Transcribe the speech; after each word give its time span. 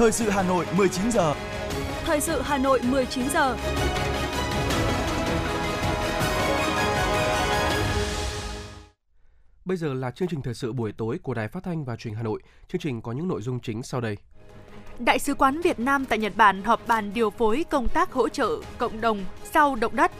Thời 0.00 0.12
sự 0.12 0.30
Hà 0.30 0.42
Nội 0.42 0.66
19 0.76 1.10
giờ. 1.10 1.34
Thời 2.04 2.20
sự 2.20 2.40
Hà 2.40 2.58
Nội 2.58 2.80
19 2.90 3.28
giờ. 3.30 3.56
Bây 9.64 9.76
giờ 9.76 9.94
là 9.94 10.10
chương 10.10 10.28
trình 10.28 10.42
thời 10.42 10.54
sự 10.54 10.72
buổi 10.72 10.92
tối 10.92 11.18
của 11.22 11.34
Đài 11.34 11.48
Phát 11.48 11.64
thanh 11.64 11.84
và 11.84 11.96
Truyền 11.96 12.14
hình 12.14 12.16
Hà 12.16 12.22
Nội. 12.22 12.40
Chương 12.68 12.80
trình 12.80 13.02
có 13.02 13.12
những 13.12 13.28
nội 13.28 13.42
dung 13.42 13.60
chính 13.60 13.82
sau 13.82 14.00
đây. 14.00 14.16
Đại 14.98 15.18
sứ 15.18 15.34
quán 15.34 15.60
Việt 15.60 15.80
Nam 15.80 16.04
tại 16.04 16.18
Nhật 16.18 16.32
Bản 16.36 16.62
họp 16.62 16.88
bàn 16.88 17.10
điều 17.14 17.30
phối 17.30 17.64
công 17.70 17.88
tác 17.88 18.12
hỗ 18.12 18.28
trợ 18.28 18.60
cộng 18.78 19.00
đồng 19.00 19.24
sau 19.52 19.76
động 19.76 19.96
đất. 19.96 20.12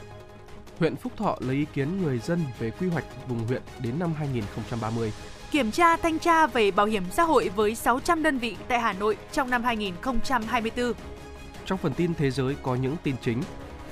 Huyện 0.78 0.96
Phúc 0.96 1.12
Thọ 1.16 1.36
lấy 1.40 1.56
ý 1.56 1.66
kiến 1.74 2.02
người 2.02 2.18
dân 2.18 2.40
về 2.58 2.70
quy 2.70 2.88
hoạch 2.88 3.04
vùng 3.28 3.46
huyện 3.46 3.62
đến 3.82 3.98
năm 3.98 4.14
2030. 4.14 5.12
Kiểm 5.50 5.70
tra 5.70 5.96
thanh 5.96 6.18
tra 6.18 6.46
về 6.46 6.70
bảo 6.70 6.86
hiểm 6.86 7.04
xã 7.10 7.22
hội 7.22 7.50
với 7.56 7.74
600 7.74 8.22
đơn 8.22 8.38
vị 8.38 8.56
tại 8.68 8.80
Hà 8.80 8.92
Nội 8.92 9.16
trong 9.32 9.50
năm 9.50 9.62
2024. 9.62 10.92
Trong 11.66 11.78
phần 11.78 11.92
tin 11.94 12.14
thế 12.14 12.30
giới 12.30 12.56
có 12.62 12.74
những 12.74 12.96
tin 13.02 13.16
chính. 13.22 13.42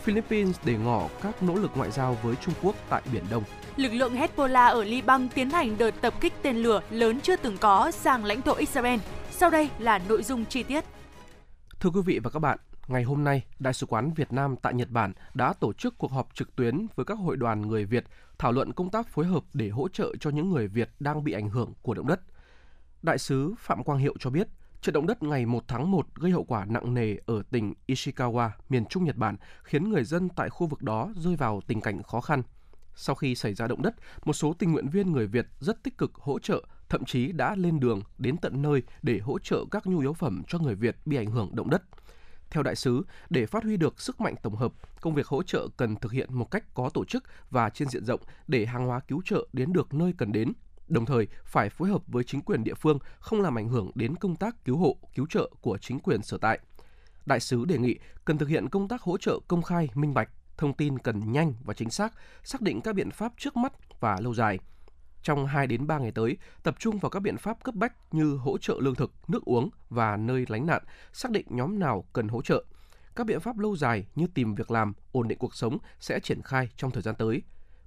Philippines 0.02 0.56
để 0.64 0.74
ngỏ 0.84 1.08
các 1.22 1.42
nỗ 1.42 1.54
lực 1.54 1.70
ngoại 1.74 1.90
giao 1.90 2.16
với 2.22 2.34
Trung 2.36 2.54
Quốc 2.62 2.74
tại 2.88 3.02
Biển 3.12 3.24
Đông. 3.30 3.42
Lực 3.76 3.92
lượng 3.92 4.14
Hezbollah 4.14 4.70
ở 4.70 4.84
Liban 4.84 5.28
tiến 5.28 5.50
hành 5.50 5.78
đợt 5.78 5.90
tập 6.00 6.14
kích 6.20 6.32
tên 6.42 6.56
lửa 6.56 6.80
lớn 6.90 7.20
chưa 7.20 7.36
từng 7.36 7.58
có 7.58 7.90
sang 7.90 8.24
lãnh 8.24 8.42
thổ 8.42 8.54
Israel. 8.54 9.00
Sau 9.30 9.50
đây 9.50 9.68
là 9.78 9.98
nội 10.08 10.22
dung 10.22 10.44
chi 10.44 10.62
tiết. 10.62 10.84
Thưa 11.80 11.90
quý 11.90 12.00
vị 12.06 12.20
và 12.24 12.30
các 12.30 12.38
bạn, 12.38 12.58
ngày 12.88 13.02
hôm 13.02 13.24
nay, 13.24 13.44
Đại 13.58 13.72
sứ 13.72 13.86
quán 13.86 14.12
Việt 14.16 14.32
Nam 14.32 14.56
tại 14.62 14.74
Nhật 14.74 14.90
Bản 14.90 15.12
đã 15.34 15.52
tổ 15.52 15.72
chức 15.72 15.98
cuộc 15.98 16.12
họp 16.12 16.34
trực 16.34 16.56
tuyến 16.56 16.86
với 16.94 17.06
các 17.06 17.18
hội 17.18 17.36
đoàn 17.36 17.68
người 17.68 17.84
Việt 17.84 18.04
thảo 18.38 18.52
luận 18.52 18.72
công 18.72 18.90
tác 18.90 19.08
phối 19.08 19.26
hợp 19.26 19.42
để 19.54 19.68
hỗ 19.68 19.88
trợ 19.88 20.14
cho 20.20 20.30
những 20.30 20.50
người 20.50 20.68
Việt 20.68 20.90
đang 21.00 21.24
bị 21.24 21.32
ảnh 21.32 21.48
hưởng 21.48 21.72
của 21.82 21.94
động 21.94 22.06
đất. 22.06 22.20
Đại 23.02 23.18
sứ 23.18 23.54
Phạm 23.58 23.84
Quang 23.84 23.98
Hiệu 23.98 24.14
cho 24.18 24.30
biết, 24.30 24.48
trận 24.82 24.92
động 24.92 25.06
đất 25.06 25.22
ngày 25.22 25.46
1 25.46 25.64
tháng 25.68 25.90
1 25.90 26.06
gây 26.14 26.32
hậu 26.32 26.44
quả 26.44 26.64
nặng 26.64 26.94
nề 26.94 27.16
ở 27.26 27.42
tỉnh 27.50 27.74
Ishikawa, 27.86 28.50
miền 28.68 28.84
Trung 28.86 29.04
Nhật 29.04 29.16
Bản, 29.16 29.36
khiến 29.62 29.90
người 29.90 30.04
dân 30.04 30.28
tại 30.28 30.50
khu 30.50 30.66
vực 30.66 30.82
đó 30.82 31.12
rơi 31.16 31.36
vào 31.36 31.60
tình 31.66 31.80
cảnh 31.80 32.02
khó 32.02 32.20
khăn. 32.20 32.42
Sau 32.94 33.14
khi 33.14 33.34
xảy 33.34 33.54
ra 33.54 33.66
động 33.66 33.82
đất, 33.82 33.94
một 34.24 34.32
số 34.32 34.52
tình 34.52 34.72
nguyện 34.72 34.88
viên 34.88 35.12
người 35.12 35.26
Việt 35.26 35.46
rất 35.60 35.82
tích 35.82 35.98
cực 35.98 36.14
hỗ 36.14 36.38
trợ, 36.38 36.64
thậm 36.88 37.04
chí 37.04 37.32
đã 37.32 37.54
lên 37.54 37.80
đường 37.80 38.02
đến 38.18 38.36
tận 38.36 38.62
nơi 38.62 38.82
để 39.02 39.18
hỗ 39.18 39.38
trợ 39.38 39.64
các 39.70 39.86
nhu 39.86 39.98
yếu 39.98 40.12
phẩm 40.12 40.42
cho 40.48 40.58
người 40.58 40.74
Việt 40.74 40.96
bị 41.04 41.16
ảnh 41.16 41.30
hưởng 41.30 41.56
động 41.56 41.70
đất. 41.70 41.82
Theo 42.50 42.62
đại 42.62 42.76
sứ, 42.76 43.02
để 43.30 43.46
phát 43.46 43.64
huy 43.64 43.76
được 43.76 44.00
sức 44.00 44.20
mạnh 44.20 44.34
tổng 44.42 44.56
hợp, 44.56 44.72
công 45.00 45.14
việc 45.14 45.26
hỗ 45.26 45.42
trợ 45.42 45.68
cần 45.76 45.96
thực 45.96 46.12
hiện 46.12 46.34
một 46.34 46.50
cách 46.50 46.74
có 46.74 46.88
tổ 46.88 47.04
chức 47.04 47.24
và 47.50 47.70
trên 47.70 47.88
diện 47.88 48.04
rộng 48.04 48.20
để 48.46 48.66
hàng 48.66 48.86
hóa 48.86 49.00
cứu 49.00 49.22
trợ 49.24 49.48
đến 49.52 49.72
được 49.72 49.94
nơi 49.94 50.12
cần 50.18 50.32
đến. 50.32 50.52
Đồng 50.88 51.06
thời, 51.06 51.26
phải 51.44 51.70
phối 51.70 51.88
hợp 51.88 52.02
với 52.06 52.24
chính 52.24 52.42
quyền 52.42 52.64
địa 52.64 52.74
phương 52.74 52.98
không 53.20 53.40
làm 53.40 53.58
ảnh 53.58 53.68
hưởng 53.68 53.90
đến 53.94 54.16
công 54.16 54.36
tác 54.36 54.64
cứu 54.64 54.76
hộ, 54.76 54.96
cứu 55.14 55.26
trợ 55.30 55.50
của 55.60 55.78
chính 55.78 55.98
quyền 55.98 56.22
sở 56.22 56.38
tại. 56.38 56.58
Đại 57.26 57.40
sứ 57.40 57.64
đề 57.64 57.78
nghị 57.78 57.98
cần 58.24 58.38
thực 58.38 58.48
hiện 58.48 58.68
công 58.68 58.88
tác 58.88 59.02
hỗ 59.02 59.18
trợ 59.18 59.38
công 59.48 59.62
khai, 59.62 59.88
minh 59.94 60.14
bạch, 60.14 60.30
thông 60.56 60.74
tin 60.74 60.98
cần 60.98 61.32
nhanh 61.32 61.54
và 61.64 61.74
chính 61.74 61.90
xác, 61.90 62.12
xác 62.44 62.60
định 62.60 62.80
các 62.80 62.94
biện 62.94 63.10
pháp 63.10 63.32
trước 63.38 63.56
mắt 63.56 63.72
và 64.00 64.20
lâu 64.20 64.34
dài. 64.34 64.58
Trong 65.22 65.46
2 65.46 65.66
đến 65.66 65.86
3 65.86 65.98
ngày 65.98 66.12
tới, 66.12 66.36
tập 66.62 66.74
trung 66.78 66.98
vào 66.98 67.10
các 67.10 67.20
biện 67.20 67.36
pháp 67.36 67.64
cấp 67.64 67.74
bách 67.74 67.92
như 68.14 68.36
hỗ 68.36 68.58
trợ 68.58 68.74
lương 68.80 68.94
thực, 68.94 69.12
nước 69.28 69.44
uống 69.44 69.70
và 69.90 70.16
nơi 70.16 70.44
lánh 70.48 70.66
nạn, 70.66 70.82
xác 71.12 71.30
định 71.30 71.46
nhóm 71.50 71.78
nào 71.78 72.04
cần 72.12 72.28
hỗ 72.28 72.42
trợ. 72.42 72.64
Các 73.16 73.26
biện 73.26 73.40
pháp 73.40 73.58
lâu 73.58 73.76
dài 73.76 74.06
như 74.14 74.26
tìm 74.34 74.54
việc 74.54 74.70
làm, 74.70 74.92
ổn 75.12 75.28
định 75.28 75.38
cuộc 75.38 75.54
sống 75.54 75.78
sẽ 76.00 76.20
triển 76.20 76.42
khai 76.42 76.68
trong 76.76 76.90
thời 76.90 77.02
gian 77.02 77.14
tới. 77.14 77.42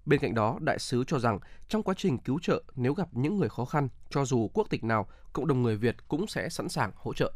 Bên 0.06 0.20
cạnh 0.20 0.34
đó, 0.34 0.58
đại 0.62 0.80
sứ 0.80 1.04
cho 1.08 1.20
rằng 1.20 1.40
trong 1.68 1.84
quá 1.84 1.94
trình 1.98 2.18
cứu 2.18 2.40
trợ 2.40 2.64
nếu 2.76 2.94
gặp 2.94 3.08
những 3.12 3.38
người 3.38 3.50
khó 3.50 3.66
khăn, 3.66 3.90
cho 4.10 4.26
dù 4.26 4.50
quốc 4.54 4.68
tịch 4.70 4.84
nào, 4.84 5.08
cộng 5.34 5.48
đồng 5.48 5.64
người 5.64 5.78
Việt 5.78 6.08
cũng 6.08 6.28
sẽ 6.28 6.50
sẵn 6.50 6.70
sàng 6.70 6.92
hỗ 6.96 7.14
trợ. 7.14 7.34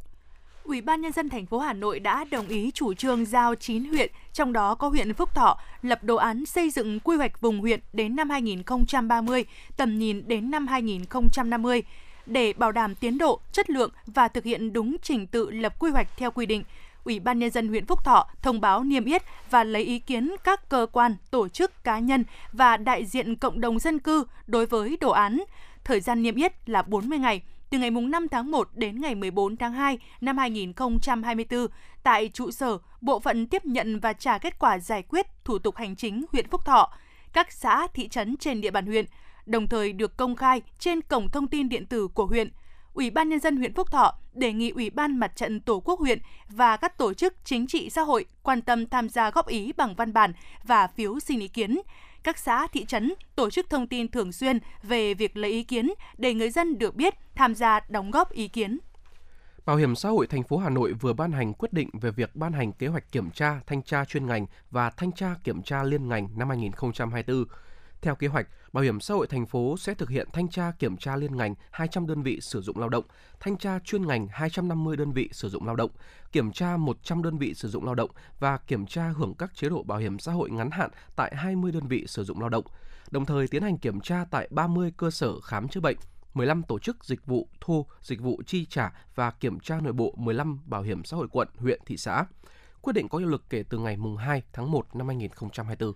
Ủy 0.66 0.82
ban 0.82 1.02
nhân 1.02 1.12
dân 1.12 1.30
thành 1.30 1.46
phố 1.46 1.60
Hà 1.60 1.74
Nội 1.74 2.00
đã 2.00 2.26
đồng 2.32 2.48
ý 2.48 2.72
chủ 2.72 2.94
trương 2.94 3.26
giao 3.26 3.56
9 3.56 3.86
huyện, 3.86 4.12
trong 4.34 4.54
đó 4.54 4.76
có 4.76 4.88
huyện 4.88 5.14
Phúc 5.14 5.36
Thọ, 5.36 5.58
lập 5.82 6.04
đồ 6.04 6.16
án 6.16 6.46
xây 6.46 6.70
dựng 6.70 7.00
quy 7.00 7.18
hoạch 7.18 7.42
vùng 7.42 7.60
huyện 7.60 7.80
đến 7.94 8.16
năm 8.16 8.30
2030, 8.30 9.46
tầm 9.78 10.00
nhìn 10.00 10.28
đến 10.28 10.52
năm 10.52 10.68
2050 10.68 11.84
để 12.26 12.54
bảo 12.54 12.72
đảm 12.72 12.96
tiến 12.96 13.18
độ, 13.18 13.40
chất 13.52 13.70
lượng 13.70 13.92
và 14.06 14.28
thực 14.28 14.44
hiện 14.44 14.74
đúng 14.74 14.96
trình 15.02 15.28
tự 15.28 15.50
lập 15.50 15.80
quy 15.80 15.92
hoạch 15.92 16.08
theo 16.18 16.32
quy 16.32 16.46
định. 16.46 16.64
Ủy 17.04 17.20
ban 17.20 17.40
nhân 17.40 17.52
dân 17.52 17.68
huyện 17.68 17.86
Phúc 17.86 18.04
Thọ 18.06 18.28
thông 18.42 18.62
báo 18.62 18.84
niêm 18.84 19.06
yết 19.06 19.24
và 19.50 19.64
lấy 19.64 19.84
ý 19.84 20.00
kiến 20.00 20.36
các 20.44 20.70
cơ 20.70 20.88
quan, 20.92 21.16
tổ 21.32 21.48
chức, 21.48 21.84
cá 21.84 22.00
nhân 22.00 22.24
và 22.54 22.78
đại 22.78 23.06
diện 23.06 23.36
cộng 23.36 23.62
đồng 23.62 23.80
dân 23.80 24.00
cư 24.00 24.26
đối 24.48 24.66
với 24.66 24.98
đồ 25.02 25.10
án. 25.10 25.44
Thời 25.84 26.00
gian 26.00 26.24
niêm 26.24 26.36
yết 26.36 26.70
là 26.70 26.82
40 26.82 27.20
ngày 27.20 27.42
từ 27.76 27.80
ngày 27.80 27.92
5 27.92 28.28
tháng 28.28 28.52
1 28.52 28.70
đến 28.74 29.02
ngày 29.02 29.16
14 29.16 29.58
tháng 29.58 29.74
2 29.74 29.98
năm 30.22 30.38
2024 30.38 31.68
tại 32.04 32.30
trụ 32.34 32.52
sở 32.52 32.78
Bộ 33.02 33.20
phận 33.20 33.48
tiếp 33.48 33.66
nhận 33.66 34.00
và 34.00 34.14
trả 34.14 34.38
kết 34.38 34.60
quả 34.60 34.80
giải 34.80 35.04
quyết 35.04 35.26
thủ 35.44 35.60
tục 35.60 35.76
hành 35.76 35.96
chính 35.96 36.26
huyện 36.32 36.50
Phúc 36.50 36.66
Thọ, 36.66 36.94
các 37.34 37.52
xã, 37.52 37.88
thị 37.94 38.08
trấn 38.08 38.38
trên 38.38 38.62
địa 38.62 38.72
bàn 38.72 38.86
huyện, 38.86 39.06
đồng 39.46 39.68
thời 39.68 39.94
được 39.94 40.18
công 40.18 40.36
khai 40.36 40.62
trên 40.80 41.02
cổng 41.02 41.30
thông 41.30 41.48
tin 41.48 41.70
điện 41.70 41.86
tử 41.86 42.08
của 42.08 42.26
huyện. 42.26 42.52
Ủy 42.94 43.10
ban 43.10 43.30
Nhân 43.30 43.40
dân 43.40 43.58
huyện 43.58 43.74
Phúc 43.74 43.92
Thọ 43.92 44.14
đề 44.34 44.54
nghị 44.54 44.70
Ủy 44.70 44.90
ban 44.90 45.18
Mặt 45.18 45.36
trận 45.36 45.62
Tổ 45.62 45.80
quốc 45.80 46.00
huyện 46.00 46.20
và 46.50 46.78
các 46.78 46.98
tổ 46.98 47.14
chức 47.14 47.34
chính 47.44 47.68
trị 47.68 47.90
xã 47.90 48.02
hội 48.02 48.26
quan 48.44 48.62
tâm 48.62 48.88
tham 48.88 49.10
gia 49.10 49.32
góp 49.32 49.48
ý 49.48 49.74
bằng 49.78 49.96
văn 49.96 50.14
bản 50.14 50.34
và 50.64 50.88
phiếu 50.88 51.20
xin 51.20 51.40
ý 51.40 51.48
kiến, 51.48 51.82
các 52.26 52.38
xã, 52.38 52.68
thị 52.68 52.86
trấn 52.86 53.14
tổ 53.36 53.50
chức 53.50 53.70
thông 53.70 53.88
tin 53.88 54.12
thường 54.12 54.32
xuyên 54.32 54.60
về 54.84 55.14
việc 55.14 55.38
lấy 55.38 55.52
ý 55.52 55.64
kiến 55.64 55.92
để 56.18 56.34
người 56.34 56.50
dân 56.50 56.78
được 56.78 56.96
biết, 56.96 57.14
tham 57.36 57.56
gia 57.56 57.80
đóng 57.90 58.12
góp 58.12 58.32
ý 58.32 58.48
kiến. 58.48 58.78
Bảo 59.66 59.76
hiểm 59.76 59.96
xã 59.96 60.10
hội 60.10 60.28
thành 60.28 60.44
phố 60.44 60.58
Hà 60.58 60.70
Nội 60.70 60.94
vừa 60.94 61.14
ban 61.14 61.32
hành 61.32 61.54
quyết 61.54 61.74
định 61.74 61.90
về 61.94 62.12
việc 62.12 62.36
ban 62.36 62.54
hành 62.54 62.74
kế 62.74 62.88
hoạch 62.88 63.12
kiểm 63.12 63.32
tra, 63.32 63.60
thanh 63.68 63.84
tra 63.84 64.06
chuyên 64.06 64.26
ngành 64.26 64.46
và 64.72 64.90
thanh 64.90 65.12
tra 65.12 65.36
kiểm 65.44 65.62
tra 65.64 65.84
liên 65.84 66.08
ngành 66.08 66.30
năm 66.36 66.50
2024. 66.50 67.46
Theo 68.02 68.16
kế 68.16 68.28
hoạch, 68.28 68.48
Bảo 68.76 68.84
hiểm 68.84 69.00
xã 69.00 69.14
hội 69.14 69.28
thành 69.28 69.46
phố 69.46 69.78
sẽ 69.78 69.94
thực 69.94 70.10
hiện 70.10 70.28
thanh 70.34 70.50
tra 70.50 70.72
kiểm 70.80 70.98
tra 70.98 71.16
liên 71.16 71.38
ngành 71.38 71.56
200 71.72 72.08
đơn 72.08 72.24
vị 72.24 72.40
sử 72.42 72.62
dụng 72.62 72.80
lao 72.80 72.90
động, 72.90 73.04
thanh 73.40 73.58
tra 73.58 73.80
chuyên 73.80 74.08
ngành 74.08 74.28
250 74.32 74.98
đơn 74.98 75.12
vị 75.12 75.30
sử 75.32 75.50
dụng 75.50 75.66
lao 75.66 75.76
động, 75.76 75.92
kiểm 76.32 76.52
tra 76.52 76.78
100 76.78 77.24
đơn 77.24 77.38
vị 77.38 77.54
sử 77.54 77.70
dụng 77.70 77.86
lao 77.86 77.96
động 77.96 78.10
và 78.40 78.58
kiểm 78.58 78.86
tra 78.86 79.14
hưởng 79.18 79.34
các 79.34 79.56
chế 79.56 79.70
độ 79.70 79.84
bảo 79.84 79.98
hiểm 79.98 80.20
xã 80.20 80.32
hội 80.32 80.52
ngắn 80.52 80.72
hạn 80.72 80.90
tại 81.16 81.36
20 81.36 81.72
đơn 81.72 81.88
vị 81.88 82.06
sử 82.08 82.24
dụng 82.24 82.40
lao 82.40 82.50
động. 82.50 82.66
Đồng 83.12 83.26
thời 83.26 83.48
tiến 83.48 83.64
hành 83.64 83.78
kiểm 83.78 84.02
tra 84.02 84.26
tại 84.32 84.48
30 84.52 84.94
cơ 84.98 85.12
sở 85.12 85.40
khám 85.40 85.68
chữa 85.68 85.82
bệnh, 85.82 85.98
15 86.34 86.64
tổ 86.64 86.80
chức 86.80 87.06
dịch 87.06 87.26
vụ 87.26 87.50
thu, 87.62 87.86
dịch 88.02 88.22
vụ 88.22 88.42
chi 88.46 88.66
trả 88.66 88.94
và 89.16 89.32
kiểm 89.32 89.60
tra 89.60 89.80
nội 89.82 89.94
bộ 89.94 90.14
15 90.18 90.60
bảo 90.66 90.82
hiểm 90.82 91.04
xã 91.04 91.18
hội 91.18 91.28
quận, 91.32 91.48
huyện, 91.58 91.80
thị 91.86 91.98
xã. 91.98 92.26
Quyết 92.82 92.94
định 92.94 93.08
có 93.10 93.18
hiệu 93.18 93.28
lực 93.28 93.44
kể 93.50 93.64
từ 93.70 93.78
ngày 93.78 93.98
2 94.18 94.44
tháng 94.54 94.72
1 94.72 94.96
năm 94.96 95.08
2024. 95.08 95.94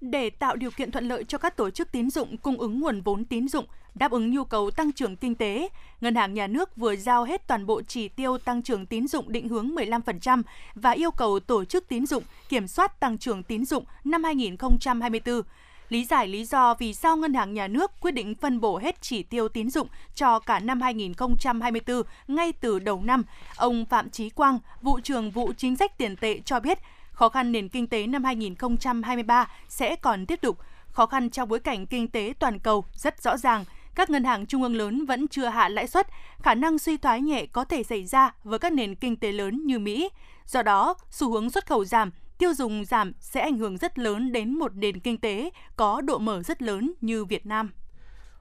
Để 0.00 0.30
tạo 0.30 0.56
điều 0.56 0.70
kiện 0.70 0.90
thuận 0.90 1.08
lợi 1.08 1.24
cho 1.24 1.38
các 1.38 1.56
tổ 1.56 1.70
chức 1.70 1.92
tín 1.92 2.10
dụng 2.10 2.36
cung 2.36 2.56
ứng 2.56 2.80
nguồn 2.80 3.00
vốn 3.00 3.24
tín 3.24 3.48
dụng, 3.48 3.64
đáp 3.94 4.10
ứng 4.10 4.30
nhu 4.30 4.44
cầu 4.44 4.70
tăng 4.70 4.92
trưởng 4.92 5.16
kinh 5.16 5.34
tế, 5.34 5.68
Ngân 6.00 6.14
hàng 6.14 6.34
Nhà 6.34 6.46
nước 6.46 6.76
vừa 6.76 6.96
giao 6.96 7.24
hết 7.24 7.46
toàn 7.46 7.66
bộ 7.66 7.82
chỉ 7.82 8.08
tiêu 8.08 8.38
tăng 8.38 8.62
trưởng 8.62 8.86
tín 8.86 9.08
dụng 9.08 9.32
định 9.32 9.48
hướng 9.48 9.68
15% 9.68 10.42
và 10.74 10.90
yêu 10.90 11.10
cầu 11.10 11.40
tổ 11.40 11.64
chức 11.64 11.88
tín 11.88 12.06
dụng 12.06 12.22
kiểm 12.48 12.68
soát 12.68 13.00
tăng 13.00 13.18
trưởng 13.18 13.42
tín 13.42 13.64
dụng 13.64 13.84
năm 14.04 14.24
2024. 14.24 15.42
Lý 15.88 16.04
giải 16.04 16.28
lý 16.28 16.44
do 16.44 16.74
vì 16.74 16.94
sao 16.94 17.16
Ngân 17.16 17.34
hàng 17.34 17.54
Nhà 17.54 17.68
nước 17.68 17.90
quyết 18.00 18.10
định 18.10 18.34
phân 18.34 18.60
bổ 18.60 18.78
hết 18.78 19.02
chỉ 19.02 19.22
tiêu 19.22 19.48
tín 19.48 19.70
dụng 19.70 19.88
cho 20.14 20.38
cả 20.38 20.60
năm 20.60 20.80
2024 20.80 22.02
ngay 22.28 22.52
từ 22.52 22.78
đầu 22.78 23.02
năm, 23.04 23.22
ông 23.56 23.84
Phạm 23.84 24.10
Chí 24.10 24.30
Quang, 24.30 24.58
vụ 24.82 25.00
trưởng 25.00 25.30
vụ 25.30 25.52
chính 25.56 25.76
sách 25.76 25.98
tiền 25.98 26.16
tệ 26.16 26.40
cho 26.44 26.60
biết 26.60 26.78
khó 27.20 27.28
khăn 27.28 27.52
nền 27.52 27.68
kinh 27.68 27.86
tế 27.86 28.06
năm 28.06 28.24
2023 28.24 29.48
sẽ 29.68 29.96
còn 29.96 30.26
tiếp 30.26 30.40
tục. 30.42 30.58
Khó 30.88 31.06
khăn 31.06 31.30
trong 31.30 31.48
bối 31.48 31.60
cảnh 31.60 31.86
kinh 31.86 32.08
tế 32.08 32.34
toàn 32.38 32.58
cầu 32.58 32.84
rất 32.94 33.22
rõ 33.22 33.36
ràng. 33.36 33.64
Các 33.94 34.10
ngân 34.10 34.24
hàng 34.24 34.46
trung 34.46 34.62
ương 34.62 34.76
lớn 34.76 35.06
vẫn 35.06 35.28
chưa 35.28 35.46
hạ 35.46 35.68
lãi 35.68 35.86
suất, 35.86 36.06
khả 36.38 36.54
năng 36.54 36.78
suy 36.78 36.96
thoái 36.96 37.20
nhẹ 37.20 37.46
có 37.46 37.64
thể 37.64 37.82
xảy 37.82 38.04
ra 38.04 38.34
với 38.44 38.58
các 38.58 38.72
nền 38.72 38.94
kinh 38.94 39.16
tế 39.16 39.32
lớn 39.32 39.66
như 39.66 39.78
Mỹ. 39.78 40.08
Do 40.46 40.62
đó, 40.62 40.94
xu 41.10 41.32
hướng 41.32 41.50
xuất 41.50 41.66
khẩu 41.66 41.84
giảm, 41.84 42.10
tiêu 42.38 42.54
dùng 42.54 42.84
giảm 42.84 43.12
sẽ 43.18 43.40
ảnh 43.40 43.58
hưởng 43.58 43.76
rất 43.76 43.98
lớn 43.98 44.32
đến 44.32 44.54
một 44.54 44.74
nền 44.74 45.00
kinh 45.00 45.18
tế 45.18 45.50
có 45.76 46.00
độ 46.00 46.18
mở 46.18 46.42
rất 46.42 46.62
lớn 46.62 46.92
như 47.00 47.24
Việt 47.24 47.46
Nam. 47.46 47.70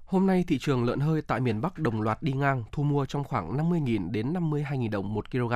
Hôm 0.06 0.28
nay, 0.28 0.44
thị 0.48 0.58
trường 0.60 0.84
lợn 0.84 1.00
hơi 1.00 1.22
tại 1.22 1.40
miền 1.40 1.62
Bắc 1.62 1.78
đồng 1.78 2.02
loạt 2.02 2.24
đi 2.24 2.32
ngang, 2.32 2.64
thu 2.72 2.84
mua 2.84 3.06
trong 3.06 3.24
khoảng 3.24 3.58
50.000 3.58 4.12
đến 4.12 4.34
52.000 4.34 4.90
đồng 4.90 5.14
một 5.14 5.32
kg. 5.32 5.54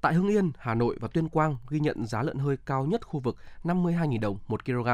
Tại 0.00 0.14
Hưng 0.14 0.28
Yên, 0.28 0.52
Hà 0.58 0.74
Nội 0.74 0.96
và 1.00 1.08
Tuyên 1.08 1.28
Quang 1.28 1.56
ghi 1.68 1.80
nhận 1.80 2.06
giá 2.06 2.22
lợn 2.22 2.38
hơi 2.38 2.56
cao 2.66 2.84
nhất 2.84 3.06
khu 3.06 3.20
vực 3.20 3.36
52.000 3.64 4.20
đồng 4.20 4.38
1 4.48 4.64
kg. 4.64 4.88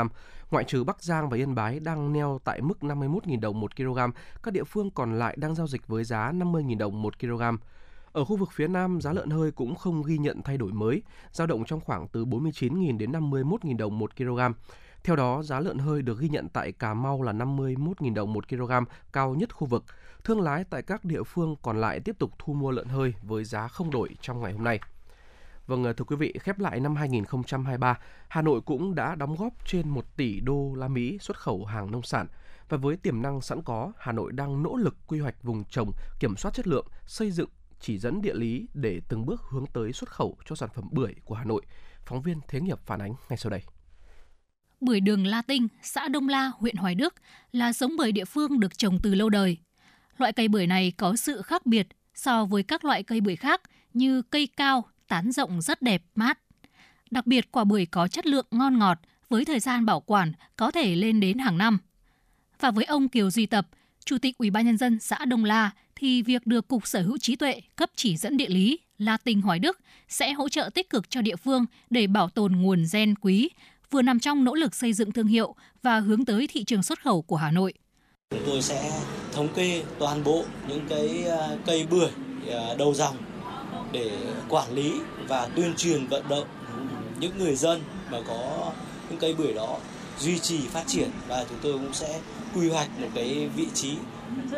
Ngoại 0.51 0.65
trừ 0.65 0.85
Bắc 0.85 1.03
Giang 1.03 1.29
và 1.29 1.37
Yên 1.37 1.55
Bái 1.55 1.81
đang 1.81 2.13
neo 2.13 2.41
tại 2.45 2.61
mức 2.61 2.79
51.000 2.81 3.41
đồng 3.41 3.61
1 3.61 3.77
kg, 3.77 3.99
các 4.43 4.55
địa 4.55 4.65
phương 4.65 4.91
còn 4.91 5.19
lại 5.19 5.37
đang 5.39 5.55
giao 5.55 5.67
dịch 5.67 5.87
với 5.87 6.05
giá 6.05 6.33
50.000 6.33 6.79
đồng 6.79 7.03
1 7.03 7.19
kg. 7.21 7.43
Ở 8.13 8.25
khu 8.25 8.37
vực 8.37 8.49
phía 8.53 8.69
Nam, 8.69 9.01
giá 9.01 9.13
lợn 9.13 9.31
hơi 9.31 9.51
cũng 9.51 9.75
không 9.75 10.03
ghi 10.03 10.19
nhận 10.19 10.43
thay 10.43 10.57
đổi 10.57 10.73
mới, 10.73 11.03
dao 11.33 11.47
động 11.47 11.65
trong 11.65 11.81
khoảng 11.81 12.09
từ 12.09 12.25
49.000 12.25 12.99
đến 12.99 13.13
51.000 13.13 13.77
đồng 13.77 13.99
1 13.99 14.17
kg. 14.17 14.41
Theo 15.05 15.17
đó, 15.17 15.43
giá 15.43 15.61
lợn 15.61 15.79
hơi 15.79 16.03
được 16.03 16.19
ghi 16.19 16.29
nhận 16.29 16.49
tại 16.49 16.73
Cà 16.73 16.95
Mau 16.95 17.23
là 17.23 17.33
51.000 17.33 18.15
đồng 18.15 18.33
1 18.33 18.49
kg, 18.49 18.73
cao 19.13 19.35
nhất 19.35 19.55
khu 19.55 19.67
vực. 19.67 19.85
Thương 20.25 20.41
lái 20.41 20.65
tại 20.65 20.83
các 20.83 21.05
địa 21.05 21.23
phương 21.23 21.57
còn 21.63 21.81
lại 21.81 22.01
tiếp 22.01 22.17
tục 22.19 22.31
thu 22.39 22.53
mua 22.53 22.71
lợn 22.71 22.89
hơi 22.89 23.15
với 23.23 23.45
giá 23.45 23.69
không 23.69 23.91
đổi 23.91 24.17
trong 24.21 24.41
ngày 24.41 24.53
hôm 24.53 24.65
nay. 24.65 24.81
Vâng, 25.67 25.85
ờ, 25.85 25.93
thưa 25.93 26.05
quý 26.05 26.17
vị, 26.17 26.35
khép 26.41 26.59
lại 26.59 26.81
năm 26.81 26.97
2023, 26.97 27.99
Hà 28.29 28.43
Nội 28.43 28.61
cũng 28.61 28.95
đã 28.95 29.15
đóng 29.15 29.37
góp 29.37 29.53
trên 29.67 29.89
1 29.89 30.17
tỷ 30.17 30.41
đô 30.41 30.75
la 30.75 30.89
Mỹ 30.89 31.19
xuất 31.21 31.37
khẩu 31.37 31.65
hàng 31.65 31.91
nông 31.91 32.03
sản. 32.03 32.27
Và 32.69 32.77
với 32.77 32.97
tiềm 32.97 33.23
năng 33.23 33.41
sẵn 33.41 33.63
có, 33.63 33.93
Hà 33.99 34.13
Nội 34.13 34.33
đang 34.33 34.63
nỗ 34.63 34.77
lực 34.77 34.97
quy 35.07 35.21
hoạch 35.21 35.43
vùng 35.43 35.65
trồng, 35.65 35.91
kiểm 36.21 36.37
soát 36.37 36.55
chất 36.55 36.67
lượng, 36.67 36.87
xây 37.07 37.31
dựng 37.31 37.49
chỉ 37.81 37.99
dẫn 37.99 38.23
địa 38.23 38.35
lý 38.35 38.67
để 38.75 39.01
từng 39.09 39.27
bước 39.27 39.43
hướng 39.51 39.67
tới 39.67 39.93
xuất 39.93 40.11
khẩu 40.11 40.37
cho 40.45 40.57
sản 40.57 40.69
phẩm 40.75 40.89
bưởi 40.93 41.15
của 41.25 41.35
Hà 41.35 41.45
Nội. 41.45 41.63
Phóng 42.07 42.23
viên 42.23 42.41
Thế 42.49 42.61
nghiệp 42.61 42.79
phản 42.87 43.03
ánh 43.03 43.15
ngay 43.29 43.37
sau 43.37 43.51
đây. 43.51 43.63
Bưởi 44.81 45.01
đường 45.01 45.27
La 45.27 45.43
Tinh, 45.43 45.69
xã 45.83 46.09
Đông 46.09 46.29
La, 46.29 46.53
huyện 46.59 46.77
Hoài 46.77 46.95
Đức 46.95 47.15
là 47.53 47.73
giống 47.73 47.97
bưởi 47.97 48.13
địa 48.13 48.25
phương 48.25 48.61
được 48.61 48.79
trồng 48.79 48.99
từ 49.03 49.15
lâu 49.15 49.31
đời. 49.31 49.57
Loại 50.17 50.33
cây 50.33 50.49
bưởi 50.49 50.67
này 50.67 50.93
có 50.97 51.17
sự 51.17 51.43
khác 51.43 51.67
biệt 51.67 51.89
so 52.15 52.45
với 52.45 52.63
các 52.63 52.85
loại 52.85 53.03
cây 53.03 53.21
bưởi 53.21 53.37
khác 53.37 53.61
như 53.95 54.23
cây 54.23 54.49
cao, 54.57 54.85
tán 55.09 55.33
rộng 55.33 55.63
rất 55.63 55.83
đẹp, 55.83 56.03
mát. 56.15 56.39
Đặc 57.11 57.27
biệt 57.27 57.53
quả 57.53 57.65
bưởi 57.65 57.87
có 57.87 58.09
chất 58.09 58.27
lượng 58.27 58.47
ngon 58.51 58.79
ngọt 58.79 58.99
với 59.29 59.45
thời 59.45 59.61
gian 59.61 59.87
bảo 59.87 60.01
quản 60.01 60.33
có 60.57 60.71
thể 60.71 60.95
lên 60.95 61.21
đến 61.21 61.39
hàng 61.39 61.59
năm. 61.59 61.79
Và 62.61 62.71
với 62.71 62.85
ông 62.85 63.09
Kiều 63.09 63.31
Duy 63.31 63.47
Tập, 63.47 63.69
Chủ 64.05 64.19
tịch 64.19 64.39
Ủy 64.39 64.51
ban 64.51 64.67
nhân 64.67 64.79
dân 64.79 65.01
xã 65.01 65.25
Đông 65.25 65.45
La 65.45 65.71
thì 65.97 66.23
việc 66.23 66.47
được 66.47 66.69
Cục 66.69 66.87
Sở 66.87 67.03
hữu 67.03 67.19
trí 67.19 67.37
tuệ 67.37 67.61
cấp 67.77 67.91
chỉ 67.97 68.17
dẫn 68.17 68.37
địa 68.37 68.49
lý 68.49 68.79
La 68.99 69.17
Tinh 69.17 69.43
Hoài 69.43 69.59
Đức 69.59 69.79
sẽ 70.09 70.33
hỗ 70.33 70.49
trợ 70.49 70.71
tích 70.75 70.91
cực 70.91 71.11
cho 71.11 71.23
địa 71.23 71.37
phương 71.37 71.67
để 71.91 72.07
bảo 72.07 72.29
tồn 72.29 72.53
nguồn 72.53 72.85
gen 72.93 73.15
quý, 73.15 73.51
vừa 73.91 74.03
nằm 74.03 74.21
trong 74.21 74.45
nỗ 74.45 74.55
lực 74.55 74.75
xây 74.75 74.93
dựng 74.93 75.13
thương 75.13 75.27
hiệu 75.27 75.55
và 75.83 76.01
hướng 76.01 76.25
tới 76.25 76.47
thị 76.47 76.65
trường 76.65 76.83
xuất 76.83 77.03
khẩu 77.03 77.23
của 77.23 77.37
Hà 77.37 77.51
Nội. 77.51 77.73
Chúng 78.31 78.43
tôi 78.47 78.63
sẽ 78.63 78.91
thống 79.33 79.49
kê 79.55 79.83
toàn 79.99 80.25
bộ 80.25 80.45
những 80.69 80.87
cái 80.89 81.25
à, 81.31 81.49
cây 81.67 81.87
bưởi 81.91 82.09
à, 82.51 82.75
đầu 82.79 82.95
dòng 82.95 83.17
để 83.93 84.11
quản 84.49 84.75
lý 84.75 84.93
và 85.29 85.49
tuyên 85.57 85.75
truyền 85.77 86.07
vận 86.07 86.29
động 86.29 86.47
những 87.21 87.39
người 87.39 87.57
dân 87.57 87.83
mà 88.11 88.19
có 88.29 88.73
những 89.11 89.19
cây 89.19 89.35
bưởi 89.35 89.53
đó 89.53 89.79
duy 90.19 90.39
trì 90.39 90.59
phát 90.59 90.85
triển 90.87 91.11
và 91.29 91.45
chúng 91.49 91.59
tôi 91.63 91.73
cũng 91.73 91.93
sẽ 91.93 92.21
quy 92.55 92.69
hoạch 92.69 93.01
một 93.01 93.09
cái 93.15 93.49
vị 93.57 93.67
trí 93.75 93.97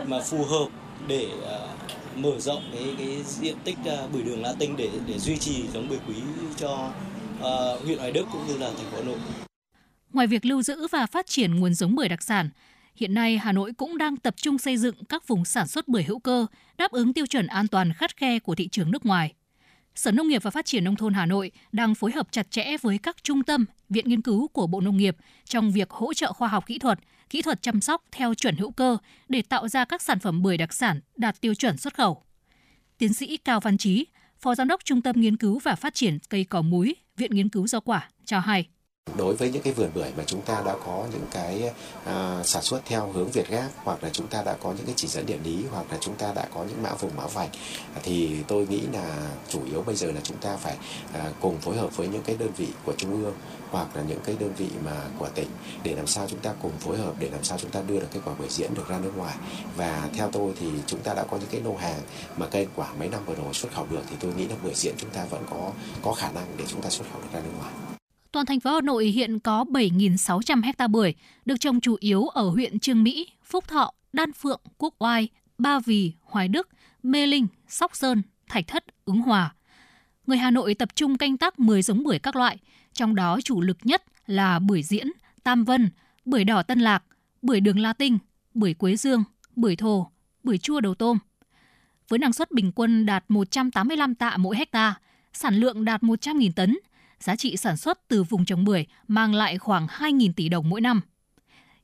mà 0.06 0.20
phù 0.20 0.44
hợp 0.44 0.66
để 1.06 1.28
uh, 1.38 2.16
mở 2.16 2.40
rộng 2.40 2.62
cái 2.72 2.94
cái 2.98 3.22
diện 3.26 3.56
tích 3.64 3.76
uh, 3.80 4.12
bưởi 4.12 4.22
đường 4.22 4.42
La 4.42 4.54
Tinh 4.58 4.76
để 4.76 4.90
để 5.06 5.18
duy 5.18 5.38
trì 5.38 5.68
giống 5.74 5.88
bưởi 5.88 5.98
quý 6.08 6.14
cho 6.56 6.90
uh, 7.38 7.84
huyện 7.84 7.98
Hoài 7.98 8.12
Đức 8.12 8.24
cũng 8.32 8.46
như 8.46 8.56
là 8.58 8.70
thành 8.76 8.90
phố 8.90 8.96
Hà 8.96 9.02
Nội. 9.02 9.18
Ngoài 10.12 10.26
việc 10.26 10.44
lưu 10.46 10.62
giữ 10.62 10.86
và 10.92 11.06
phát 11.06 11.26
triển 11.26 11.60
nguồn 11.60 11.74
giống 11.74 11.94
bưởi 11.94 12.08
đặc 12.08 12.22
sản, 12.22 12.50
hiện 12.98 13.14
nay 13.14 13.38
Hà 13.38 13.52
Nội 13.52 13.72
cũng 13.72 13.98
đang 13.98 14.16
tập 14.16 14.34
trung 14.36 14.58
xây 14.58 14.76
dựng 14.76 15.04
các 15.08 15.28
vùng 15.28 15.44
sản 15.44 15.66
xuất 15.66 15.88
bưởi 15.88 16.02
hữu 16.02 16.18
cơ 16.18 16.46
đáp 16.78 16.90
ứng 16.90 17.12
tiêu 17.12 17.26
chuẩn 17.26 17.46
an 17.46 17.68
toàn 17.68 17.92
khắt 17.92 18.16
khe 18.16 18.38
của 18.38 18.54
thị 18.54 18.68
trường 18.68 18.90
nước 18.90 19.06
ngoài. 19.06 19.34
Sở 19.94 20.12
Nông 20.12 20.28
nghiệp 20.28 20.42
và 20.42 20.50
Phát 20.50 20.66
triển 20.66 20.84
Nông 20.84 20.96
thôn 20.96 21.14
Hà 21.14 21.26
Nội 21.26 21.50
đang 21.72 21.94
phối 21.94 22.12
hợp 22.12 22.28
chặt 22.30 22.50
chẽ 22.50 22.76
với 22.82 22.98
các 22.98 23.16
trung 23.22 23.42
tâm, 23.42 23.64
viện 23.88 24.08
nghiên 24.08 24.22
cứu 24.22 24.48
của 24.48 24.66
Bộ 24.66 24.80
Nông 24.80 24.96
nghiệp 24.96 25.16
trong 25.44 25.72
việc 25.72 25.90
hỗ 25.90 26.14
trợ 26.14 26.32
khoa 26.32 26.48
học 26.48 26.66
kỹ 26.66 26.78
thuật, 26.78 26.98
kỹ 27.30 27.42
thuật 27.42 27.62
chăm 27.62 27.80
sóc 27.80 28.04
theo 28.12 28.34
chuẩn 28.34 28.56
hữu 28.56 28.70
cơ 28.70 28.96
để 29.28 29.42
tạo 29.42 29.68
ra 29.68 29.84
các 29.84 30.02
sản 30.02 30.18
phẩm 30.18 30.42
bưởi 30.42 30.56
đặc 30.56 30.72
sản 30.72 31.00
đạt 31.16 31.40
tiêu 31.40 31.54
chuẩn 31.54 31.76
xuất 31.76 31.94
khẩu. 31.94 32.22
Tiến 32.98 33.14
sĩ 33.14 33.36
Cao 33.36 33.60
Văn 33.60 33.78
Trí, 33.78 34.06
Phó 34.38 34.54
Giám 34.54 34.68
đốc 34.68 34.84
Trung 34.84 35.02
tâm 35.02 35.20
Nghiên 35.20 35.36
cứu 35.36 35.58
và 35.58 35.74
Phát 35.74 35.94
triển 35.94 36.18
cây 36.28 36.44
cỏ 36.44 36.62
múi, 36.62 36.96
Viện 37.16 37.34
Nghiên 37.34 37.48
cứu 37.48 37.66
Rau 37.66 37.80
quả 37.80 38.08
cho 38.24 38.40
hay 38.40 38.68
đối 39.16 39.36
với 39.36 39.50
những 39.50 39.62
cái 39.62 39.72
vườn 39.72 39.90
bưởi 39.94 40.12
mà 40.16 40.24
chúng 40.26 40.42
ta 40.42 40.62
đã 40.66 40.74
có 40.86 41.04
những 41.12 41.26
cái 41.30 41.70
à, 42.04 42.42
sản 42.44 42.62
xuất 42.62 42.80
theo 42.86 43.12
hướng 43.12 43.30
Việt 43.30 43.48
Gáp 43.48 43.68
hoặc 43.84 44.02
là 44.02 44.10
chúng 44.12 44.26
ta 44.26 44.42
đã 44.42 44.56
có 44.62 44.72
những 44.72 44.86
cái 44.86 44.94
chỉ 44.96 45.08
dẫn 45.08 45.26
địa 45.26 45.38
lý 45.44 45.64
hoặc 45.70 45.86
là 45.90 45.98
chúng 46.00 46.14
ta 46.14 46.32
đã 46.32 46.46
có 46.54 46.64
những 46.64 46.82
mã 46.82 46.94
vùng 46.94 47.16
mã 47.16 47.26
vạch 47.26 47.50
thì 48.02 48.36
tôi 48.48 48.66
nghĩ 48.66 48.80
là 48.92 49.16
chủ 49.48 49.60
yếu 49.70 49.82
bây 49.82 49.94
giờ 49.94 50.12
là 50.12 50.20
chúng 50.22 50.36
ta 50.36 50.56
phải 50.56 50.76
à, 51.12 51.30
cùng 51.40 51.58
phối 51.58 51.76
hợp 51.76 51.96
với 51.96 52.08
những 52.08 52.22
cái 52.22 52.36
đơn 52.36 52.50
vị 52.56 52.68
của 52.84 52.92
trung 52.96 53.24
ương 53.24 53.34
hoặc 53.70 53.96
là 53.96 54.02
những 54.02 54.20
cái 54.24 54.36
đơn 54.40 54.52
vị 54.58 54.68
mà 54.84 54.96
của 55.18 55.28
tỉnh 55.34 55.48
để 55.82 55.94
làm 55.94 56.06
sao 56.06 56.26
chúng 56.28 56.40
ta 56.40 56.52
cùng 56.62 56.72
phối 56.78 56.98
hợp 56.98 57.12
để 57.18 57.30
làm 57.30 57.44
sao 57.44 57.58
chúng 57.58 57.70
ta 57.70 57.80
đưa 57.88 58.00
được 58.00 58.08
cái 58.12 58.22
quả 58.24 58.34
bưởi 58.38 58.48
diễn 58.48 58.74
được 58.74 58.88
ra 58.88 58.98
nước 58.98 59.12
ngoài. 59.16 59.36
Và 59.76 60.08
theo 60.14 60.30
tôi 60.32 60.52
thì 60.60 60.66
chúng 60.86 61.00
ta 61.00 61.14
đã 61.14 61.24
có 61.30 61.36
những 61.36 61.48
cái 61.50 61.60
lô 61.60 61.76
hàng 61.76 62.00
mà 62.36 62.46
cây 62.46 62.66
quả 62.76 62.92
mấy 62.98 63.08
năm 63.08 63.20
vừa 63.26 63.34
rồi 63.34 63.54
xuất 63.54 63.72
khẩu 63.72 63.86
được 63.90 64.02
thì 64.10 64.16
tôi 64.20 64.34
nghĩ 64.34 64.48
là 64.48 64.56
bưởi 64.62 64.74
diễn 64.74 64.94
chúng 64.98 65.10
ta 65.10 65.24
vẫn 65.24 65.44
có 65.50 65.72
có 66.02 66.12
khả 66.12 66.30
năng 66.30 66.46
để 66.56 66.64
chúng 66.68 66.82
ta 66.82 66.90
xuất 66.90 67.04
khẩu 67.12 67.22
được 67.22 67.28
ra 67.32 67.40
nước 67.40 67.52
ngoài 67.58 67.97
toàn 68.32 68.46
thành 68.46 68.60
phố 68.60 68.74
Hà 68.74 68.80
Nội 68.80 69.06
hiện 69.06 69.38
có 69.38 69.64
7.600 69.64 70.72
ha 70.78 70.86
bưởi, 70.86 71.14
được 71.44 71.60
trồng 71.60 71.80
chủ 71.80 71.96
yếu 72.00 72.24
ở 72.24 72.48
huyện 72.48 72.78
Trương 72.78 73.02
Mỹ, 73.02 73.28
Phúc 73.44 73.68
Thọ, 73.68 73.92
Đan 74.12 74.32
Phượng, 74.32 74.60
Quốc 74.78 74.94
Oai, 74.98 75.28
Ba 75.58 75.78
Vì, 75.78 76.12
Hoài 76.22 76.48
Đức, 76.48 76.68
Mê 77.02 77.26
Linh, 77.26 77.46
Sóc 77.68 77.96
Sơn, 77.96 78.22
Thạch 78.48 78.66
Thất, 78.66 78.84
Ứng 79.04 79.20
Hòa. 79.20 79.54
Người 80.26 80.38
Hà 80.38 80.50
Nội 80.50 80.74
tập 80.74 80.88
trung 80.94 81.18
canh 81.18 81.36
tác 81.36 81.58
10 81.58 81.82
giống 81.82 82.04
bưởi 82.04 82.18
các 82.18 82.36
loại, 82.36 82.58
trong 82.92 83.14
đó 83.14 83.38
chủ 83.44 83.60
lực 83.60 83.78
nhất 83.82 84.02
là 84.26 84.58
bưởi 84.58 84.82
diễn, 84.82 85.06
tam 85.42 85.64
vân, 85.64 85.90
bưởi 86.24 86.44
đỏ 86.44 86.62
tân 86.62 86.80
lạc, 86.80 87.04
bưởi 87.42 87.60
đường 87.60 87.78
la 87.78 87.92
tinh, 87.92 88.18
bưởi 88.54 88.74
quế 88.74 88.96
dương, 88.96 89.24
bưởi 89.56 89.76
thồ, 89.76 90.10
bưởi 90.42 90.58
chua 90.58 90.80
đầu 90.80 90.94
tôm. 90.94 91.18
Với 92.08 92.18
năng 92.18 92.32
suất 92.32 92.50
bình 92.50 92.72
quân 92.72 93.06
đạt 93.06 93.24
185 93.28 94.14
tạ 94.14 94.36
mỗi 94.36 94.56
hecta, 94.56 94.94
sản 95.32 95.54
lượng 95.54 95.84
đạt 95.84 96.02
100.000 96.02 96.52
tấn, 96.56 96.78
giá 97.20 97.36
trị 97.36 97.56
sản 97.56 97.76
xuất 97.76 98.08
từ 98.08 98.22
vùng 98.22 98.44
trồng 98.44 98.64
bưởi 98.64 98.86
mang 99.08 99.34
lại 99.34 99.58
khoảng 99.58 99.86
2.000 99.86 100.32
tỷ 100.36 100.48
đồng 100.48 100.68
mỗi 100.68 100.80
năm. 100.80 101.00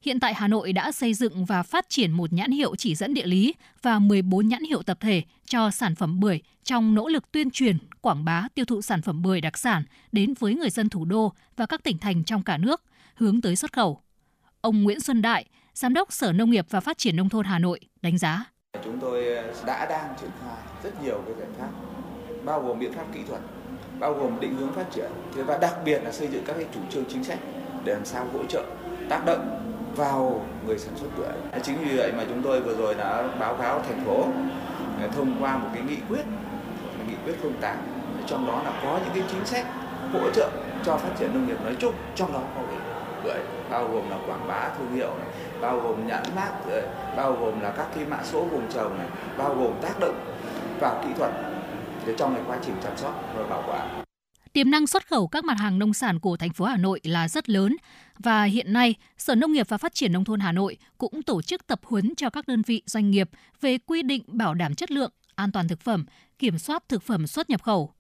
Hiện 0.03 0.21
tại 0.21 0.35
Hà 0.35 0.49
Nội 0.49 0.73
đã 0.73 0.93
xây 0.93 1.15
dựng 1.15 1.45
và 1.45 1.63
phát 1.63 1.89
triển 1.89 2.13
một 2.13 2.33
nhãn 2.33 2.51
hiệu 2.51 2.77
chỉ 2.77 2.95
dẫn 2.95 3.15
địa 3.15 3.27
lý 3.27 3.55
và 3.83 3.99
14 3.99 4.49
nhãn 4.49 4.65
hiệu 4.65 4.83
tập 4.83 4.99
thể 5.01 5.23
cho 5.47 5.71
sản 5.71 5.95
phẩm 5.95 6.21
bưởi 6.21 6.41
trong 6.65 6.95
nỗ 6.95 7.09
lực 7.09 7.33
tuyên 7.33 7.51
truyền, 7.51 7.79
quảng 8.01 8.25
bá 8.25 8.49
tiêu 8.55 8.65
thụ 8.65 8.83
sản 8.83 9.03
phẩm 9.03 9.23
bưởi 9.23 9.41
đặc 9.41 9.59
sản 9.59 9.85
đến 10.13 10.35
với 10.39 10.55
người 10.55 10.71
dân 10.71 10.89
thủ 10.89 11.05
đô 11.05 11.33
và 11.57 11.67
các 11.67 11.83
tỉnh 11.83 11.99
thành 11.99 12.25
trong 12.25 12.43
cả 12.43 12.59
nước, 12.59 12.83
hướng 13.15 13.41
tới 13.41 13.57
xuất 13.57 13.73
khẩu. 13.73 14.01
Ông 14.61 14.83
Nguyễn 14.83 15.01
Xuân 15.01 15.23
Đại, 15.23 15.45
Giám 15.75 15.95
đốc 15.95 16.13
Sở 16.13 16.33
Nông 16.33 16.51
nghiệp 16.51 16.67
và 16.71 16.81
Phát 16.81 16.99
triển 16.99 17.17
Nông 17.17 17.29
thôn 17.29 17.45
Hà 17.45 17.59
Nội 17.59 17.81
đánh 18.03 18.19
giá. 18.19 18.45
Chúng 18.85 19.01
tôi 19.01 19.25
đã 19.67 19.87
đang 19.87 20.15
triển 20.21 20.31
khai 20.41 20.57
rất 20.83 21.03
nhiều 21.03 21.23
cái 21.27 21.35
biện 21.35 21.49
pháp, 21.59 21.71
bao 22.45 22.63
gồm 22.63 22.79
biện 22.79 22.93
pháp 22.93 23.07
kỹ 23.15 23.21
thuật, 23.29 23.41
bao 23.99 24.15
gồm 24.15 24.41
định 24.41 24.57
hướng 24.57 24.73
phát 24.73 24.91
triển 24.91 25.11
và 25.35 25.59
đặc 25.59 25.75
biệt 25.85 26.05
là 26.05 26.13
xây 26.13 26.29
dựng 26.29 26.45
các 26.47 26.57
cái 26.57 26.67
chủ 26.75 26.81
trương 26.91 27.05
chính 27.05 27.25
sách 27.25 27.39
để 27.85 27.93
làm 27.95 28.05
sao 28.05 28.27
hỗ 28.33 28.45
trợ 28.49 28.65
tác 29.11 29.27
động 29.27 29.61
vào 29.97 30.41
người 30.67 30.79
sản 30.79 30.95
xuất 30.97 31.09
bưởi. 31.19 31.61
Chính 31.63 31.77
vì 31.79 31.97
vậy 31.97 32.13
mà 32.17 32.25
chúng 32.29 32.43
tôi 32.43 32.61
vừa 32.61 32.77
rồi 32.77 32.95
đã 32.95 33.29
báo 33.41 33.55
cáo 33.55 33.81
thành 33.89 34.05
phố 34.05 34.25
à, 35.01 35.09
thông 35.17 35.37
qua 35.41 35.57
một 35.57 35.69
cái 35.75 35.83
nghị 35.83 35.97
quyết, 36.09 36.25
nghị 37.09 37.15
quyết 37.25 37.35
08, 37.61 37.77
trong 38.27 38.47
đó 38.47 38.63
là 38.65 38.73
có 38.83 38.99
những 39.05 39.15
cái 39.15 39.23
chính 39.31 39.47
sách 39.47 39.67
hỗ 40.13 40.31
trợ 40.31 40.51
cho 40.85 40.97
phát 40.97 41.11
triển 41.19 41.35
nông 41.35 41.47
nghiệp 41.47 41.63
nói 41.65 41.77
chung, 41.79 41.95
trong 42.15 42.33
đó 42.33 42.41
có 42.55 42.63
cái 42.67 42.79
bưởi, 43.25 43.43
bao 43.71 43.89
gồm 43.89 44.11
là 44.11 44.17
quảng 44.27 44.49
bá 44.49 44.69
thương 44.79 44.95
hiệu 44.95 45.11
này, 45.19 45.29
bao 45.61 45.81
gồm 45.81 46.07
nhãn 46.07 46.23
mát, 46.37 46.51
bao 47.17 47.33
gồm 47.33 47.61
là 47.61 47.71
các 47.71 47.87
cái 47.95 48.05
mã 48.05 48.19
số 48.25 48.45
vùng 48.45 48.73
trồng 48.75 48.99
này, 48.99 49.07
bao 49.39 49.55
gồm 49.55 49.73
tác 49.83 50.01
động 50.01 50.35
vào 50.81 51.03
kỹ 51.05 51.11
thuật 51.19 51.31
trong 52.19 52.35
cái 52.35 52.45
quá 52.47 52.59
trình 52.67 52.75
chăm 52.83 52.97
sóc 52.97 53.33
và 53.37 53.47
bảo 53.47 53.65
quản. 53.69 54.05
Tiềm 54.53 54.71
năng 54.71 54.87
xuất 54.87 55.07
khẩu 55.09 55.29
các 55.29 55.45
mặt 55.45 55.59
hàng 55.59 55.79
nông 55.79 55.95
sản 55.95 56.21
của 56.21 56.37
thành 56.37 56.53
phố 56.53 56.65
Hà 56.65 56.77
Nội 56.77 57.01
là 57.03 57.29
rất 57.29 57.49
lớn 57.49 57.77
và 58.19 58.45
hiện 58.45 58.73
nay 58.73 58.95
Sở 59.19 59.35
Nông 59.35 59.53
nghiệp 59.53 59.69
và 59.69 59.79
Phát 59.79 59.95
triển 59.95 60.13
nông 60.13 60.25
thôn 60.25 60.41
Hà 60.41 60.53
Nội 60.53 60.77
cũng 60.99 61.23
tổ 61.23 61.43
chức 61.43 61.67
tập 61.67 61.81
huấn 61.85 62.15
cho 62.17 62.31
các 62.31 62.47
đơn 62.47 62.63
vị 62.63 62.83
doanh 62.87 63.11
nghiệp 63.11 63.31
về 63.61 63.79
quy 63.79 64.03
định 64.03 64.23
bảo 64.27 64.55
đảm 64.55 64.75
chất 64.75 64.91
lượng, 64.91 65.11
an 65.35 65.53
toàn 65.53 65.69
thực 65.69 65.81
phẩm, 65.81 66.05
kiểm 66.39 66.59
soát 66.59 66.89
thực 66.89 67.03
phẩm 67.03 67.27
xuất 67.27 67.51
nhập 67.51 67.63
khẩu. 67.63 67.93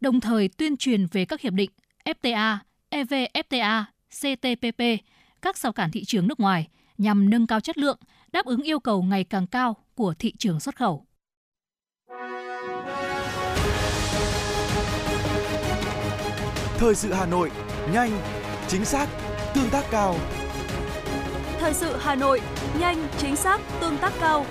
Đồng 0.00 0.20
thời 0.20 0.48
tuyên 0.48 0.76
truyền 0.76 1.06
về 1.06 1.24
các 1.24 1.40
hiệp 1.40 1.52
định 1.52 1.70
FTA, 2.04 2.56
EVFTA, 2.90 3.84
CTPP, 4.10 5.04
các 5.42 5.58
rào 5.58 5.72
cản 5.72 5.90
thị 5.90 6.04
trường 6.04 6.28
nước 6.28 6.40
ngoài 6.40 6.68
nhằm 6.98 7.30
nâng 7.30 7.46
cao 7.46 7.60
chất 7.60 7.78
lượng, 7.78 7.98
đáp 8.32 8.46
ứng 8.46 8.62
yêu 8.62 8.80
cầu 8.80 9.02
ngày 9.02 9.24
càng 9.24 9.46
cao 9.46 9.76
của 9.94 10.14
thị 10.18 10.32
trường 10.38 10.60
xuất 10.60 10.76
khẩu. 10.76 11.06
Thời 16.82 16.94
sự 16.94 17.12
Hà 17.12 17.26
Nội, 17.26 17.50
nhanh, 17.92 18.10
chính 18.68 18.84
xác, 18.84 19.08
tương 19.54 19.70
tác 19.70 19.84
cao. 19.90 20.16
Thời 21.58 21.74
sự 21.74 21.96
Hà 22.00 22.14
Nội, 22.14 22.40
nhanh, 22.78 23.08
chính 23.18 23.36
xác, 23.36 23.60
tương 23.80 23.98
tác 23.98 24.12
cao. 24.20 24.46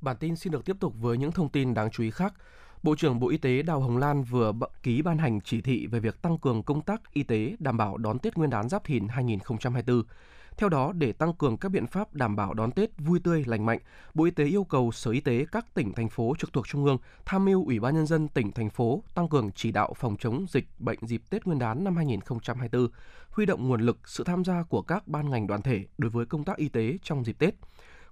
Bản 0.00 0.16
tin 0.20 0.36
xin 0.36 0.52
được 0.52 0.64
tiếp 0.64 0.76
tục 0.80 0.94
với 1.00 1.18
những 1.18 1.32
thông 1.32 1.48
tin 1.48 1.74
đáng 1.74 1.90
chú 1.90 2.02
ý 2.02 2.10
khác. 2.10 2.34
Bộ 2.86 2.94
trưởng 2.94 3.20
Bộ 3.20 3.28
Y 3.28 3.36
tế 3.36 3.62
Đào 3.62 3.80
Hồng 3.80 3.96
Lan 3.96 4.22
vừa 4.22 4.52
ký 4.82 5.02
ban 5.02 5.18
hành 5.18 5.40
chỉ 5.40 5.60
thị 5.60 5.86
về 5.86 6.00
việc 6.00 6.22
tăng 6.22 6.38
cường 6.38 6.62
công 6.62 6.82
tác 6.82 7.12
y 7.12 7.22
tế 7.22 7.56
đảm 7.58 7.76
bảo 7.76 7.96
đón 7.96 8.18
Tết 8.18 8.36
Nguyên 8.36 8.50
đán 8.50 8.68
Giáp 8.68 8.84
Thìn 8.84 9.08
2024. 9.08 10.02
Theo 10.56 10.68
đó, 10.68 10.92
để 10.92 11.12
tăng 11.12 11.34
cường 11.34 11.56
các 11.56 11.68
biện 11.68 11.86
pháp 11.86 12.14
đảm 12.14 12.36
bảo 12.36 12.54
đón 12.54 12.70
Tết 12.70 12.90
vui 12.98 13.20
tươi 13.24 13.44
lành 13.46 13.66
mạnh, 13.66 13.78
Bộ 14.14 14.24
Y 14.24 14.30
tế 14.30 14.44
yêu 14.44 14.64
cầu 14.64 14.92
Sở 14.92 15.10
Y 15.10 15.20
tế 15.20 15.46
các 15.52 15.74
tỉnh 15.74 15.92
thành 15.92 16.08
phố 16.08 16.34
trực 16.38 16.52
thuộc 16.52 16.68
trung 16.68 16.84
ương 16.84 16.98
tham 17.24 17.44
mưu 17.44 17.64
Ủy 17.66 17.80
ban 17.80 17.94
nhân 17.94 18.06
dân 18.06 18.28
tỉnh 18.28 18.52
thành 18.52 18.70
phố 18.70 19.02
tăng 19.14 19.28
cường 19.28 19.50
chỉ 19.52 19.72
đạo 19.72 19.94
phòng 19.96 20.16
chống 20.18 20.46
dịch 20.48 20.66
bệnh 20.78 20.98
dịp 21.02 21.22
Tết 21.30 21.46
Nguyên 21.46 21.58
đán 21.58 21.84
năm 21.84 21.96
2024, 21.96 22.88
huy 23.30 23.46
động 23.46 23.68
nguồn 23.68 23.80
lực 23.80 23.98
sự 24.08 24.24
tham 24.24 24.44
gia 24.44 24.62
của 24.62 24.82
các 24.82 25.08
ban 25.08 25.30
ngành 25.30 25.46
đoàn 25.46 25.62
thể 25.62 25.84
đối 25.98 26.10
với 26.10 26.26
công 26.26 26.44
tác 26.44 26.56
y 26.56 26.68
tế 26.68 26.98
trong 27.02 27.24
dịp 27.24 27.38
Tết. 27.38 27.54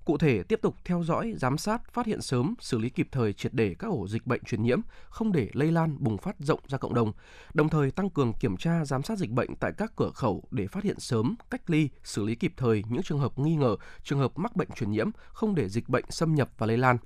Cụ 0.04 0.18
thể, 0.18 0.42
tiếp 0.42 0.58
tục 0.62 0.76
theo 0.84 1.02
dõi, 1.02 1.34
giám 1.36 1.58
sát, 1.58 1.92
phát 1.92 2.06
hiện 2.06 2.22
sớm, 2.22 2.54
xử 2.60 2.78
lý 2.78 2.90
kịp 2.90 3.08
thời 3.12 3.32
triệt 3.32 3.54
để 3.54 3.74
các 3.78 3.88
ổ 3.88 4.08
dịch 4.08 4.26
bệnh 4.26 4.44
truyền 4.44 4.62
nhiễm, 4.62 4.80
không 5.08 5.32
để 5.32 5.48
lây 5.52 5.72
lan, 5.72 5.96
bùng 6.00 6.18
phát 6.18 6.36
rộng 6.38 6.60
ra 6.68 6.78
cộng 6.78 6.94
đồng. 6.94 7.12
Đồng 7.54 7.68
thời 7.68 7.90
tăng 7.90 8.10
cường 8.10 8.32
kiểm 8.40 8.56
tra, 8.56 8.84
giám 8.84 9.02
sát 9.02 9.18
dịch 9.18 9.30
bệnh 9.30 9.56
tại 9.56 9.72
các 9.78 9.92
cửa 9.96 10.10
khẩu 10.14 10.42
để 10.50 10.66
phát 10.66 10.84
hiện 10.84 11.00
sớm, 11.00 11.34
cách 11.50 11.70
ly, 11.70 11.88
xử 12.02 12.24
lý 12.24 12.34
kịp 12.34 12.52
thời 12.56 12.84
những 12.88 13.02
trường 13.02 13.18
hợp 13.18 13.38
nghi 13.38 13.56
ngờ, 13.56 13.76
trường 14.02 14.18
hợp 14.18 14.38
mắc 14.38 14.56
bệnh 14.56 14.68
truyền 14.76 14.90
nhiễm, 14.90 15.10
không 15.28 15.54
để 15.54 15.68
dịch 15.68 15.88
bệnh 15.88 16.04
xâm 16.10 16.34
nhập 16.34 16.50
và 16.58 16.66
lây 16.66 16.78
lan. 16.78 16.96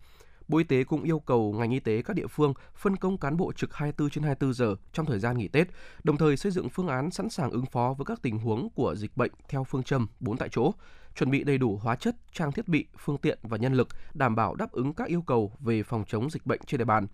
Bộ 0.49 0.59
Y 0.59 0.65
tế 0.65 0.85
cũng 0.85 1.03
yêu 1.03 1.19
cầu 1.19 1.53
ngành 1.53 1.71
y 1.71 1.81
tế 1.81 2.03
các 2.03 2.15
địa 2.15 2.27
phương 2.27 2.55
phân 2.75 2.97
công 2.97 3.19
cán 3.19 3.37
bộ 3.37 3.53
trực 3.53 3.75
24 3.75 4.11
trên 4.11 4.25
24 4.25 4.55
giờ 4.55 4.77
trong 4.93 5.07
thời 5.07 5.19
gian 5.19 5.39
nghỉ 5.39 5.49
Tết, 5.49 5.69
đồng 6.05 6.17
thời 6.17 6.37
xây 6.37 6.53
dựng 6.53 6.69
phương 6.69 6.89
án 6.89 7.11
sẵn 7.11 7.31
sàng 7.31 7.51
ứng 7.51 7.67
phó 7.67 7.95
với 7.99 8.05
các 8.05 8.23
tình 8.23 8.39
huống 8.39 8.71
của 8.71 8.95
dịch 8.95 9.17
bệnh 9.17 9.31
theo 9.49 9.65
phương 9.65 9.83
châm 9.83 10.07
4 10.21 10.37
tại 10.37 10.49
chỗ, 10.53 10.73
chuẩn 11.17 11.31
bị 11.31 11.45
đầy 11.45 11.59
đủ 11.59 11.81
hóa 11.83 11.97
chất, 11.97 12.17
trang 12.33 12.53
thiết 12.53 12.69
bị, 12.69 12.87
phương 12.99 13.19
tiện 13.19 13.39
và 13.43 13.57
nhân 13.57 13.75
lực 13.75 13.89
đảm 14.15 14.37
bảo 14.37 14.55
đáp 14.55 14.73
ứng 14.73 14.95
các 14.95 15.09
yêu 15.09 15.23
cầu 15.23 15.53
về 15.61 15.83
phòng 15.83 16.05
chống 16.07 16.31
dịch 16.31 16.47
bệnh 16.47 16.61
trên 16.67 16.79
địa 16.79 16.85
bàn. 16.85 17.07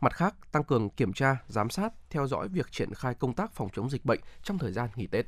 Mặt 0.00 0.14
khác, 0.14 0.34
tăng 0.52 0.64
cường 0.64 0.90
kiểm 0.90 1.12
tra, 1.12 1.36
giám 1.48 1.70
sát, 1.70 1.92
theo 2.10 2.26
dõi 2.26 2.48
việc 2.48 2.72
triển 2.72 2.94
khai 2.94 3.14
công 3.14 3.34
tác 3.34 3.52
phòng 3.52 3.68
chống 3.72 3.90
dịch 3.90 4.04
bệnh 4.04 4.20
trong 4.42 4.58
thời 4.58 4.72
gian 4.72 4.88
nghỉ 4.96 5.06
Tết. 5.06 5.26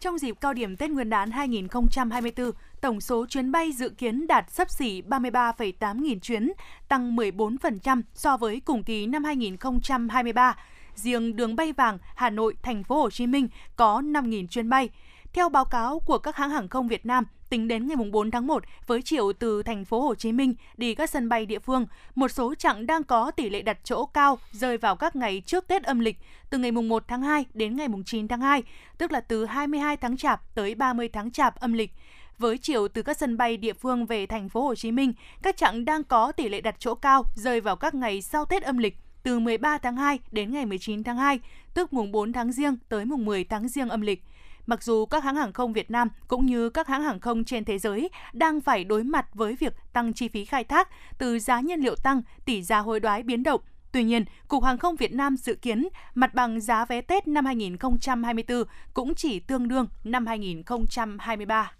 Trong 0.00 0.18
dịp 0.18 0.36
cao 0.40 0.54
điểm 0.54 0.76
Tết 0.76 0.90
Nguyên 0.90 1.10
đán 1.10 1.30
2024, 1.30 2.50
tổng 2.80 3.00
số 3.00 3.26
chuyến 3.26 3.52
bay 3.52 3.72
dự 3.72 3.88
kiến 3.88 4.26
đạt 4.26 4.50
sấp 4.50 4.70
xỉ 4.70 5.02
33,8 5.02 6.02
nghìn 6.02 6.20
chuyến, 6.20 6.52
tăng 6.88 7.16
14% 7.16 8.02
so 8.14 8.36
với 8.36 8.60
cùng 8.60 8.84
kỳ 8.84 9.06
năm 9.06 9.24
2023. 9.24 10.56
Riêng 10.94 11.36
đường 11.36 11.56
bay 11.56 11.72
vàng 11.72 11.98
Hà 12.16 12.30
Nội, 12.30 12.56
Thành 12.62 12.84
phố 12.84 13.02
Hồ 13.02 13.10
Chí 13.10 13.26
Minh 13.26 13.48
có 13.76 14.00
5.000 14.00 14.46
chuyến 14.46 14.68
bay. 14.68 14.88
Theo 15.32 15.48
báo 15.48 15.64
cáo 15.64 16.00
của 16.00 16.18
các 16.18 16.36
hãng 16.36 16.50
hàng 16.50 16.68
không 16.68 16.88
Việt 16.88 17.06
Nam, 17.06 17.24
tính 17.48 17.68
đến 17.68 17.86
ngày 17.86 17.96
4 18.12 18.30
tháng 18.30 18.46
1 18.46 18.64
với 18.86 19.02
chiều 19.02 19.32
từ 19.32 19.62
thành 19.62 19.84
phố 19.84 20.00
Hồ 20.00 20.14
Chí 20.14 20.32
Minh 20.32 20.54
đi 20.76 20.94
các 20.94 21.10
sân 21.10 21.28
bay 21.28 21.46
địa 21.46 21.58
phương, 21.58 21.86
một 22.14 22.28
số 22.28 22.54
chặng 22.54 22.86
đang 22.86 23.04
có 23.04 23.30
tỷ 23.30 23.50
lệ 23.50 23.62
đặt 23.62 23.78
chỗ 23.84 24.06
cao 24.06 24.38
rơi 24.52 24.76
vào 24.76 24.96
các 24.96 25.16
ngày 25.16 25.42
trước 25.46 25.68
Tết 25.68 25.82
âm 25.82 25.98
lịch 26.00 26.18
từ 26.50 26.58
ngày 26.58 26.72
1 26.72 27.04
tháng 27.08 27.22
2 27.22 27.44
đến 27.54 27.76
ngày 27.76 27.88
9 28.06 28.28
tháng 28.28 28.40
2, 28.40 28.62
tức 28.98 29.12
là 29.12 29.20
từ 29.20 29.44
22 29.44 29.96
tháng 29.96 30.16
Chạp 30.16 30.54
tới 30.54 30.74
30 30.74 31.08
tháng 31.08 31.30
Chạp 31.30 31.60
âm 31.60 31.72
lịch. 31.72 31.90
Với 32.38 32.58
chiều 32.58 32.88
từ 32.88 33.02
các 33.02 33.16
sân 33.16 33.36
bay 33.36 33.56
địa 33.56 33.72
phương 33.72 34.06
về 34.06 34.26
thành 34.26 34.48
phố 34.48 34.62
Hồ 34.62 34.74
Chí 34.74 34.92
Minh, 34.92 35.12
các 35.42 35.56
chặng 35.56 35.84
đang 35.84 36.04
có 36.04 36.32
tỷ 36.32 36.48
lệ 36.48 36.60
đặt 36.60 36.76
chỗ 36.78 36.94
cao 36.94 37.24
rơi 37.34 37.60
vào 37.60 37.76
các 37.76 37.94
ngày 37.94 38.22
sau 38.22 38.44
Tết 38.44 38.62
âm 38.62 38.78
lịch 38.78 38.96
từ 39.22 39.38
13 39.38 39.78
tháng 39.78 39.96
2 39.96 40.18
đến 40.30 40.52
ngày 40.52 40.66
19 40.66 41.04
tháng 41.04 41.16
2, 41.16 41.40
tức 41.74 41.92
mùng 41.92 42.12
4 42.12 42.32
tháng 42.32 42.52
Giêng 42.52 42.76
tới 42.88 43.04
mùng 43.04 43.24
10 43.24 43.44
tháng 43.44 43.68
Giêng 43.68 43.88
âm 43.88 44.00
lịch. 44.00 44.22
Mặc 44.68 44.82
dù 44.82 45.06
các 45.06 45.24
hãng 45.24 45.36
hàng 45.36 45.52
không 45.52 45.72
Việt 45.72 45.90
Nam 45.90 46.08
cũng 46.28 46.46
như 46.46 46.70
các 46.70 46.88
hãng 46.88 47.02
hàng 47.02 47.20
không 47.20 47.44
trên 47.44 47.64
thế 47.64 47.78
giới 47.78 48.10
đang 48.32 48.60
phải 48.60 48.84
đối 48.84 49.04
mặt 49.04 49.26
với 49.34 49.56
việc 49.56 49.74
tăng 49.92 50.12
chi 50.12 50.28
phí 50.28 50.44
khai 50.44 50.64
thác 50.64 50.88
từ 51.18 51.38
giá 51.38 51.60
nhiên 51.60 51.80
liệu 51.80 51.96
tăng, 51.96 52.22
tỷ 52.44 52.62
giá 52.62 52.78
hối 52.78 53.00
đoái 53.00 53.22
biến 53.22 53.42
động, 53.42 53.60
Tuy 53.92 54.04
nhiên, 54.04 54.24
Cục 54.48 54.64
Hàng 54.64 54.78
không 54.78 54.96
Việt 54.96 55.12
Nam 55.12 55.36
dự 55.36 55.54
kiến 55.54 55.88
mặt 56.14 56.34
bằng 56.34 56.60
giá 56.60 56.84
vé 56.84 57.00
Tết 57.00 57.28
năm 57.28 57.44
2024 57.44 58.64
cũng 58.94 59.14
chỉ 59.14 59.40
tương 59.40 59.68
đương 59.68 59.86
năm 60.04 60.26
2023. 60.26 61.72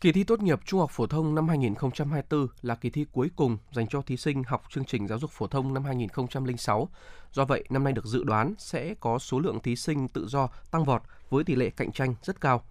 Kỳ 0.00 0.12
thi 0.12 0.24
tốt 0.24 0.42
nghiệp 0.42 0.60
trung 0.64 0.80
học 0.80 0.90
phổ 0.90 1.06
thông 1.06 1.34
năm 1.34 1.48
2024 1.48 2.46
là 2.62 2.74
kỳ 2.74 2.90
thi 2.90 3.06
cuối 3.12 3.30
cùng 3.36 3.58
dành 3.72 3.86
cho 3.86 4.02
thí 4.02 4.16
sinh 4.16 4.42
học 4.42 4.62
chương 4.70 4.84
trình 4.84 5.08
giáo 5.08 5.18
dục 5.18 5.30
phổ 5.30 5.46
thông 5.46 5.74
năm 5.74 5.84
2006. 5.84 6.88
Do 7.32 7.44
vậy, 7.44 7.64
năm 7.70 7.84
nay 7.84 7.92
được 7.92 8.04
dự 8.04 8.24
đoán 8.24 8.54
sẽ 8.58 8.94
có 9.00 9.18
số 9.18 9.40
lượng 9.40 9.60
thí 9.60 9.76
sinh 9.76 10.08
tự 10.08 10.26
do 10.28 10.48
tăng 10.70 10.84
vọt 10.84 11.02
với 11.30 11.44
tỷ 11.44 11.54
lệ 11.54 11.70
cạnh 11.70 11.92
tranh 11.92 12.14
rất 12.22 12.40
cao. 12.40 12.62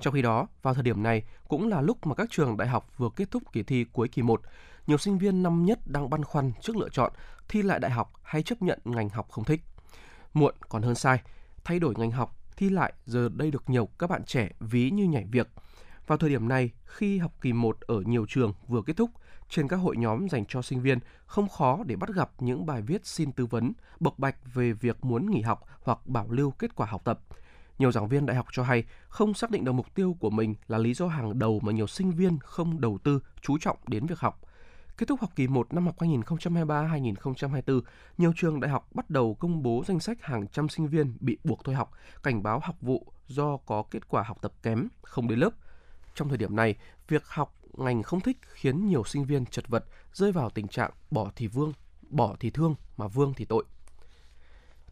Trong 0.00 0.14
khi 0.14 0.22
đó, 0.22 0.46
vào 0.62 0.74
thời 0.74 0.82
điểm 0.82 1.02
này 1.02 1.22
cũng 1.48 1.68
là 1.68 1.80
lúc 1.80 2.06
mà 2.06 2.14
các 2.14 2.30
trường 2.30 2.56
đại 2.56 2.68
học 2.68 2.98
vừa 2.98 3.08
kết 3.16 3.30
thúc 3.30 3.42
kỳ 3.52 3.62
thi 3.62 3.84
cuối 3.92 4.08
kỳ 4.08 4.22
1, 4.22 4.42
nhiều 4.86 4.98
sinh 4.98 5.18
viên 5.18 5.42
năm 5.42 5.64
nhất 5.64 5.78
đang 5.86 6.10
băn 6.10 6.24
khoăn 6.24 6.52
trước 6.60 6.76
lựa 6.76 6.88
chọn 6.88 7.12
thi 7.48 7.62
lại 7.62 7.78
đại 7.78 7.90
học 7.90 8.12
hay 8.22 8.42
chấp 8.42 8.62
nhận 8.62 8.78
ngành 8.84 9.08
học 9.08 9.30
không 9.30 9.44
thích. 9.44 9.60
Muộn 10.34 10.54
còn 10.68 10.82
hơn 10.82 10.94
sai, 10.94 11.20
thay 11.64 11.78
đổi 11.78 11.94
ngành 11.96 12.10
học, 12.10 12.38
thi 12.56 12.68
lại 12.70 12.92
giờ 13.06 13.28
đây 13.34 13.50
được 13.50 13.70
nhiều 13.70 13.88
các 13.98 14.10
bạn 14.10 14.24
trẻ 14.24 14.50
ví 14.60 14.90
như 14.90 15.04
nhảy 15.04 15.24
việc– 15.24 15.48
vào 16.12 16.18
thời 16.18 16.30
điểm 16.30 16.48
này, 16.48 16.70
khi 16.84 17.18
học 17.18 17.32
kỳ 17.40 17.52
1 17.52 17.80
ở 17.80 18.00
nhiều 18.06 18.26
trường 18.28 18.52
vừa 18.68 18.82
kết 18.82 18.96
thúc, 18.96 19.10
trên 19.48 19.68
các 19.68 19.76
hội 19.76 19.96
nhóm 19.96 20.28
dành 20.28 20.44
cho 20.46 20.62
sinh 20.62 20.82
viên 20.82 20.98
không 21.26 21.48
khó 21.48 21.78
để 21.86 21.96
bắt 21.96 22.10
gặp 22.14 22.30
những 22.38 22.66
bài 22.66 22.82
viết 22.82 23.06
xin 23.06 23.32
tư 23.32 23.46
vấn, 23.46 23.72
bộc 24.00 24.18
bạch 24.18 24.36
về 24.54 24.72
việc 24.72 25.04
muốn 25.04 25.30
nghỉ 25.30 25.40
học 25.40 25.64
hoặc 25.82 26.06
bảo 26.06 26.30
lưu 26.30 26.50
kết 26.50 26.74
quả 26.74 26.86
học 26.86 27.04
tập. 27.04 27.20
Nhiều 27.78 27.92
giảng 27.92 28.08
viên 28.08 28.26
đại 28.26 28.36
học 28.36 28.46
cho 28.52 28.62
hay 28.62 28.84
không 29.08 29.34
xác 29.34 29.50
định 29.50 29.64
được 29.64 29.72
mục 29.72 29.94
tiêu 29.94 30.16
của 30.20 30.30
mình 30.30 30.54
là 30.68 30.78
lý 30.78 30.94
do 30.94 31.06
hàng 31.06 31.38
đầu 31.38 31.60
mà 31.62 31.72
nhiều 31.72 31.86
sinh 31.86 32.10
viên 32.10 32.38
không 32.38 32.80
đầu 32.80 32.98
tư, 33.04 33.20
chú 33.40 33.58
trọng 33.58 33.76
đến 33.86 34.06
việc 34.06 34.18
học. 34.18 34.40
Kết 34.98 35.08
thúc 35.08 35.20
học 35.20 35.30
kỳ 35.36 35.48
1 35.48 35.74
năm 35.74 35.86
học 35.86 35.98
2023-2024, 35.98 37.80
nhiều 38.18 38.32
trường 38.36 38.60
đại 38.60 38.70
học 38.70 38.88
bắt 38.94 39.10
đầu 39.10 39.34
công 39.34 39.62
bố 39.62 39.82
danh 39.86 40.00
sách 40.00 40.22
hàng 40.22 40.48
trăm 40.48 40.68
sinh 40.68 40.88
viên 40.88 41.16
bị 41.20 41.38
buộc 41.44 41.64
thôi 41.64 41.74
học, 41.74 41.90
cảnh 42.22 42.42
báo 42.42 42.60
học 42.62 42.76
vụ 42.80 43.12
do 43.26 43.56
có 43.56 43.84
kết 43.90 44.08
quả 44.08 44.22
học 44.22 44.38
tập 44.42 44.52
kém, 44.62 44.88
không 45.02 45.28
đến 45.28 45.38
lớp– 45.38 45.50
trong 46.14 46.28
thời 46.28 46.38
điểm 46.38 46.56
này, 46.56 46.74
việc 47.08 47.26
học 47.26 47.54
ngành 47.72 48.02
không 48.02 48.20
thích 48.20 48.38
khiến 48.52 48.86
nhiều 48.86 49.04
sinh 49.04 49.24
viên 49.24 49.46
chật 49.46 49.68
vật, 49.68 49.84
rơi 50.12 50.32
vào 50.32 50.50
tình 50.50 50.68
trạng 50.68 50.90
bỏ 51.10 51.30
thì 51.36 51.46
vương, 51.46 51.72
bỏ 52.08 52.36
thì 52.40 52.50
thương 52.50 52.74
mà 52.96 53.06
vương 53.06 53.34
thì 53.36 53.44
tội. 53.44 53.64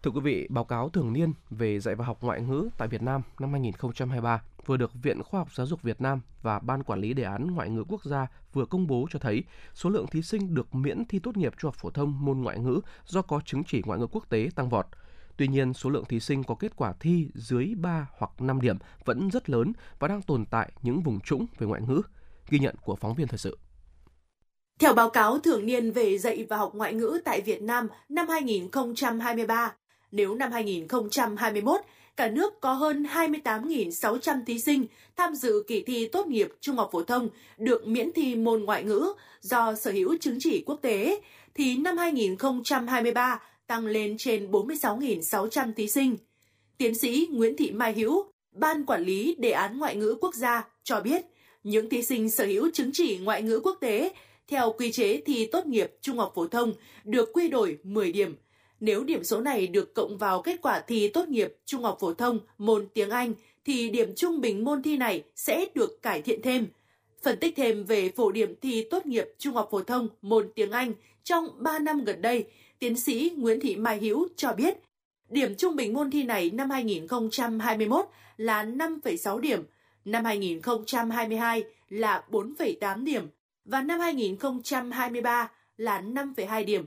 Thưa 0.03 0.11
quý 0.11 0.21
vị, 0.21 0.47
báo 0.51 0.65
cáo 0.65 0.89
thường 0.89 1.13
niên 1.13 1.33
về 1.51 1.81
dạy 1.81 1.95
và 1.95 2.05
học 2.05 2.19
ngoại 2.21 2.41
ngữ 2.41 2.69
tại 2.79 2.89
Việt 2.89 3.03
Nam 3.03 3.23
năm 3.39 3.53
2023 3.53 4.43
vừa 4.67 4.77
được 4.77 4.95
Viện 4.95 5.23
Khoa 5.23 5.41
học 5.41 5.49
Giáo 5.55 5.67
dục 5.67 5.83
Việt 5.83 6.01
Nam 6.01 6.21
và 6.43 6.59
Ban 6.59 6.83
Quản 6.83 7.01
lý 7.01 7.15
Đề 7.15 7.23
án 7.23 7.47
Ngoại 7.51 7.71
ngữ 7.71 7.85
Quốc 7.89 8.05
gia 8.05 8.27
vừa 8.53 8.67
công 8.67 8.87
bố 8.87 9.07
cho 9.11 9.19
thấy 9.19 9.45
số 9.75 9.91
lượng 9.91 10.07
thí 10.07 10.23
sinh 10.23 10.55
được 10.55 10.75
miễn 10.75 11.05
thi 11.05 11.19
tốt 11.19 11.37
nghiệp 11.37 11.55
trung 11.59 11.69
học 11.69 11.77
phổ 11.79 11.91
thông 11.91 12.25
môn 12.25 12.39
ngoại 12.39 12.59
ngữ 12.59 12.81
do 13.05 13.23
có 13.23 13.41
chứng 13.45 13.65
chỉ 13.65 13.83
ngoại 13.87 13.99
ngữ 14.01 14.07
quốc 14.07 14.29
tế 14.29 14.49
tăng 14.55 14.69
vọt– 14.69 14.87
Tuy 15.41 15.49
nhiên, 15.49 15.75
số 15.75 15.91
lượng 15.91 16.05
thí 16.05 16.21
sinh 16.21 16.45
có 16.45 16.55
kết 16.55 16.77
quả 16.77 16.93
thi 17.01 17.29
dưới 17.35 17.73
3 17.77 18.09
hoặc 18.19 18.31
5 18.41 18.61
điểm 18.61 18.77
vẫn 19.05 19.31
rất 19.31 19.51
lớn 19.51 19.73
và 19.99 20.09
đang 20.09 20.23
tồn 20.23 20.45
tại 20.51 20.73
những 20.83 21.03
vùng 21.03 21.21
trũng 21.21 21.47
về 21.59 21.67
ngoại 21.67 21.81
ngữ. 21.89 22.03
Ghi 22.49 22.59
nhận 22.59 22.75
của 22.85 22.97
phóng 22.97 23.15
viên 23.15 23.29
thời 23.29 23.39
sự. 23.39 23.59
Theo 24.79 24.95
báo 24.95 25.11
cáo 25.11 25.39
thường 25.39 25.67
niên 25.67 25.93
về 25.93 26.19
dạy 26.19 26.47
và 26.49 26.57
học 26.57 26.75
ngoại 26.75 26.95
ngữ 26.95 27.21
tại 27.25 27.41
Việt 27.41 27.63
Nam 27.63 27.89
năm 28.09 28.29
2023, 28.29 29.73
nếu 30.13 30.35
năm 30.35 30.53
2021 30.53 31.81
cả 32.17 32.29
nước 32.29 32.61
có 32.61 32.73
hơn 32.73 33.03
28.600 33.03 34.45
thí 34.45 34.59
sinh 34.59 34.87
tham 35.17 35.35
dự 35.35 35.65
kỳ 35.67 35.83
thi 35.87 36.09
tốt 36.13 36.27
nghiệp 36.27 36.49
trung 36.61 36.77
học 36.77 36.89
phổ 36.93 37.03
thông 37.03 37.29
được 37.59 37.87
miễn 37.87 38.13
thi 38.13 38.35
môn 38.35 38.65
ngoại 38.65 38.85
ngữ 38.85 39.13
do 39.41 39.75
sở 39.75 39.91
hữu 39.91 40.17
chứng 40.21 40.37
chỉ 40.41 40.63
quốc 40.67 40.79
tế, 40.83 41.21
thì 41.55 41.77
năm 41.77 41.97
2023 41.97 43.41
tăng 43.71 43.87
lên 43.87 44.17
trên 44.19 44.51
46.600 44.51 45.73
thí 45.75 45.89
sinh. 45.89 46.17
Tiến 46.79 46.95
sĩ 46.95 47.29
Nguyễn 47.31 47.57
Thị 47.57 47.71
Mai 47.71 47.93
Hữu, 47.93 48.25
Ban 48.53 48.87
Quản 48.87 49.05
lý 49.05 49.35
Đề 49.39 49.51
án 49.51 49.79
Ngoại 49.79 49.97
ngữ 49.97 50.17
Quốc 50.21 50.35
gia 50.35 50.69
cho 50.83 51.01
biết, 51.01 51.23
những 51.65 51.89
thí 51.89 52.03
sinh 52.03 52.31
sở 52.31 52.45
hữu 52.47 52.71
chứng 52.71 52.91
chỉ 52.93 53.19
ngoại 53.19 53.43
ngữ 53.43 53.61
quốc 53.65 53.79
tế 53.81 54.13
theo 54.49 54.75
quy 54.79 54.93
chế 54.93 55.21
thi 55.21 55.49
tốt 55.53 55.67
nghiệp 55.67 55.93
trung 56.01 56.19
học 56.19 56.33
phổ 56.35 56.49
thông 56.49 56.73
được 57.05 57.31
quy 57.33 57.49
đổi 57.49 57.79
10 57.83 58.13
điểm. 58.13 58.37
Nếu 58.81 59.05
điểm 59.05 59.25
số 59.25 59.41
này 59.41 59.67
được 59.67 59.95
cộng 59.95 60.19
vào 60.19 60.43
kết 60.43 60.63
quả 60.63 60.81
thi 60.81 61.09
tốt 61.09 61.29
nghiệp 61.29 61.57
trung 61.67 61.83
học 61.83 61.97
phổ 62.01 62.15
thông 62.15 62.39
môn 62.59 62.89
tiếng 62.95 63.11
Anh 63.11 63.35
thì 63.65 63.91
điểm 63.91 64.15
trung 64.17 64.41
bình 64.41 64.65
môn 64.65 64.83
thi 64.83 64.97
này 64.97 65.23
sẽ 65.37 65.67
được 65.75 66.03
cải 66.03 66.23
thiện 66.23 66.43
thêm. 66.43 66.67
Phân 67.23 67.39
tích 67.39 67.55
thêm 67.57 67.85
về 67.85 68.11
phổ 68.17 68.33
điểm 68.33 68.55
thi 68.61 68.87
tốt 68.91 69.07
nghiệp 69.07 69.25
trung 69.39 69.55
học 69.55 69.69
phổ 69.71 69.83
thông 69.83 70.09
môn 70.23 70.51
tiếng 70.55 70.71
Anh 70.71 70.93
trong 71.25 71.49
3 71.59 71.79
năm 71.79 72.05
gần 72.05 72.23
đây, 72.23 72.45
tiến 72.81 72.97
sĩ 72.97 73.33
Nguyễn 73.37 73.61
Thị 73.61 73.77
Mai 73.77 73.99
Hữu 73.99 74.29
cho 74.37 74.53
biết, 74.53 74.79
điểm 75.29 75.55
trung 75.55 75.77
bình 75.77 75.95
môn 75.95 76.11
thi 76.11 76.23
này 76.23 76.51
năm 76.51 76.71
2021 76.71 78.07
là 78.37 78.65
5,6 78.65 79.39
điểm, 79.39 79.63
năm 80.05 80.25
2022 80.25 81.65
là 81.89 82.25
4,8 82.31 83.05
điểm 83.05 83.29
và 83.65 83.81
năm 83.83 84.01
2023 84.01 85.51
là 85.77 86.01
5,2 86.01 86.65
điểm. 86.65 86.87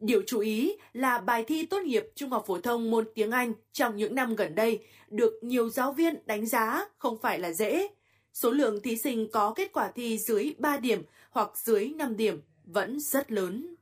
Điều 0.00 0.22
chú 0.26 0.40
ý 0.40 0.76
là 0.92 1.18
bài 1.18 1.44
thi 1.44 1.66
tốt 1.66 1.82
nghiệp 1.82 2.04
trung 2.14 2.30
học 2.30 2.44
phổ 2.46 2.60
thông 2.60 2.90
môn 2.90 3.08
tiếng 3.14 3.30
Anh 3.30 3.52
trong 3.72 3.96
những 3.96 4.14
năm 4.14 4.34
gần 4.34 4.54
đây 4.54 4.78
được 5.08 5.32
nhiều 5.42 5.68
giáo 5.70 5.92
viên 5.92 6.14
đánh 6.26 6.46
giá 6.46 6.84
không 6.98 7.18
phải 7.22 7.38
là 7.38 7.52
dễ. 7.52 7.88
Số 8.32 8.50
lượng 8.50 8.82
thí 8.82 8.96
sinh 8.96 9.28
có 9.32 9.52
kết 9.56 9.72
quả 9.72 9.90
thi 9.94 10.18
dưới 10.18 10.54
3 10.58 10.76
điểm 10.76 11.02
hoặc 11.30 11.50
dưới 11.54 11.88
5 11.96 12.16
điểm 12.16 12.40
vẫn 12.64 13.00
rất 13.00 13.32
lớn. 13.32 13.74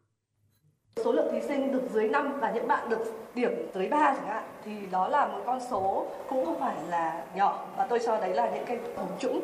Số 1.04 1.12
lượng 1.12 1.32
thí 1.32 1.40
sinh 1.40 1.72
được 1.72 1.82
dưới 1.92 2.08
5 2.08 2.40
và 2.40 2.50
những 2.50 2.68
bạn 2.68 2.88
được 2.88 3.04
điểm 3.34 3.50
dưới 3.74 3.88
3 3.88 4.14
chẳng 4.16 4.26
hạn 4.26 4.42
thì 4.64 4.72
đó 4.90 5.08
là 5.08 5.26
một 5.26 5.38
con 5.46 5.60
số 5.70 6.06
cũng 6.28 6.44
không 6.46 6.60
phải 6.60 6.74
là 6.88 7.22
nhỏ. 7.34 7.66
Và 7.76 7.86
tôi 7.86 7.98
cho 8.06 8.20
đấy 8.20 8.34
là 8.34 8.50
những 8.50 8.64
cái 8.66 8.76
vùng 8.76 9.18
trũng. 9.18 9.40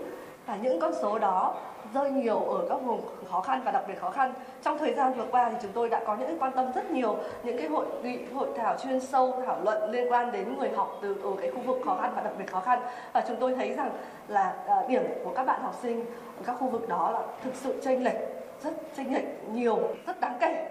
Và 0.47 0.57
những 0.63 0.81
con 0.81 0.93
số 1.03 1.19
đó 1.19 1.55
rơi 1.95 2.11
nhiều 2.11 2.39
ở 2.39 2.67
các 2.69 2.77
vùng 2.85 3.01
khó 3.31 3.41
khăn 3.41 3.61
và 3.65 3.71
đặc 3.71 3.85
biệt 3.89 4.01
khó 4.01 4.11
khăn. 4.11 4.35
Trong 4.63 4.79
thời 4.79 4.95
gian 4.95 5.15
vừa 5.15 5.27
qua 5.31 5.49
thì 5.51 5.57
chúng 5.63 5.73
tôi 5.73 5.89
đã 5.89 6.01
có 6.07 6.17
những 6.17 6.39
quan 6.39 6.53
tâm 6.53 6.73
rất 6.75 6.91
nhiều 6.91 7.17
những 7.43 7.59
cái 7.59 7.69
hội 7.69 7.87
nghị, 8.03 8.19
hội 8.35 8.49
thảo 8.57 8.77
chuyên 8.83 9.01
sâu 9.01 9.43
thảo 9.47 9.59
luận 9.63 9.91
liên 9.91 10.13
quan 10.13 10.33
đến 10.33 10.59
người 10.59 10.71
học 10.71 10.99
từ 11.03 11.17
ở 11.23 11.31
cái 11.41 11.51
khu 11.51 11.61
vực 11.61 11.79
khó 11.85 11.99
khăn 12.03 12.13
và 12.17 12.23
đặc 12.23 12.33
biệt 12.39 12.51
khó 12.53 12.61
khăn. 12.61 12.81
Và 13.13 13.25
chúng 13.29 13.37
tôi 13.41 13.55
thấy 13.55 13.75
rằng 13.75 13.91
là 14.29 14.55
à, 14.67 14.77
điểm 14.89 15.03
của 15.25 15.33
các 15.37 15.45
bạn 15.45 15.63
học 15.63 15.75
sinh 15.83 16.05
ở 16.39 16.43
các 16.47 16.57
khu 16.61 16.69
vực 16.69 16.89
đó 16.89 17.11
là 17.11 17.23
thực 17.45 17.55
sự 17.55 17.81
chênh 17.85 18.05
lệch 18.05 18.19
rất 18.63 18.75
chênh 18.97 19.15
lệch 19.15 19.49
nhiều 19.53 19.79
rất 20.07 20.21
đáng 20.21 20.37
kể 20.41 20.69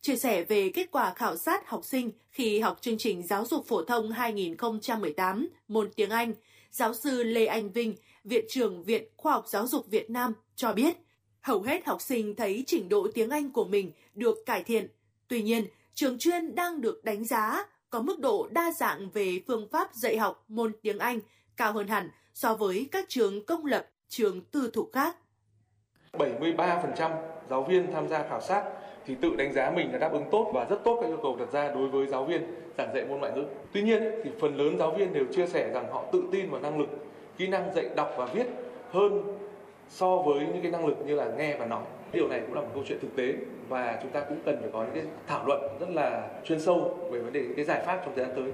Chia 0.00 0.16
sẻ 0.16 0.44
về 0.44 0.70
kết 0.74 0.90
quả 0.90 1.14
khảo 1.14 1.36
sát 1.36 1.68
học 1.68 1.84
sinh 1.84 2.10
khi 2.30 2.60
học 2.60 2.78
chương 2.80 2.98
trình 2.98 3.26
giáo 3.26 3.44
dục 3.44 3.66
phổ 3.66 3.84
thông 3.84 4.10
2018 4.10 5.48
môn 5.68 5.90
tiếng 5.96 6.10
Anh, 6.10 6.34
giáo 6.70 6.94
sư 6.94 7.22
Lê 7.22 7.46
Anh 7.46 7.72
Vinh, 7.72 7.94
Viện 8.24 8.44
trưởng 8.48 8.82
Viện 8.82 9.04
Khoa 9.16 9.32
học 9.32 9.44
Giáo 9.48 9.66
dục 9.66 9.86
Việt 9.90 10.10
Nam 10.10 10.32
cho 10.56 10.72
biết, 10.72 10.96
hầu 11.40 11.62
hết 11.62 11.86
học 11.86 12.02
sinh 12.02 12.36
thấy 12.36 12.64
trình 12.66 12.88
độ 12.88 13.08
tiếng 13.14 13.30
Anh 13.30 13.50
của 13.50 13.64
mình 13.64 13.92
được 14.14 14.36
cải 14.46 14.62
thiện. 14.62 14.88
Tuy 15.28 15.42
nhiên, 15.42 15.66
trường 15.94 16.18
chuyên 16.18 16.54
đang 16.54 16.80
được 16.80 17.04
đánh 17.04 17.24
giá 17.24 17.66
có 17.90 18.02
mức 18.02 18.20
độ 18.20 18.48
đa 18.52 18.72
dạng 18.72 19.10
về 19.10 19.40
phương 19.46 19.68
pháp 19.72 19.94
dạy 19.94 20.18
học 20.18 20.44
môn 20.48 20.72
tiếng 20.82 20.98
Anh 20.98 21.20
cao 21.58 21.72
hơn 21.72 21.88
hẳn 21.88 22.10
so 22.34 22.54
với 22.54 22.88
các 22.92 23.04
trường 23.08 23.46
công 23.46 23.64
lập, 23.66 23.86
trường 24.08 24.40
tư 24.40 24.70
thục 24.74 24.90
khác. 24.92 25.16
73% 26.12 27.10
giáo 27.50 27.62
viên 27.62 27.92
tham 27.92 28.08
gia 28.08 28.28
khảo 28.28 28.40
sát 28.40 28.64
thì 29.06 29.14
tự 29.14 29.36
đánh 29.36 29.52
giá 29.52 29.70
mình 29.70 29.92
là 29.92 29.98
đáp 29.98 30.12
ứng 30.12 30.24
tốt 30.30 30.50
và 30.54 30.64
rất 30.64 30.76
tốt 30.84 30.98
các 31.00 31.06
yêu 31.06 31.18
cầu 31.22 31.36
đặt 31.36 31.52
ra 31.52 31.68
đối 31.68 31.88
với 31.88 32.06
giáo 32.06 32.24
viên 32.24 32.42
giảng 32.78 32.94
dạy 32.94 33.04
môn 33.04 33.20
ngoại 33.20 33.32
ngữ. 33.32 33.44
Tuy 33.72 33.82
nhiên 33.82 34.02
thì 34.24 34.30
phần 34.40 34.56
lớn 34.56 34.78
giáo 34.78 34.90
viên 34.90 35.12
đều 35.12 35.24
chia 35.32 35.46
sẻ 35.46 35.70
rằng 35.74 35.92
họ 35.92 36.04
tự 36.12 36.22
tin 36.32 36.50
vào 36.50 36.60
năng 36.60 36.78
lực, 36.78 36.88
kỹ 37.36 37.46
năng 37.46 37.74
dạy 37.74 37.88
đọc 37.96 38.14
và 38.16 38.26
viết 38.26 38.46
hơn 38.90 39.38
so 39.88 40.16
với 40.16 40.40
những 40.40 40.62
cái 40.62 40.70
năng 40.70 40.86
lực 40.86 40.96
như 41.06 41.14
là 41.14 41.24
nghe 41.38 41.56
và 41.56 41.66
nói. 41.66 41.82
Điều 42.12 42.28
này 42.28 42.40
cũng 42.40 42.54
là 42.54 42.60
một 42.60 42.68
câu 42.74 42.82
chuyện 42.86 42.98
thực 43.02 43.16
tế 43.16 43.34
và 43.68 43.98
chúng 44.02 44.10
ta 44.10 44.20
cũng 44.20 44.38
cần 44.44 44.58
phải 44.60 44.70
có 44.72 44.84
những 44.84 44.94
cái 44.94 45.04
thảo 45.26 45.46
luận 45.46 45.60
rất 45.80 45.90
là 45.90 46.28
chuyên 46.44 46.60
sâu 46.60 47.08
về 47.10 47.18
vấn 47.18 47.32
đề 47.32 47.40
những 47.40 47.54
cái 47.54 47.64
giải 47.64 47.82
pháp 47.86 48.02
trong 48.04 48.14
thời 48.16 48.24
gian 48.24 48.36
tới. 48.36 48.52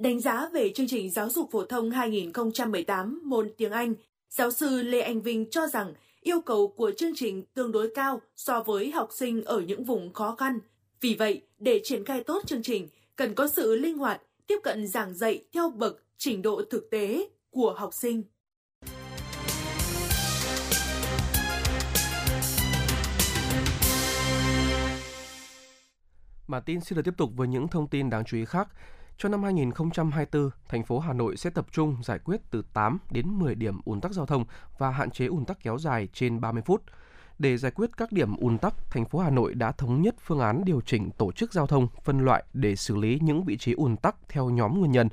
Đánh 0.00 0.20
giá 0.20 0.48
về 0.52 0.72
chương 0.74 0.86
trình 0.88 1.10
giáo 1.10 1.28
dục 1.28 1.50
phổ 1.50 1.64
thông 1.64 1.90
2018 1.90 3.22
môn 3.24 3.50
tiếng 3.56 3.72
Anh, 3.72 3.94
giáo 4.30 4.50
sư 4.50 4.82
Lê 4.82 5.00
Anh 5.00 5.22
Vinh 5.22 5.50
cho 5.50 5.66
rằng 5.66 5.94
yêu 6.20 6.40
cầu 6.40 6.74
của 6.76 6.90
chương 6.96 7.12
trình 7.14 7.44
tương 7.54 7.72
đối 7.72 7.90
cao 7.94 8.20
so 8.36 8.62
với 8.62 8.90
học 8.90 9.08
sinh 9.12 9.44
ở 9.44 9.60
những 9.60 9.84
vùng 9.84 10.12
khó 10.12 10.34
khăn. 10.34 10.58
Vì 11.00 11.14
vậy, 11.14 11.42
để 11.58 11.80
triển 11.84 12.04
khai 12.04 12.22
tốt 12.24 12.42
chương 12.46 12.62
trình, 12.62 12.88
cần 13.16 13.34
có 13.34 13.48
sự 13.48 13.76
linh 13.76 13.98
hoạt, 13.98 14.22
tiếp 14.46 14.58
cận 14.62 14.86
giảng 14.86 15.14
dạy 15.14 15.44
theo 15.52 15.70
bậc 15.70 16.02
trình 16.18 16.42
độ 16.42 16.62
thực 16.70 16.90
tế 16.90 17.28
của 17.50 17.74
học 17.78 17.94
sinh. 17.94 18.22
Bản 26.48 26.62
tin 26.66 26.80
xin 26.80 26.96
được 26.96 27.02
tiếp 27.04 27.14
tục 27.16 27.30
với 27.36 27.48
những 27.48 27.68
thông 27.68 27.88
tin 27.88 28.10
đáng 28.10 28.24
chú 28.24 28.36
ý 28.36 28.44
khác. 28.44 28.68
Cho 29.22 29.28
năm 29.28 29.42
2024, 29.42 30.50
thành 30.68 30.84
phố 30.84 30.98
Hà 30.98 31.12
Nội 31.12 31.36
sẽ 31.36 31.50
tập 31.50 31.66
trung 31.72 31.96
giải 32.02 32.18
quyết 32.18 32.40
từ 32.50 32.62
8 32.72 32.98
đến 33.10 33.26
10 33.28 33.54
điểm 33.54 33.80
ùn 33.84 34.00
tắc 34.00 34.12
giao 34.12 34.26
thông 34.26 34.44
và 34.78 34.90
hạn 34.90 35.10
chế 35.10 35.26
ùn 35.26 35.44
tắc 35.44 35.62
kéo 35.62 35.78
dài 35.78 36.08
trên 36.12 36.40
30 36.40 36.62
phút. 36.66 36.82
Để 37.38 37.56
giải 37.56 37.72
quyết 37.72 37.90
các 37.96 38.12
điểm 38.12 38.36
ùn 38.36 38.58
tắc, 38.58 38.90
thành 38.90 39.04
phố 39.04 39.18
Hà 39.18 39.30
Nội 39.30 39.54
đã 39.54 39.72
thống 39.72 40.02
nhất 40.02 40.14
phương 40.20 40.40
án 40.40 40.62
điều 40.64 40.80
chỉnh 40.80 41.10
tổ 41.10 41.32
chức 41.32 41.52
giao 41.52 41.66
thông, 41.66 41.88
phân 42.04 42.20
loại 42.20 42.44
để 42.52 42.76
xử 42.76 42.96
lý 42.96 43.18
những 43.22 43.44
vị 43.44 43.56
trí 43.56 43.72
ùn 43.72 43.96
tắc 43.96 44.16
theo 44.28 44.50
nhóm 44.50 44.78
nguyên 44.78 44.92
nhân. 44.92 45.08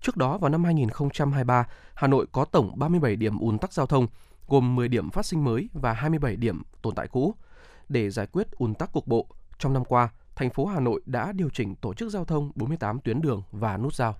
Trước 0.00 0.16
đó 0.16 0.38
vào 0.38 0.48
năm 0.50 0.64
2023, 0.64 1.66
Hà 1.94 2.06
Nội 2.06 2.26
có 2.32 2.44
tổng 2.44 2.72
37 2.78 3.16
điểm 3.16 3.38
ùn 3.38 3.58
tắc 3.58 3.72
giao 3.72 3.86
thông, 3.86 4.06
gồm 4.48 4.76
10 4.76 4.88
điểm 4.88 5.10
phát 5.10 5.26
sinh 5.26 5.44
mới 5.44 5.68
và 5.72 5.92
27 5.92 6.36
điểm 6.36 6.62
tồn 6.82 6.94
tại 6.94 7.08
cũ. 7.08 7.34
Để 7.88 8.10
giải 8.10 8.26
quyết 8.26 8.50
ùn 8.50 8.74
tắc 8.74 8.92
cục 8.92 9.06
bộ, 9.06 9.26
trong 9.58 9.72
năm 9.72 9.84
qua, 9.84 10.08
thành 10.36 10.50
phố 10.50 10.66
Hà 10.66 10.80
Nội 10.80 11.00
đã 11.06 11.32
điều 11.32 11.50
chỉnh 11.50 11.74
tổ 11.74 11.94
chức 11.94 12.10
giao 12.10 12.24
thông 12.24 12.50
48 12.54 13.00
tuyến 13.00 13.20
đường 13.20 13.42
và 13.52 13.76
nút 13.76 13.94
giao. 13.94 14.16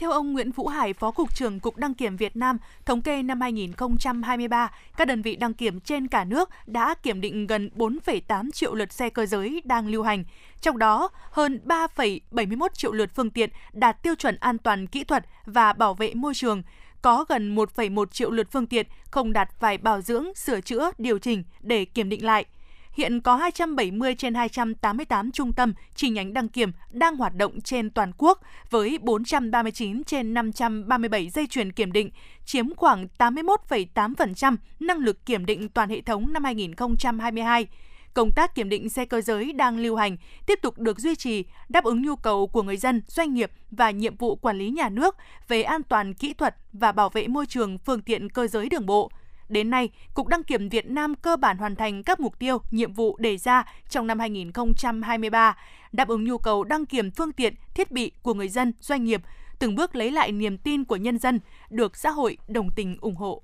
Theo 0.00 0.10
ông 0.10 0.32
Nguyễn 0.32 0.52
Vũ 0.52 0.68
Hải, 0.68 0.92
Phó 0.92 1.10
Cục 1.10 1.34
trưởng 1.34 1.60
Cục 1.60 1.76
Đăng 1.76 1.94
kiểm 1.94 2.16
Việt 2.16 2.36
Nam, 2.36 2.58
thống 2.84 3.02
kê 3.02 3.22
năm 3.22 3.40
2023, 3.40 4.70
các 4.96 5.08
đơn 5.08 5.22
vị 5.22 5.36
đăng 5.36 5.54
kiểm 5.54 5.80
trên 5.80 6.08
cả 6.08 6.24
nước 6.24 6.50
đã 6.66 6.94
kiểm 6.94 7.20
định 7.20 7.46
gần 7.46 7.70
4,8 7.76 8.50
triệu 8.50 8.74
lượt 8.74 8.92
xe 8.92 9.10
cơ 9.10 9.26
giới 9.26 9.62
đang 9.64 9.88
lưu 9.88 10.02
hành. 10.02 10.24
Trong 10.60 10.78
đó, 10.78 11.08
hơn 11.30 11.60
3,71 11.64 12.68
triệu 12.74 12.92
lượt 12.92 13.10
phương 13.14 13.30
tiện 13.30 13.50
đạt 13.72 14.02
tiêu 14.02 14.14
chuẩn 14.14 14.36
an 14.36 14.58
toàn 14.58 14.86
kỹ 14.86 15.04
thuật 15.04 15.26
và 15.46 15.72
bảo 15.72 15.94
vệ 15.94 16.14
môi 16.14 16.34
trường, 16.34 16.62
có 17.02 17.24
gần 17.28 17.56
1,1 17.56 18.06
triệu 18.06 18.30
lượt 18.30 18.48
phương 18.52 18.66
tiện 18.66 18.86
không 19.10 19.32
đạt 19.32 19.48
phải 19.60 19.78
bảo 19.78 20.00
dưỡng, 20.00 20.34
sửa 20.34 20.60
chữa, 20.60 20.90
điều 20.98 21.18
chỉnh 21.18 21.44
để 21.60 21.84
kiểm 21.84 22.08
định 22.08 22.24
lại– 22.24 22.44
Hiện 22.92 23.20
có 23.20 23.36
270 23.36 24.14
trên 24.14 24.34
288 24.34 25.30
trung 25.32 25.52
tâm 25.52 25.74
chi 25.94 26.08
nhánh 26.10 26.32
đăng 26.32 26.48
kiểm 26.48 26.72
đang 26.90 27.16
hoạt 27.16 27.34
động 27.34 27.60
trên 27.60 27.90
toàn 27.90 28.12
quốc 28.18 28.40
với 28.70 28.98
439 29.02 30.04
trên 30.04 30.34
537 30.34 31.28
dây 31.28 31.46
chuyền 31.46 31.72
kiểm 31.72 31.92
định, 31.92 32.10
chiếm 32.44 32.74
khoảng 32.74 33.06
81,8% 33.18 34.56
năng 34.80 34.98
lực 34.98 35.26
kiểm 35.26 35.46
định 35.46 35.68
toàn 35.68 35.88
hệ 35.88 36.00
thống 36.00 36.32
năm 36.32 36.44
2022 36.44 37.66
công 38.14 38.32
tác 38.32 38.54
kiểm 38.54 38.68
định 38.68 38.88
xe 38.88 39.04
cơ 39.04 39.20
giới 39.20 39.52
đang 39.52 39.78
lưu 39.78 39.96
hành 39.96 40.16
tiếp 40.46 40.58
tục 40.62 40.78
được 40.78 40.98
duy 40.98 41.14
trì, 41.14 41.44
đáp 41.68 41.84
ứng 41.84 42.02
nhu 42.02 42.16
cầu 42.16 42.46
của 42.46 42.62
người 42.62 42.76
dân, 42.76 43.02
doanh 43.06 43.34
nghiệp 43.34 43.50
và 43.70 43.90
nhiệm 43.90 44.16
vụ 44.16 44.36
quản 44.36 44.58
lý 44.58 44.70
nhà 44.70 44.88
nước 44.88 45.16
về 45.48 45.62
an 45.62 45.82
toàn 45.82 46.14
kỹ 46.14 46.32
thuật 46.34 46.56
và 46.72 46.92
bảo 46.92 47.08
vệ 47.08 47.28
môi 47.28 47.46
trường 47.46 47.78
phương 47.78 48.02
tiện 48.02 48.28
cơ 48.28 48.46
giới 48.46 48.68
đường 48.68 48.86
bộ. 48.86 49.10
Đến 49.50 49.70
nay, 49.70 49.90
Cục 50.14 50.26
Đăng 50.26 50.44
kiểm 50.44 50.68
Việt 50.68 50.86
Nam 50.86 51.14
cơ 51.14 51.36
bản 51.36 51.58
hoàn 51.58 51.76
thành 51.76 52.02
các 52.02 52.20
mục 52.20 52.38
tiêu, 52.38 52.58
nhiệm 52.70 52.92
vụ 52.92 53.16
đề 53.18 53.36
ra 53.36 53.64
trong 53.88 54.06
năm 54.06 54.18
2023, 54.18 55.56
đáp 55.92 56.08
ứng 56.08 56.24
nhu 56.24 56.38
cầu 56.38 56.64
đăng 56.64 56.86
kiểm 56.86 57.10
phương 57.10 57.32
tiện, 57.32 57.54
thiết 57.74 57.90
bị 57.90 58.12
của 58.22 58.34
người 58.34 58.48
dân, 58.48 58.72
doanh 58.80 59.04
nghiệp, 59.04 59.22
từng 59.58 59.74
bước 59.74 59.96
lấy 59.96 60.10
lại 60.10 60.32
niềm 60.32 60.58
tin 60.58 60.84
của 60.84 60.96
nhân 60.96 61.18
dân, 61.18 61.40
được 61.70 61.96
xã 61.96 62.10
hội 62.10 62.38
đồng 62.48 62.70
tình 62.76 62.96
ủng 63.00 63.16
hộ. 63.16 63.42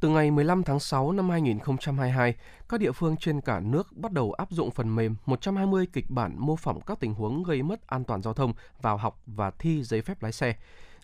Từ 0.00 0.08
ngày 0.08 0.30
15 0.30 0.62
tháng 0.62 0.80
6 0.80 1.12
năm 1.12 1.30
2022, 1.30 2.34
các 2.68 2.80
địa 2.80 2.92
phương 2.92 3.16
trên 3.16 3.40
cả 3.40 3.60
nước 3.60 3.92
bắt 3.92 4.12
đầu 4.12 4.32
áp 4.32 4.50
dụng 4.50 4.70
phần 4.70 4.94
mềm 4.94 5.14
120 5.26 5.86
kịch 5.92 6.10
bản 6.10 6.34
mô 6.38 6.56
phỏng 6.56 6.80
các 6.80 7.00
tình 7.00 7.14
huống 7.14 7.42
gây 7.42 7.62
mất 7.62 7.86
an 7.86 8.04
toàn 8.04 8.22
giao 8.22 8.34
thông 8.34 8.52
vào 8.82 8.96
học 8.96 9.22
và 9.26 9.50
thi 9.50 9.82
giấy 9.82 10.02
phép 10.02 10.22
lái 10.22 10.32
xe 10.32 10.54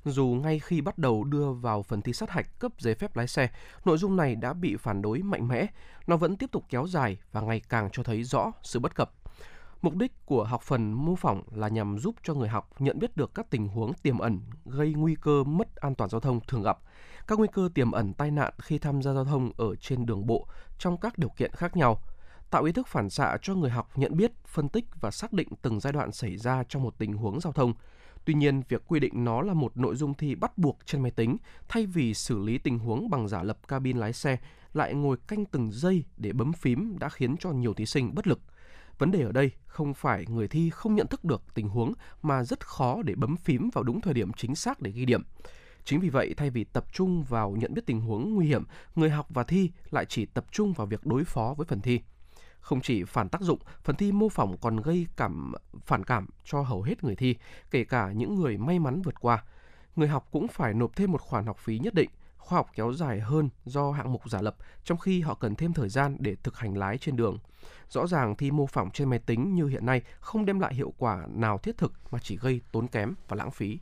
dù 0.05 0.27
ngay 0.27 0.59
khi 0.59 0.81
bắt 0.81 0.99
đầu 0.99 1.25
đưa 1.25 1.53
vào 1.53 1.83
phần 1.83 2.03
thi 2.03 2.13
sát 2.13 2.31
hạch 2.31 2.59
cấp 2.59 2.73
giấy 2.79 2.95
phép 2.95 3.17
lái 3.17 3.29
xe, 3.29 3.51
nội 3.85 3.99
dung 3.99 4.17
này 4.17 4.35
đã 4.35 4.53
bị 4.53 4.77
phản 4.77 5.03
đối 5.03 5.23
mạnh 5.23 5.49
mẽ, 5.49 5.67
nó 6.07 6.17
vẫn 6.17 6.37
tiếp 6.37 6.51
tục 6.53 6.65
kéo 6.69 6.87
dài 6.87 7.19
và 7.33 7.41
ngày 7.41 7.61
càng 7.69 7.89
cho 7.93 8.03
thấy 8.03 8.25
rõ 8.25 8.53
sự 8.63 8.81
bất 8.81 8.95
cập. 8.95 9.13
Mục 9.83 9.95
đích 9.97 10.27
của 10.27 10.45
học 10.45 10.63
phần 10.63 10.93
mô 10.93 11.17
phỏng 11.17 11.43
là 11.51 11.69
nhằm 11.69 11.99
giúp 11.99 12.15
cho 12.23 12.35
người 12.35 12.49
học 12.49 12.71
nhận 12.79 12.99
biết 12.99 13.17
được 13.17 13.35
các 13.35 13.51
tình 13.51 13.69
huống 13.69 13.93
tiềm 13.95 14.19
ẩn 14.19 14.41
gây 14.65 14.95
nguy 14.95 15.15
cơ 15.15 15.45
mất 15.45 15.77
an 15.77 15.95
toàn 15.95 16.11
giao 16.11 16.21
thông 16.21 16.41
thường 16.41 16.63
gặp, 16.63 16.79
các 17.27 17.39
nguy 17.39 17.49
cơ 17.53 17.69
tiềm 17.75 17.93
ẩn 17.93 18.15
tai 18.15 18.31
nạn 18.31 18.53
khi 18.59 18.79
tham 18.79 19.03
gia 19.03 19.13
giao 19.13 19.25
thông 19.25 19.53
ở 19.57 19.75
trên 19.77 20.07
đường 20.07 20.27
bộ 20.27 20.47
trong 20.79 20.97
các 20.97 21.19
điều 21.19 21.29
kiện 21.29 21.53
khác 21.53 21.77
nhau, 21.77 22.03
tạo 22.51 22.65
ý 22.65 22.73
thức 22.73 22.89
phản 22.89 23.11
xạ 23.11 23.37
cho 23.43 23.55
người 23.55 23.71
học 23.71 23.89
nhận 23.95 24.17
biết, 24.17 24.33
phân 24.47 24.69
tích 24.69 24.85
và 25.01 25.11
xác 25.11 25.33
định 25.33 25.49
từng 25.63 25.81
giai 25.81 25.93
đoạn 25.93 26.13
xảy 26.13 26.37
ra 26.37 26.65
trong 26.69 26.83
một 26.83 26.99
tình 26.99 27.13
huống 27.13 27.41
giao 27.41 27.53
thông, 27.53 27.75
Tuy 28.25 28.35
nhiên, 28.35 28.63
việc 28.69 28.83
quy 28.87 29.01
định 29.01 29.25
nó 29.25 29.43
là 29.43 29.55
một 29.55 29.77
nội 29.77 29.97
dung 29.97 30.15
thi 30.15 30.35
bắt 30.35 30.59
buộc 30.59 30.79
trên 30.87 31.03
máy 31.03 31.11
tính 31.11 31.37
thay 31.69 31.87
vì 31.87 32.15
xử 32.15 32.39
lý 32.39 32.59
tình 32.59 32.79
huống 32.79 33.11
bằng 33.11 33.29
giả 33.29 33.43
lập 33.43 33.59
cabin 33.69 33.97
lái 33.97 34.13
xe 34.13 34.37
lại 34.73 34.95
ngồi 34.95 35.17
canh 35.29 35.45
từng 35.45 35.71
giây 35.73 36.05
để 36.17 36.33
bấm 36.33 36.53
phím 36.53 36.99
đã 36.99 37.09
khiến 37.09 37.37
cho 37.37 37.51
nhiều 37.51 37.75
thí 37.75 37.87
sinh 37.87 38.15
bất 38.15 38.27
lực. 38.27 38.41
Vấn 38.99 39.11
đề 39.11 39.23
ở 39.23 39.33
đây 39.33 39.51
không 39.67 39.95
phải 39.95 40.25
người 40.29 40.49
thi 40.49 40.71
không 40.71 40.95
nhận 40.95 41.07
thức 41.07 41.25
được 41.25 41.43
tình 41.55 41.69
huống 41.69 41.93
mà 42.23 42.45
rất 42.45 42.67
khó 42.67 43.03
để 43.03 43.15
bấm 43.15 43.37
phím 43.37 43.71
vào 43.71 43.85
đúng 43.85 44.01
thời 44.01 44.15
điểm 44.15 44.33
chính 44.33 44.55
xác 44.55 44.81
để 44.81 44.91
ghi 44.91 45.05
điểm. 45.05 45.23
Chính 45.85 46.01
vì 46.01 46.09
vậy, 46.09 46.35
thay 46.37 46.51
vì 46.51 46.65
tập 46.65 46.93
trung 46.93 47.23
vào 47.23 47.51
nhận 47.51 47.75
biết 47.75 47.87
tình 47.87 48.01
huống 48.01 48.35
nguy 48.35 48.47
hiểm, 48.47 48.65
người 48.95 49.11
học 49.11 49.27
và 49.31 49.45
thi 49.45 49.71
lại 49.91 50.05
chỉ 50.05 50.27
tập 50.27 50.45
trung 50.51 50.73
vào 50.73 50.87
việc 50.87 51.07
đối 51.07 51.25
phó 51.25 51.55
với 51.57 51.67
phần 51.67 51.81
thi. 51.81 52.01
Không 52.63 52.81
chỉ 52.81 53.05
phản 53.05 53.29
tác 53.29 53.41
dụng, 53.41 53.59
phần 53.85 53.97
thi 53.97 54.13
mô 54.13 54.29
phỏng 54.29 54.57
còn 54.57 54.77
gây 54.77 55.07
cảm 55.17 55.53
phản 55.87 56.05
cảm 56.05 56.27
cho 56.45 56.63
hầu 56.63 56.83
hết 56.83 57.05
người 57.05 57.17
thi, 57.17 57.37
kể 57.71 57.85
cả 57.85 58.13
những 58.13 58.35
người 58.35 58.59
may 58.59 58.79
mắn 58.79 59.03
vượt 59.03 59.21
qua. 59.21 59.45
Người 59.97 60.09
học 60.09 60.29
cũng 60.31 60.49
phải 60.49 60.75
nộp 60.75 60.97
thêm 60.97 61.13
một 61.13 61.21
khoản 61.21 61.47
học 61.47 61.59
phí 61.59 61.79
nhất 61.79 61.95
định, 61.95 62.11
khoa 62.37 62.57
học 62.57 62.71
kéo 62.75 62.93
dài 62.93 63.21
hơn 63.21 63.49
do 63.65 63.91
hạng 63.91 64.13
mục 64.13 64.31
giả 64.31 64.43
lập, 64.43 64.57
trong 64.85 64.99
khi 64.99 65.21
họ 65.21 65.35
cần 65.35 65.55
thêm 65.55 65.73
thời 65.73 65.89
gian 65.89 66.17
để 66.21 66.37
thực 66.43 66.57
hành 66.57 66.77
lái 66.77 66.99
trên 66.99 67.17
đường. 67.17 67.39
Rõ 67.89 68.07
ràng 68.07 68.37
thi 68.37 68.51
mô 68.51 68.67
phỏng 68.67 68.91
trên 68.91 69.11
máy 69.11 69.19
tính 69.19 69.55
như 69.55 69.67
hiện 69.67 69.87
nay 69.87 70.03
không 70.21 70.45
đem 70.45 70.61
lại 70.61 70.75
hiệu 70.75 70.95
quả 70.99 71.27
nào 71.29 71.59
thiết 71.59 71.79
thực 71.79 71.93
mà 72.11 72.19
chỉ 72.23 72.37
gây 72.37 72.61
tốn 72.73 72.89
kém 72.89 73.15
và 73.29 73.37
lãng 73.37 73.51
phí. 73.51 73.79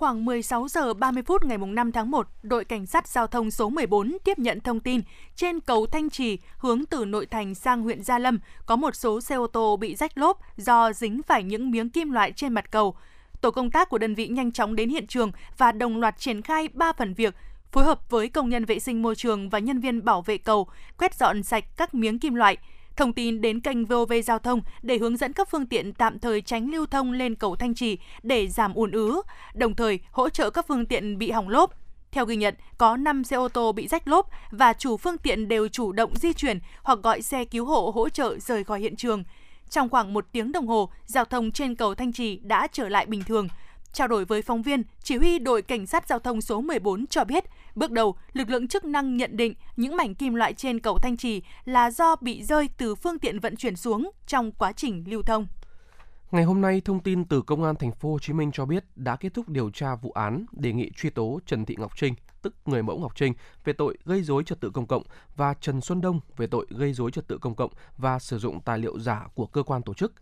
Khoảng 0.00 0.24
16 0.24 0.68
giờ 0.68 0.94
30 0.94 1.22
phút 1.22 1.44
ngày 1.44 1.58
5 1.58 1.92
tháng 1.92 2.10
1, 2.10 2.28
đội 2.42 2.64
cảnh 2.64 2.86
sát 2.86 3.08
giao 3.08 3.26
thông 3.26 3.50
số 3.50 3.68
14 3.68 4.16
tiếp 4.24 4.38
nhận 4.38 4.60
thông 4.60 4.80
tin 4.80 5.00
trên 5.36 5.60
cầu 5.60 5.86
Thanh 5.86 6.10
Trì 6.10 6.38
hướng 6.58 6.84
từ 6.84 7.04
nội 7.04 7.26
thành 7.26 7.54
sang 7.54 7.82
huyện 7.82 8.02
Gia 8.02 8.18
Lâm 8.18 8.38
có 8.66 8.76
một 8.76 8.96
số 8.96 9.20
xe 9.20 9.34
ô 9.34 9.46
tô 9.46 9.76
bị 9.76 9.94
rách 9.94 10.18
lốp 10.18 10.38
do 10.56 10.92
dính 10.92 11.22
phải 11.22 11.42
những 11.42 11.70
miếng 11.70 11.90
kim 11.90 12.10
loại 12.10 12.32
trên 12.32 12.52
mặt 12.52 12.70
cầu. 12.70 12.94
Tổ 13.40 13.50
công 13.50 13.70
tác 13.70 13.88
của 13.88 13.98
đơn 13.98 14.14
vị 14.14 14.28
nhanh 14.28 14.52
chóng 14.52 14.76
đến 14.76 14.88
hiện 14.88 15.06
trường 15.06 15.32
và 15.58 15.72
đồng 15.72 16.00
loạt 16.00 16.18
triển 16.18 16.42
khai 16.42 16.68
3 16.72 16.92
phần 16.92 17.14
việc 17.14 17.34
phối 17.72 17.84
hợp 17.84 18.10
với 18.10 18.28
công 18.28 18.48
nhân 18.48 18.64
vệ 18.64 18.78
sinh 18.78 19.02
môi 19.02 19.16
trường 19.16 19.48
và 19.48 19.58
nhân 19.58 19.80
viên 19.80 20.04
bảo 20.04 20.22
vệ 20.22 20.38
cầu 20.38 20.68
quét 20.98 21.14
dọn 21.14 21.42
sạch 21.42 21.64
các 21.76 21.94
miếng 21.94 22.18
kim 22.18 22.34
loại. 22.34 22.56
Thông 22.96 23.12
tin 23.12 23.40
đến 23.40 23.60
kênh 23.60 23.84
VOV 23.84 24.12
Giao 24.24 24.38
thông 24.38 24.62
để 24.82 24.98
hướng 24.98 25.16
dẫn 25.16 25.32
các 25.32 25.50
phương 25.50 25.66
tiện 25.66 25.92
tạm 25.92 26.18
thời 26.18 26.40
tránh 26.40 26.70
lưu 26.70 26.86
thông 26.86 27.12
lên 27.12 27.34
cầu 27.34 27.56
Thanh 27.56 27.74
Trì 27.74 27.98
để 28.22 28.48
giảm 28.48 28.74
ùn 28.74 28.90
ứ, 28.90 29.22
đồng 29.54 29.74
thời 29.74 29.98
hỗ 30.10 30.28
trợ 30.28 30.50
các 30.50 30.66
phương 30.68 30.86
tiện 30.86 31.18
bị 31.18 31.30
hỏng 31.30 31.48
lốp. 31.48 31.74
Theo 32.12 32.26
ghi 32.26 32.36
nhận, 32.36 32.54
có 32.78 32.96
5 32.96 33.24
xe 33.24 33.36
ô 33.36 33.48
tô 33.48 33.72
bị 33.72 33.88
rách 33.88 34.08
lốp 34.08 34.26
và 34.50 34.72
chủ 34.72 34.96
phương 34.96 35.18
tiện 35.18 35.48
đều 35.48 35.68
chủ 35.68 35.92
động 35.92 36.16
di 36.16 36.32
chuyển 36.32 36.58
hoặc 36.82 36.98
gọi 37.02 37.22
xe 37.22 37.44
cứu 37.44 37.64
hộ 37.64 37.92
hỗ 37.94 38.08
trợ 38.08 38.38
rời 38.38 38.64
khỏi 38.64 38.80
hiện 38.80 38.96
trường. 38.96 39.24
Trong 39.70 39.88
khoảng 39.88 40.14
một 40.14 40.26
tiếng 40.32 40.52
đồng 40.52 40.66
hồ, 40.66 40.90
giao 41.06 41.24
thông 41.24 41.52
trên 41.52 41.74
cầu 41.74 41.94
Thanh 41.94 42.12
Trì 42.12 42.36
đã 42.36 42.66
trở 42.72 42.88
lại 42.88 43.06
bình 43.06 43.22
thường. 43.26 43.48
Trao 43.92 44.08
đổi 44.08 44.24
với 44.24 44.42
phóng 44.42 44.62
viên, 44.62 44.82
chỉ 45.02 45.16
huy 45.16 45.38
đội 45.38 45.62
cảnh 45.62 45.86
sát 45.86 46.08
giao 46.08 46.18
thông 46.18 46.40
số 46.40 46.60
14 46.60 47.06
cho 47.06 47.24
biết, 47.24 47.44
bước 47.74 47.90
đầu, 47.90 48.16
lực 48.32 48.50
lượng 48.50 48.68
chức 48.68 48.84
năng 48.84 49.16
nhận 49.16 49.36
định 49.36 49.54
những 49.76 49.96
mảnh 49.96 50.14
kim 50.14 50.34
loại 50.34 50.54
trên 50.54 50.80
cầu 50.80 50.98
Thanh 50.98 51.16
Trì 51.16 51.42
là 51.64 51.90
do 51.90 52.16
bị 52.16 52.42
rơi 52.42 52.68
từ 52.78 52.94
phương 52.94 53.18
tiện 53.18 53.40
vận 53.40 53.56
chuyển 53.56 53.76
xuống 53.76 54.10
trong 54.26 54.52
quá 54.52 54.72
trình 54.72 55.04
lưu 55.06 55.22
thông. 55.22 55.46
Ngày 56.30 56.44
hôm 56.44 56.60
nay, 56.60 56.82
thông 56.84 57.00
tin 57.00 57.24
từ 57.24 57.42
Công 57.42 57.64
an 57.64 57.76
thành 57.76 57.92
phố 57.92 58.12
Hồ 58.12 58.18
Chí 58.18 58.32
Minh 58.32 58.50
cho 58.52 58.66
biết 58.66 58.84
đã 58.96 59.16
kết 59.16 59.34
thúc 59.34 59.48
điều 59.48 59.70
tra 59.70 59.94
vụ 59.94 60.10
án 60.10 60.46
đề 60.52 60.72
nghị 60.72 60.90
truy 60.96 61.10
tố 61.10 61.40
Trần 61.46 61.64
Thị 61.64 61.76
Ngọc 61.78 61.92
Trinh, 61.96 62.14
tức 62.42 62.54
người 62.64 62.82
mẫu 62.82 62.98
Ngọc 62.98 63.12
Trinh, 63.16 63.32
về 63.64 63.72
tội 63.72 63.98
gây 64.04 64.22
dối 64.22 64.42
trật 64.44 64.60
tự 64.60 64.70
công 64.70 64.86
cộng 64.86 65.02
và 65.36 65.54
Trần 65.54 65.80
Xuân 65.80 66.00
Đông 66.00 66.20
về 66.36 66.46
tội 66.46 66.66
gây 66.70 66.92
dối 66.92 67.10
trật 67.10 67.28
tự 67.28 67.38
công 67.38 67.54
cộng 67.54 67.70
và 67.96 68.18
sử 68.18 68.38
dụng 68.38 68.60
tài 68.60 68.78
liệu 68.78 68.98
giả 68.98 69.26
của 69.34 69.46
cơ 69.46 69.62
quan 69.62 69.82
tổ 69.82 69.94
chức. 69.94 70.12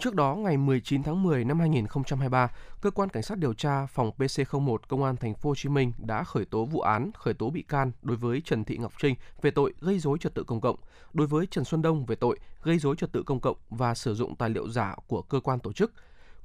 Trước 0.00 0.14
đó, 0.14 0.34
ngày 0.34 0.56
19 0.56 1.02
tháng 1.02 1.22
10 1.22 1.44
năm 1.44 1.60
2023, 1.60 2.50
cơ 2.80 2.90
quan 2.90 3.08
cảnh 3.08 3.22
sát 3.22 3.38
điều 3.38 3.54
tra 3.54 3.86
phòng 3.86 4.10
PC01 4.18 4.76
Công 4.88 5.04
an 5.04 5.16
thành 5.16 5.34
phố 5.34 5.50
Hồ 5.50 5.54
Chí 5.54 5.68
Minh 5.68 5.92
đã 5.98 6.24
khởi 6.24 6.44
tố 6.44 6.64
vụ 6.64 6.80
án, 6.80 7.10
khởi 7.14 7.34
tố 7.34 7.50
bị 7.50 7.62
can 7.62 7.92
đối 8.02 8.16
với 8.16 8.42
Trần 8.44 8.64
Thị 8.64 8.76
Ngọc 8.76 8.92
Trinh 9.00 9.14
về 9.42 9.50
tội 9.50 9.74
gây 9.80 9.98
dối 9.98 10.18
trật 10.18 10.34
tự 10.34 10.44
công 10.44 10.60
cộng, 10.60 10.76
đối 11.12 11.26
với 11.26 11.46
Trần 11.46 11.64
Xuân 11.64 11.82
Đông 11.82 12.06
về 12.06 12.16
tội 12.16 12.38
gây 12.62 12.78
dối 12.78 12.96
trật 12.96 13.12
tự 13.12 13.22
công 13.22 13.40
cộng 13.40 13.56
và 13.70 13.94
sử 13.94 14.14
dụng 14.14 14.36
tài 14.36 14.50
liệu 14.50 14.68
giả 14.68 14.96
của 15.06 15.22
cơ 15.22 15.40
quan 15.40 15.58
tổ 15.58 15.72
chức. 15.72 15.92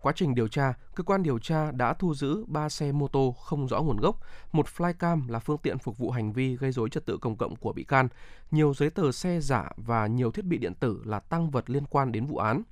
Quá 0.01 0.13
trình 0.15 0.35
điều 0.35 0.47
tra, 0.47 0.73
cơ 0.95 1.03
quan 1.03 1.23
điều 1.23 1.39
tra 1.39 1.71
đã 1.71 1.93
thu 1.93 2.13
giữ 2.13 2.45
3 2.47 2.69
xe 2.69 2.91
mô 2.91 3.07
tô 3.07 3.35
không 3.43 3.67
rõ 3.67 3.81
nguồn 3.81 3.97
gốc, 3.97 4.19
một 4.51 4.65
flycam 4.77 5.29
là 5.29 5.39
phương 5.39 5.57
tiện 5.57 5.77
phục 5.77 5.97
vụ 5.97 6.11
hành 6.11 6.33
vi 6.33 6.55
gây 6.55 6.71
dối 6.71 6.89
trật 6.89 7.05
tự 7.05 7.17
công 7.17 7.35
cộng 7.35 7.55
của 7.55 7.73
bị 7.73 7.83
can, 7.83 8.07
nhiều 8.51 8.73
giấy 8.73 8.89
tờ 8.89 9.11
xe 9.11 9.39
giả 9.39 9.69
và 9.77 10.07
nhiều 10.07 10.31
thiết 10.31 10.45
bị 10.45 10.57
điện 10.57 10.73
tử 10.79 11.01
là 11.05 11.19
tăng 11.19 11.51
vật 11.51 11.69
liên 11.69 11.85
quan 11.85 12.11
đến 12.11 12.25
vụ 12.25 12.37
án. 12.37 12.63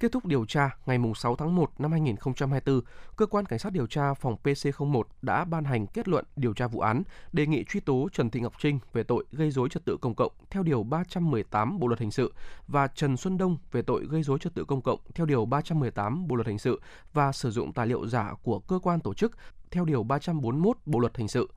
Kết 0.00 0.12
thúc 0.12 0.26
điều 0.26 0.44
tra 0.44 0.70
ngày 0.86 0.98
6 1.16 1.36
tháng 1.36 1.56
1 1.56 1.70
năm 1.78 1.90
2024, 1.90 2.80
cơ 3.16 3.26
quan 3.26 3.46
cảnh 3.46 3.58
sát 3.58 3.72
điều 3.72 3.86
tra 3.86 4.14
phòng 4.14 4.36
PC01 4.44 5.02
đã 5.22 5.44
ban 5.44 5.64
hành 5.64 5.86
kết 5.86 6.08
luận 6.08 6.24
điều 6.36 6.54
tra 6.54 6.66
vụ 6.66 6.80
án, 6.80 7.02
đề 7.32 7.46
nghị 7.46 7.64
truy 7.64 7.80
tố 7.80 8.08
Trần 8.12 8.30
Thị 8.30 8.40
Ngọc 8.40 8.52
Trinh 8.60 8.78
về 8.92 9.02
tội 9.02 9.24
gây 9.32 9.50
dối 9.50 9.68
trật 9.68 9.84
tự 9.84 9.96
công 10.00 10.14
cộng 10.14 10.32
theo 10.50 10.62
điều 10.62 10.82
318 10.82 11.78
Bộ 11.78 11.86
luật 11.86 12.00
hình 12.00 12.10
sự 12.10 12.34
và 12.68 12.86
Trần 12.86 13.16
Xuân 13.16 13.38
Đông 13.38 13.56
về 13.72 13.82
tội 13.82 14.06
gây 14.10 14.22
dối 14.22 14.38
trật 14.38 14.54
tự 14.54 14.64
công 14.64 14.82
cộng 14.82 15.00
theo 15.14 15.26
điều 15.26 15.44
318 15.44 16.28
Bộ 16.28 16.36
luật 16.36 16.46
hình 16.46 16.58
sự 16.58 16.80
và 17.12 17.32
sử 17.32 17.50
dụng 17.50 17.72
tài 17.72 17.86
liệu 17.86 18.06
giả 18.06 18.34
của 18.42 18.58
cơ 18.58 18.78
quan 18.82 19.00
tổ 19.00 19.14
chức 19.14 19.32
theo 19.70 19.84
điều 19.84 20.02
341 20.02 20.76
Bộ 20.86 20.98
luật 20.98 21.16
hình 21.16 21.28
sự. 21.28 21.48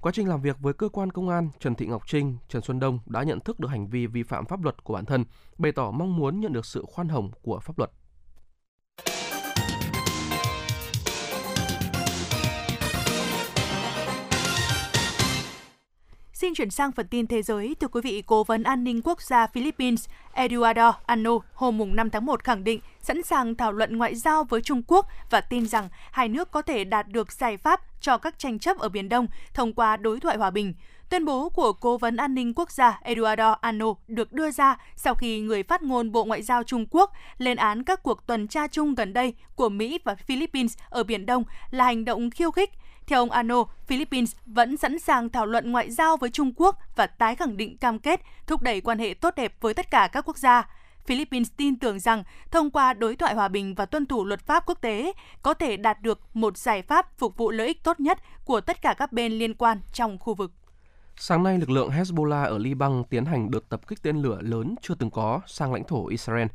Quá 0.00 0.12
trình 0.14 0.28
làm 0.28 0.42
việc 0.42 0.56
với 0.60 0.72
cơ 0.72 0.88
quan 0.88 1.10
công 1.10 1.28
an, 1.28 1.48
Trần 1.58 1.74
Thị 1.74 1.86
Ngọc 1.86 2.02
Trinh, 2.06 2.36
Trần 2.48 2.62
Xuân 2.62 2.80
Đông 2.80 2.98
đã 3.06 3.22
nhận 3.22 3.40
thức 3.40 3.60
được 3.60 3.68
hành 3.68 3.86
vi 3.86 4.06
vi 4.06 4.22
phạm 4.22 4.46
pháp 4.46 4.62
luật 4.62 4.84
của 4.84 4.94
bản 4.94 5.04
thân, 5.04 5.24
bày 5.58 5.72
tỏ 5.72 5.90
mong 5.90 6.16
muốn 6.16 6.40
nhận 6.40 6.52
được 6.52 6.66
sự 6.66 6.84
khoan 6.88 7.08
hồng 7.08 7.30
của 7.42 7.60
pháp 7.60 7.78
luật. 7.78 7.90
Xin 16.40 16.54
chuyển 16.54 16.70
sang 16.70 16.92
phần 16.92 17.06
tin 17.08 17.26
thế 17.26 17.42
giới. 17.42 17.76
Thưa 17.80 17.88
quý 17.88 18.00
vị, 18.04 18.22
Cố 18.26 18.44
vấn 18.44 18.62
an 18.62 18.84
ninh 18.84 19.02
quốc 19.04 19.22
gia 19.22 19.46
Philippines 19.46 20.08
Eduardo 20.32 20.94
Ano 21.06 21.38
hôm 21.54 21.96
5 21.96 22.10
tháng 22.10 22.26
1 22.26 22.44
khẳng 22.44 22.64
định 22.64 22.80
sẵn 23.02 23.22
sàng 23.22 23.54
thảo 23.54 23.72
luận 23.72 23.96
ngoại 23.96 24.14
giao 24.14 24.44
với 24.44 24.60
Trung 24.60 24.82
Quốc 24.86 25.06
và 25.30 25.40
tin 25.40 25.66
rằng 25.66 25.88
hai 26.10 26.28
nước 26.28 26.50
có 26.50 26.62
thể 26.62 26.84
đạt 26.84 27.08
được 27.08 27.32
giải 27.32 27.56
pháp 27.56 27.80
cho 28.00 28.18
các 28.18 28.38
tranh 28.38 28.58
chấp 28.58 28.78
ở 28.78 28.88
Biển 28.88 29.08
Đông 29.08 29.26
thông 29.54 29.72
qua 29.72 29.96
đối 29.96 30.20
thoại 30.20 30.36
hòa 30.36 30.50
bình. 30.50 30.74
Tuyên 31.10 31.24
bố 31.24 31.48
của 31.48 31.72
Cố 31.72 31.98
vấn 31.98 32.16
An 32.16 32.34
ninh 32.34 32.54
Quốc 32.54 32.70
gia 32.70 33.00
Eduardo 33.02 33.50
Ano 33.60 33.94
được 34.08 34.32
đưa 34.32 34.50
ra 34.50 34.76
sau 34.96 35.14
khi 35.14 35.40
người 35.40 35.62
phát 35.62 35.82
ngôn 35.82 36.12
Bộ 36.12 36.24
Ngoại 36.24 36.42
giao 36.42 36.62
Trung 36.62 36.86
Quốc 36.90 37.12
lên 37.38 37.56
án 37.56 37.82
các 37.82 38.02
cuộc 38.02 38.26
tuần 38.26 38.48
tra 38.48 38.66
chung 38.66 38.94
gần 38.94 39.12
đây 39.12 39.34
của 39.56 39.68
Mỹ 39.68 39.98
và 40.04 40.14
Philippines 40.14 40.78
ở 40.88 41.02
Biển 41.02 41.26
Đông 41.26 41.44
là 41.70 41.84
hành 41.84 42.04
động 42.04 42.30
khiêu 42.30 42.50
khích, 42.50 42.70
theo 43.10 43.20
ông 43.20 43.30
Ano, 43.30 43.64
Philippines 43.86 44.32
vẫn 44.46 44.76
sẵn 44.76 44.98
sàng 44.98 45.28
thảo 45.28 45.46
luận 45.46 45.72
ngoại 45.72 45.90
giao 45.90 46.16
với 46.16 46.30
Trung 46.30 46.52
Quốc 46.56 46.78
và 46.96 47.06
tái 47.06 47.34
khẳng 47.34 47.56
định 47.56 47.76
cam 47.78 47.98
kết 47.98 48.20
thúc 48.46 48.62
đẩy 48.62 48.80
quan 48.80 48.98
hệ 48.98 49.14
tốt 49.14 49.34
đẹp 49.36 49.54
với 49.60 49.74
tất 49.74 49.90
cả 49.90 50.08
các 50.12 50.28
quốc 50.28 50.36
gia. 50.36 50.68
Philippines 51.06 51.48
tin 51.56 51.78
tưởng 51.78 52.00
rằng 52.00 52.24
thông 52.50 52.70
qua 52.70 52.92
đối 52.92 53.16
thoại 53.16 53.34
hòa 53.34 53.48
bình 53.48 53.74
và 53.74 53.86
tuân 53.86 54.06
thủ 54.06 54.24
luật 54.24 54.40
pháp 54.40 54.66
quốc 54.66 54.78
tế 54.80 55.12
có 55.42 55.54
thể 55.54 55.76
đạt 55.76 56.02
được 56.02 56.20
một 56.34 56.56
giải 56.56 56.82
pháp 56.82 57.18
phục 57.18 57.36
vụ 57.36 57.50
lợi 57.50 57.66
ích 57.66 57.84
tốt 57.84 58.00
nhất 58.00 58.18
của 58.44 58.60
tất 58.60 58.82
cả 58.82 58.94
các 58.98 59.12
bên 59.12 59.32
liên 59.32 59.54
quan 59.54 59.80
trong 59.92 60.18
khu 60.18 60.34
vực. 60.34 60.52
Sáng 61.16 61.42
nay, 61.42 61.58
lực 61.58 61.70
lượng 61.70 61.90
Hezbollah 61.90 62.44
ở 62.44 62.58
Liban 62.58 63.04
tiến 63.10 63.24
hành 63.24 63.50
đợt 63.50 63.68
tập 63.68 63.80
kích 63.88 64.02
tên 64.02 64.22
lửa 64.22 64.38
lớn 64.40 64.74
chưa 64.82 64.94
từng 64.94 65.10
có 65.10 65.40
sang 65.46 65.72
lãnh 65.72 65.84
thổ 65.84 66.06
Israel. 66.06 66.46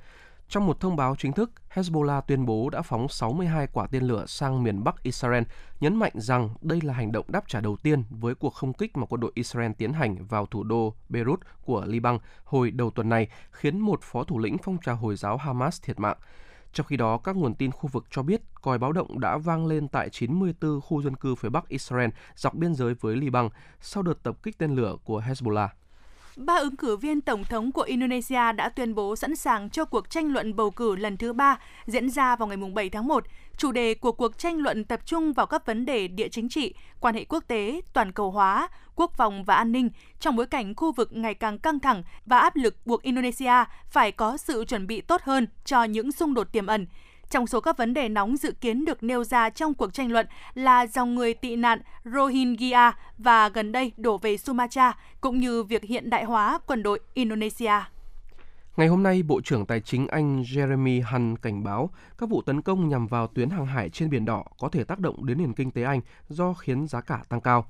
Trong 0.50 0.68
một 0.68 0.80
thông 0.80 0.96
báo 0.96 1.16
chính 1.16 1.34
thức, 1.34 1.52
Hezbollah 1.74 2.22
tuyên 2.22 2.46
bố 2.46 2.70
đã 2.70 2.82
phóng 2.82 3.10
62 3.10 3.68
quả 3.68 3.88
tên 3.92 4.04
lửa 4.04 4.26
sang 4.28 4.64
miền 4.64 4.84
Bắc 4.84 5.04
Israel, 5.04 5.44
nhấn 5.80 5.96
mạnh 5.96 6.12
rằng 6.16 6.50
đây 6.62 6.82
là 6.82 6.94
hành 6.94 7.12
động 7.12 7.26
đáp 7.30 7.44
trả 7.48 7.62
đầu 7.62 7.76
tiên 7.76 8.04
với 8.10 8.36
cuộc 8.36 8.54
không 8.54 8.74
kích 8.74 8.98
mà 8.98 9.06
quân 9.06 9.22
đội 9.22 9.32
Israel 9.36 9.72
tiến 9.78 9.94
hành 9.94 10.26
vào 10.26 10.46
thủ 10.46 10.64
đô 10.64 10.94
Beirut 11.10 11.40
của 11.66 11.86
Liban 11.86 12.20
hồi 12.44 12.72
đầu 12.72 12.90
tuần 12.90 13.10
này, 13.10 13.28
khiến 13.52 13.80
một 13.80 14.00
phó 14.02 14.24
thủ 14.24 14.40
lĩnh 14.40 14.58
phong 14.58 14.78
trào 14.86 14.96
Hồi 14.96 15.16
giáo 15.16 15.38
Hamas 15.38 15.82
thiệt 15.82 16.00
mạng. 16.00 16.18
Trong 16.74 16.88
khi 16.88 16.98
đó, 16.98 17.18
các 17.18 17.36
nguồn 17.36 17.56
tin 17.56 17.72
khu 17.72 17.90
vực 17.94 18.06
cho 18.12 18.24
biết 18.24 18.42
còi 18.62 18.78
báo 18.78 18.92
động 18.92 19.20
đã 19.20 19.38
vang 19.38 19.68
lên 19.68 19.88
tại 19.88 20.10
94 20.10 20.82
khu 20.82 21.02
dân 21.02 21.16
cư 21.16 21.36
phía 21.36 21.50
Bắc 21.50 21.68
Israel 21.68 22.10
dọc 22.36 22.54
biên 22.54 22.76
giới 22.76 22.94
với 22.94 23.16
Liban 23.16 23.50
sau 23.82 24.04
đợt 24.04 24.24
tập 24.24 24.44
kích 24.44 24.58
tên 24.58 24.76
lửa 24.76 24.96
của 25.04 25.22
Hezbollah. 25.22 25.68
Ba 26.38 26.56
ứng 26.56 26.76
cử 26.76 26.98
viên 26.98 27.22
tổng 27.22 27.44
thống 27.44 27.72
của 27.72 27.82
Indonesia 27.82 28.52
đã 28.52 28.70
tuyên 28.70 28.96
bố 28.96 29.16
sẵn 29.16 29.36
sàng 29.36 29.70
cho 29.70 29.86
cuộc 29.86 30.10
tranh 30.10 30.34
luận 30.34 30.56
bầu 30.56 30.72
cử 30.72 30.96
lần 30.96 31.18
thứ 31.18 31.34
ba 31.34 31.60
diễn 31.86 32.10
ra 32.10 32.36
vào 32.36 32.48
ngày 32.48 32.58
7 32.58 32.90
tháng 32.90 33.08
1. 33.08 33.24
Chủ 33.58 33.72
đề 33.72 33.94
của 33.94 34.12
cuộc 34.12 34.38
tranh 34.38 34.58
luận 34.58 34.84
tập 34.84 35.00
trung 35.06 35.34
vào 35.34 35.46
các 35.46 35.66
vấn 35.66 35.86
đề 35.86 36.08
địa 36.08 36.28
chính 36.28 36.50
trị, 36.50 36.74
quan 37.00 37.16
hệ 37.16 37.26
quốc 37.26 37.44
tế, 37.48 37.82
toàn 37.94 38.12
cầu 38.12 38.32
hóa, 38.32 38.68
quốc 38.96 39.12
phòng 39.18 39.44
và 39.44 39.56
an 39.56 39.72
ninh 39.72 39.90
trong 40.20 40.36
bối 40.36 40.46
cảnh 40.46 40.76
khu 40.76 40.92
vực 40.92 41.10
ngày 41.14 41.34
càng 41.34 41.60
căng 41.60 41.80
thẳng 41.80 42.04
và 42.26 42.40
áp 42.40 42.56
lực 42.56 42.76
buộc 42.86 43.02
Indonesia 43.02 43.64
phải 43.90 44.12
có 44.12 44.38
sự 44.38 44.66
chuẩn 44.66 44.88
bị 44.88 45.02
tốt 45.02 45.22
hơn 45.22 45.48
cho 45.66 45.84
những 45.84 46.12
xung 46.12 46.34
đột 46.34 46.52
tiềm 46.52 46.68
ẩn. 46.68 46.88
Trong 47.30 47.48
số 47.48 47.62
các 47.62 47.78
vấn 47.78 47.94
đề 47.94 48.10
nóng 48.10 48.38
dự 48.38 48.52
kiến 48.52 48.86
được 48.86 49.04
nêu 49.04 49.24
ra 49.24 49.50
trong 49.50 49.74
cuộc 49.74 49.94
tranh 49.94 50.12
luận 50.12 50.28
là 50.54 50.88
dòng 50.88 51.16
người 51.16 51.34
tị 51.34 51.56
nạn 51.56 51.82
Rohingya 52.06 52.92
và 53.18 53.50
gần 53.50 53.72
đây 53.72 53.92
đổ 53.98 54.18
về 54.18 54.38
Sumatra, 54.38 54.98
cũng 55.22 55.40
như 55.40 55.64
việc 55.64 55.84
hiện 55.84 56.10
đại 56.10 56.24
hóa 56.24 56.60
quân 56.66 56.84
đội 56.84 57.00
Indonesia. 57.14 57.74
Ngày 58.78 58.88
hôm 58.88 59.04
nay, 59.04 59.24
Bộ 59.24 59.42
trưởng 59.42 59.66
Tài 59.66 59.82
chính 59.82 60.08
Anh 60.08 60.42
Jeremy 60.42 61.02
Hunt 61.12 61.42
cảnh 61.42 61.64
báo 61.64 61.90
các 62.18 62.30
vụ 62.30 62.42
tấn 62.42 62.62
công 62.62 62.90
nhằm 62.90 63.08
vào 63.08 63.28
tuyến 63.28 63.50
hàng 63.50 63.66
hải 63.66 63.90
trên 63.90 64.10
Biển 64.10 64.26
Đỏ 64.26 64.44
có 64.60 64.70
thể 64.70 64.84
tác 64.84 65.00
động 65.00 65.26
đến 65.26 65.38
nền 65.38 65.54
kinh 65.54 65.72
tế 65.72 65.84
Anh 65.84 66.02
do 66.30 66.54
khiến 66.54 66.88
giá 66.88 67.02
cả 67.02 67.24
tăng 67.30 67.42
cao. 67.42 67.66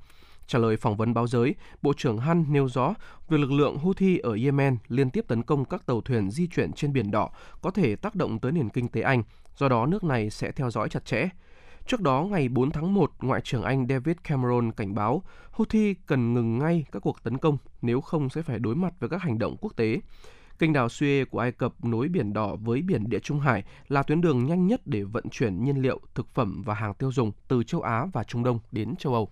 Trả 0.46 0.58
lời 0.58 0.76
phỏng 0.76 0.96
vấn 0.96 1.14
báo 1.14 1.26
giới, 1.26 1.54
Bộ 1.82 1.92
trưởng 1.96 2.18
Han 2.18 2.44
nêu 2.48 2.68
rõ 2.68 2.94
việc 3.28 3.40
lực 3.40 3.52
lượng 3.52 3.78
Houthi 3.78 4.18
ở 4.18 4.36
Yemen 4.44 4.76
liên 4.88 5.10
tiếp 5.10 5.24
tấn 5.28 5.42
công 5.42 5.64
các 5.64 5.86
tàu 5.86 6.00
thuyền 6.00 6.30
di 6.30 6.46
chuyển 6.46 6.72
trên 6.72 6.92
Biển 6.92 7.10
Đỏ 7.10 7.30
có 7.62 7.70
thể 7.70 7.96
tác 7.96 8.14
động 8.14 8.38
tới 8.38 8.52
nền 8.52 8.68
kinh 8.68 8.88
tế 8.88 9.00
Anh, 9.00 9.22
do 9.56 9.68
đó 9.68 9.86
nước 9.86 10.04
này 10.04 10.30
sẽ 10.30 10.52
theo 10.52 10.70
dõi 10.70 10.88
chặt 10.88 11.04
chẽ. 11.04 11.28
Trước 11.86 12.00
đó, 12.00 12.26
ngày 12.30 12.48
4 12.48 12.70
tháng 12.70 12.94
1, 12.94 13.12
Ngoại 13.20 13.40
trưởng 13.40 13.62
Anh 13.62 13.86
David 13.88 14.16
Cameron 14.24 14.72
cảnh 14.72 14.94
báo 14.94 15.22
Houthi 15.50 15.94
cần 15.94 16.34
ngừng 16.34 16.58
ngay 16.58 16.84
các 16.92 17.00
cuộc 17.00 17.22
tấn 17.22 17.38
công, 17.38 17.58
nếu 17.82 18.00
không 18.00 18.30
sẽ 18.30 18.42
phải 18.42 18.58
đối 18.58 18.76
mặt 18.76 18.94
với 19.00 19.08
các 19.08 19.22
hành 19.22 19.38
động 19.38 19.56
quốc 19.60 19.76
tế. 19.76 20.00
Kênh 20.58 20.72
đào 20.72 20.86
Suez 20.86 21.26
của 21.26 21.38
Ai 21.38 21.52
Cập 21.52 21.84
nối 21.84 22.08
Biển 22.08 22.32
Đỏ 22.32 22.56
với 22.56 22.82
Biển 22.82 23.08
Địa 23.08 23.18
Trung 23.18 23.40
Hải 23.40 23.64
là 23.88 24.02
tuyến 24.02 24.20
đường 24.20 24.46
nhanh 24.46 24.66
nhất 24.66 24.80
để 24.84 25.02
vận 25.02 25.28
chuyển 25.30 25.64
nhiên 25.64 25.82
liệu, 25.82 26.00
thực 26.14 26.34
phẩm 26.34 26.62
và 26.62 26.74
hàng 26.74 26.94
tiêu 26.94 27.12
dùng 27.12 27.32
từ 27.48 27.62
châu 27.62 27.80
Á 27.80 28.06
và 28.12 28.24
Trung 28.24 28.44
Đông 28.44 28.58
đến 28.72 28.96
châu 28.96 29.14
Âu. 29.14 29.28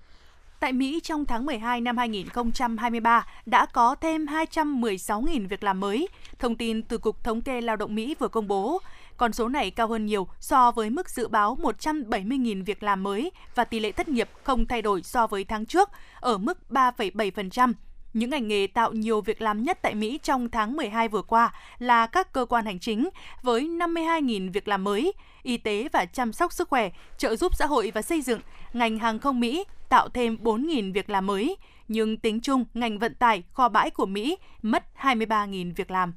Tại 0.60 0.72
Mỹ, 0.72 1.00
trong 1.02 1.24
tháng 1.24 1.46
12 1.46 1.80
năm 1.80 1.96
2023 1.96 3.26
đã 3.46 3.66
có 3.66 3.94
thêm 3.94 4.26
216.000 4.26 5.48
việc 5.48 5.64
làm 5.64 5.80
mới, 5.80 6.08
thông 6.38 6.56
tin 6.56 6.82
từ 6.82 6.98
Cục 6.98 7.24
Thống 7.24 7.40
kê 7.40 7.60
Lao 7.60 7.76
động 7.76 7.94
Mỹ 7.94 8.14
vừa 8.18 8.28
công 8.28 8.48
bố. 8.48 8.80
Con 9.16 9.32
số 9.32 9.48
này 9.48 9.70
cao 9.70 9.88
hơn 9.88 10.06
nhiều 10.06 10.28
so 10.40 10.70
với 10.70 10.90
mức 10.90 11.10
dự 11.10 11.28
báo 11.28 11.58
170.000 11.62 12.64
việc 12.64 12.82
làm 12.82 13.02
mới 13.02 13.30
và 13.54 13.64
tỷ 13.64 13.80
lệ 13.80 13.92
thất 13.92 14.08
nghiệp 14.08 14.28
không 14.42 14.66
thay 14.66 14.82
đổi 14.82 15.02
so 15.02 15.26
với 15.26 15.44
tháng 15.44 15.66
trước, 15.66 15.90
ở 16.20 16.38
mức 16.38 16.58
3,7%. 16.70 17.72
Những 18.14 18.30
ngành 18.30 18.48
nghề 18.48 18.66
tạo 18.66 18.92
nhiều 18.92 19.20
việc 19.20 19.42
làm 19.42 19.62
nhất 19.62 19.78
tại 19.82 19.94
Mỹ 19.94 20.20
trong 20.22 20.50
tháng 20.50 20.76
12 20.76 21.08
vừa 21.08 21.22
qua 21.22 21.54
là 21.78 22.06
các 22.06 22.32
cơ 22.32 22.46
quan 22.46 22.64
hành 22.64 22.78
chính 22.78 23.08
với 23.42 23.62
52.000 23.62 24.52
việc 24.52 24.68
làm 24.68 24.84
mới, 24.84 25.12
y 25.42 25.56
tế 25.56 25.88
và 25.92 26.04
chăm 26.04 26.32
sóc 26.32 26.52
sức 26.52 26.68
khỏe, 26.68 26.90
trợ 27.18 27.36
giúp 27.36 27.56
xã 27.56 27.66
hội 27.66 27.92
và 27.94 28.02
xây 28.02 28.22
dựng, 28.22 28.40
ngành 28.72 28.98
hàng 28.98 29.18
không 29.18 29.40
Mỹ 29.40 29.64
tạo 29.88 30.08
thêm 30.08 30.36
4.000 30.42 30.92
việc 30.92 31.10
làm 31.10 31.26
mới, 31.26 31.56
nhưng 31.88 32.16
tính 32.16 32.40
chung 32.40 32.64
ngành 32.74 32.98
vận 32.98 33.14
tải 33.14 33.42
kho 33.52 33.68
bãi 33.68 33.90
của 33.90 34.06
Mỹ 34.06 34.36
mất 34.62 34.84
23.000 35.00 35.74
việc 35.74 35.90
làm. 35.90 36.14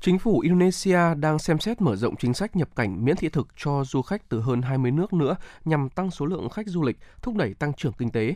Chính 0.00 0.18
phủ 0.18 0.40
Indonesia 0.40 1.00
đang 1.16 1.38
xem 1.38 1.58
xét 1.58 1.80
mở 1.80 1.96
rộng 1.96 2.16
chính 2.16 2.34
sách 2.34 2.56
nhập 2.56 2.68
cảnh 2.76 3.04
miễn 3.04 3.16
thị 3.16 3.28
thực 3.28 3.48
cho 3.56 3.84
du 3.84 4.02
khách 4.02 4.28
từ 4.28 4.40
hơn 4.40 4.62
20 4.62 4.90
nước 4.90 5.12
nữa 5.12 5.36
nhằm 5.64 5.88
tăng 5.88 6.10
số 6.10 6.26
lượng 6.26 6.48
khách 6.48 6.66
du 6.66 6.82
lịch, 6.82 6.96
thúc 7.22 7.34
đẩy 7.34 7.54
tăng 7.54 7.72
trưởng 7.72 7.92
kinh 7.92 8.10
tế. 8.10 8.34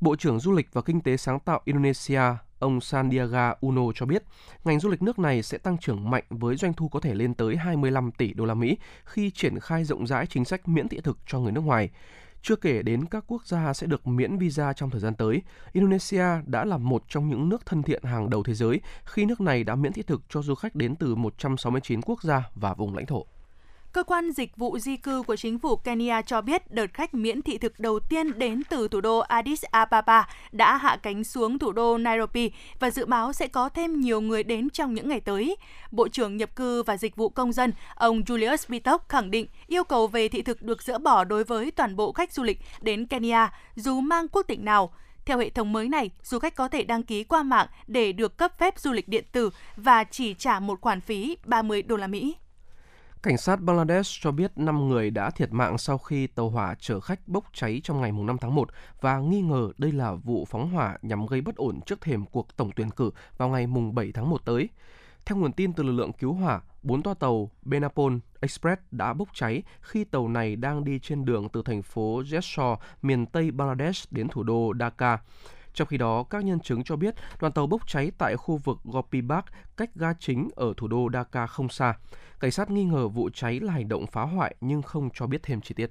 Bộ 0.00 0.16
trưởng 0.16 0.40
Du 0.40 0.52
lịch 0.52 0.68
và 0.72 0.82
Kinh 0.82 1.00
tế 1.00 1.16
sáng 1.16 1.40
tạo 1.40 1.60
Indonesia, 1.64 2.22
ông 2.58 2.80
Sandiaga 2.80 3.54
Uno 3.60 3.82
cho 3.94 4.06
biết, 4.06 4.22
ngành 4.64 4.80
du 4.80 4.88
lịch 4.88 5.02
nước 5.02 5.18
này 5.18 5.42
sẽ 5.42 5.58
tăng 5.58 5.78
trưởng 5.78 6.10
mạnh 6.10 6.24
với 6.30 6.56
doanh 6.56 6.72
thu 6.72 6.88
có 6.88 7.00
thể 7.00 7.14
lên 7.14 7.34
tới 7.34 7.56
25 7.56 8.12
tỷ 8.12 8.34
đô 8.34 8.44
la 8.44 8.54
Mỹ 8.54 8.78
khi 9.04 9.30
triển 9.30 9.60
khai 9.60 9.84
rộng 9.84 10.06
rãi 10.06 10.26
chính 10.26 10.44
sách 10.44 10.68
miễn 10.68 10.88
thị 10.88 11.00
thực 11.04 11.18
cho 11.26 11.38
người 11.38 11.52
nước 11.52 11.60
ngoài. 11.60 11.90
Chưa 12.42 12.56
kể 12.56 12.82
đến 12.82 13.04
các 13.04 13.24
quốc 13.26 13.46
gia 13.46 13.72
sẽ 13.72 13.86
được 13.86 14.06
miễn 14.06 14.38
visa 14.38 14.72
trong 14.72 14.90
thời 14.90 15.00
gian 15.00 15.14
tới, 15.14 15.42
Indonesia 15.72 16.26
đã 16.46 16.64
là 16.64 16.76
một 16.76 17.02
trong 17.08 17.28
những 17.28 17.48
nước 17.48 17.66
thân 17.66 17.82
thiện 17.82 18.02
hàng 18.04 18.30
đầu 18.30 18.42
thế 18.42 18.54
giới 18.54 18.80
khi 19.04 19.24
nước 19.24 19.40
này 19.40 19.64
đã 19.64 19.74
miễn 19.74 19.92
thị 19.92 20.02
thực 20.02 20.22
cho 20.28 20.42
du 20.42 20.54
khách 20.54 20.74
đến 20.74 20.96
từ 20.96 21.14
169 21.14 22.02
quốc 22.02 22.22
gia 22.22 22.50
và 22.54 22.74
vùng 22.74 22.96
lãnh 22.96 23.06
thổ. 23.06 23.26
Cơ 23.92 24.02
quan 24.02 24.32
dịch 24.32 24.56
vụ 24.56 24.78
di 24.78 24.96
cư 24.96 25.22
của 25.22 25.36
chính 25.36 25.58
phủ 25.58 25.76
Kenya 25.76 26.22
cho 26.22 26.40
biết 26.40 26.70
đợt 26.70 26.94
khách 26.94 27.14
miễn 27.14 27.42
thị 27.42 27.58
thực 27.58 27.80
đầu 27.80 28.00
tiên 28.00 28.38
đến 28.38 28.62
từ 28.68 28.88
thủ 28.88 29.00
đô 29.00 29.18
Addis 29.18 29.64
Ababa 29.70 30.28
đã 30.52 30.76
hạ 30.76 30.96
cánh 31.02 31.24
xuống 31.24 31.58
thủ 31.58 31.72
đô 31.72 31.98
Nairobi 31.98 32.50
và 32.80 32.90
dự 32.90 33.06
báo 33.06 33.32
sẽ 33.32 33.48
có 33.48 33.68
thêm 33.68 34.00
nhiều 34.00 34.20
người 34.20 34.42
đến 34.42 34.70
trong 34.70 34.94
những 34.94 35.08
ngày 35.08 35.20
tới. 35.20 35.56
Bộ 35.90 36.08
trưởng 36.08 36.36
nhập 36.36 36.56
cư 36.56 36.82
và 36.82 36.96
dịch 36.96 37.16
vụ 37.16 37.28
công 37.28 37.52
dân, 37.52 37.72
ông 37.94 38.20
Julius 38.20 38.64
Bitok 38.68 39.08
khẳng 39.08 39.30
định 39.30 39.46
yêu 39.66 39.84
cầu 39.84 40.06
về 40.06 40.28
thị 40.28 40.42
thực 40.42 40.62
được 40.62 40.82
dỡ 40.82 40.98
bỏ 40.98 41.24
đối 41.24 41.44
với 41.44 41.70
toàn 41.70 41.96
bộ 41.96 42.12
khách 42.12 42.32
du 42.32 42.42
lịch 42.42 42.58
đến 42.80 43.06
Kenya 43.06 43.52
dù 43.74 44.00
mang 44.00 44.28
quốc 44.28 44.42
tịch 44.42 44.60
nào. 44.60 44.92
Theo 45.24 45.38
hệ 45.38 45.50
thống 45.50 45.72
mới 45.72 45.88
này, 45.88 46.10
du 46.22 46.38
khách 46.38 46.54
có 46.54 46.68
thể 46.68 46.84
đăng 46.84 47.02
ký 47.02 47.24
qua 47.24 47.42
mạng 47.42 47.66
để 47.86 48.12
được 48.12 48.36
cấp 48.36 48.58
phép 48.58 48.78
du 48.78 48.92
lịch 48.92 49.08
điện 49.08 49.24
tử 49.32 49.50
và 49.76 50.04
chỉ 50.04 50.34
trả 50.34 50.60
một 50.60 50.80
khoản 50.80 51.00
phí 51.00 51.36
30 51.44 51.82
đô 51.82 51.96
la 51.96 52.06
Mỹ. 52.06 52.34
Cảnh 53.22 53.38
sát 53.38 53.60
Bangladesh 53.60 54.22
cho 54.22 54.32
biết 54.32 54.52
5 54.56 54.88
người 54.88 55.10
đã 55.10 55.30
thiệt 55.30 55.52
mạng 55.52 55.78
sau 55.78 55.98
khi 55.98 56.26
tàu 56.26 56.50
hỏa 56.50 56.74
chở 56.74 57.00
khách 57.00 57.28
bốc 57.28 57.44
cháy 57.52 57.80
trong 57.84 58.00
ngày 58.00 58.12
5 58.12 58.36
tháng 58.40 58.54
1 58.54 58.68
và 59.00 59.18
nghi 59.18 59.40
ngờ 59.40 59.70
đây 59.78 59.92
là 59.92 60.14
vụ 60.14 60.44
phóng 60.44 60.70
hỏa 60.70 60.98
nhằm 61.02 61.26
gây 61.26 61.40
bất 61.40 61.56
ổn 61.56 61.80
trước 61.86 62.00
thềm 62.00 62.26
cuộc 62.26 62.56
tổng 62.56 62.70
tuyển 62.76 62.90
cử 62.90 63.10
vào 63.36 63.48
ngày 63.48 63.66
7 63.92 64.12
tháng 64.14 64.30
1 64.30 64.44
tới. 64.44 64.68
Theo 65.26 65.38
nguồn 65.38 65.52
tin 65.52 65.72
từ 65.72 65.82
lực 65.82 65.92
lượng 65.92 66.12
cứu 66.12 66.32
hỏa, 66.32 66.60
bốn 66.82 67.02
toa 67.02 67.14
tàu 67.14 67.50
Benapol 67.62 68.16
Express 68.40 68.82
đã 68.90 69.12
bốc 69.12 69.28
cháy 69.34 69.62
khi 69.80 70.04
tàu 70.04 70.28
này 70.28 70.56
đang 70.56 70.84
đi 70.84 70.98
trên 70.98 71.24
đường 71.24 71.48
từ 71.48 71.62
thành 71.64 71.82
phố 71.82 72.22
Jessore, 72.22 72.76
miền 73.02 73.26
Tây 73.26 73.50
Bangladesh 73.50 74.12
đến 74.12 74.28
thủ 74.28 74.42
đô 74.42 74.72
Dhaka. 74.80 75.18
Trong 75.74 75.88
khi 75.88 75.96
đó, 75.96 76.22
các 76.22 76.44
nhân 76.44 76.60
chứng 76.60 76.84
cho 76.84 76.96
biết 76.96 77.14
đoàn 77.40 77.52
tàu 77.52 77.66
bốc 77.66 77.86
cháy 77.86 78.10
tại 78.18 78.36
khu 78.36 78.56
vực 78.56 78.78
Gopi 78.84 79.20
Park, 79.28 79.44
cách 79.76 79.90
ga 79.94 80.12
chính 80.18 80.48
ở 80.56 80.74
thủ 80.76 80.88
đô 80.88 81.08
Dhaka 81.12 81.46
không 81.46 81.68
xa. 81.68 81.94
Cảnh 82.40 82.50
sát 82.50 82.70
nghi 82.70 82.84
ngờ 82.84 83.08
vụ 83.08 83.30
cháy 83.34 83.60
là 83.60 83.72
hành 83.72 83.88
động 83.88 84.06
phá 84.06 84.22
hoại 84.22 84.54
nhưng 84.60 84.82
không 84.82 85.08
cho 85.14 85.26
biết 85.26 85.42
thêm 85.42 85.60
chi 85.60 85.74
tiết. 85.74 85.90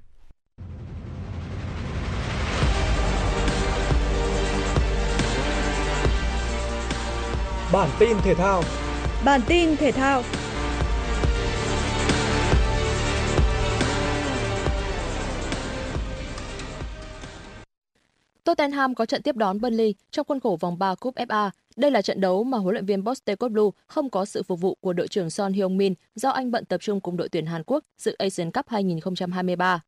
Bản 7.73 7.89
tin 7.99 8.17
thể 8.23 8.35
thao 8.35 8.63
Bản 9.25 9.41
tin 9.47 9.75
thể 9.75 9.91
thao 9.91 10.23
Tottenham 18.49 18.95
có 18.95 19.05
trận 19.05 19.21
tiếp 19.21 19.35
đón 19.35 19.61
Burnley 19.61 19.93
trong 20.11 20.25
khuôn 20.27 20.39
khổ 20.39 20.57
vòng 20.59 20.79
3 20.79 20.95
Cúp 20.95 21.15
FA. 21.15 21.49
Đây 21.75 21.91
là 21.91 22.01
trận 22.01 22.21
đấu 22.21 22.43
mà 22.43 22.57
huấn 22.57 22.73
luyện 22.73 22.85
viên 22.85 23.05
Postecoglou 23.05 23.73
không 23.87 24.09
có 24.09 24.25
sự 24.25 24.43
phục 24.43 24.61
vụ 24.61 24.77
của 24.81 24.93
đội 24.93 25.07
trưởng 25.07 25.29
Son 25.29 25.53
Heung-min 25.53 25.93
do 26.15 26.29
anh 26.29 26.51
bận 26.51 26.65
tập 26.65 26.81
trung 26.81 27.01
cùng 27.01 27.17
đội 27.17 27.29
tuyển 27.29 27.45
Hàn 27.45 27.63
Quốc 27.65 27.83
dự 27.97 28.15
Asian 28.17 28.51
Cup 28.51 28.69
2023. 28.69 29.81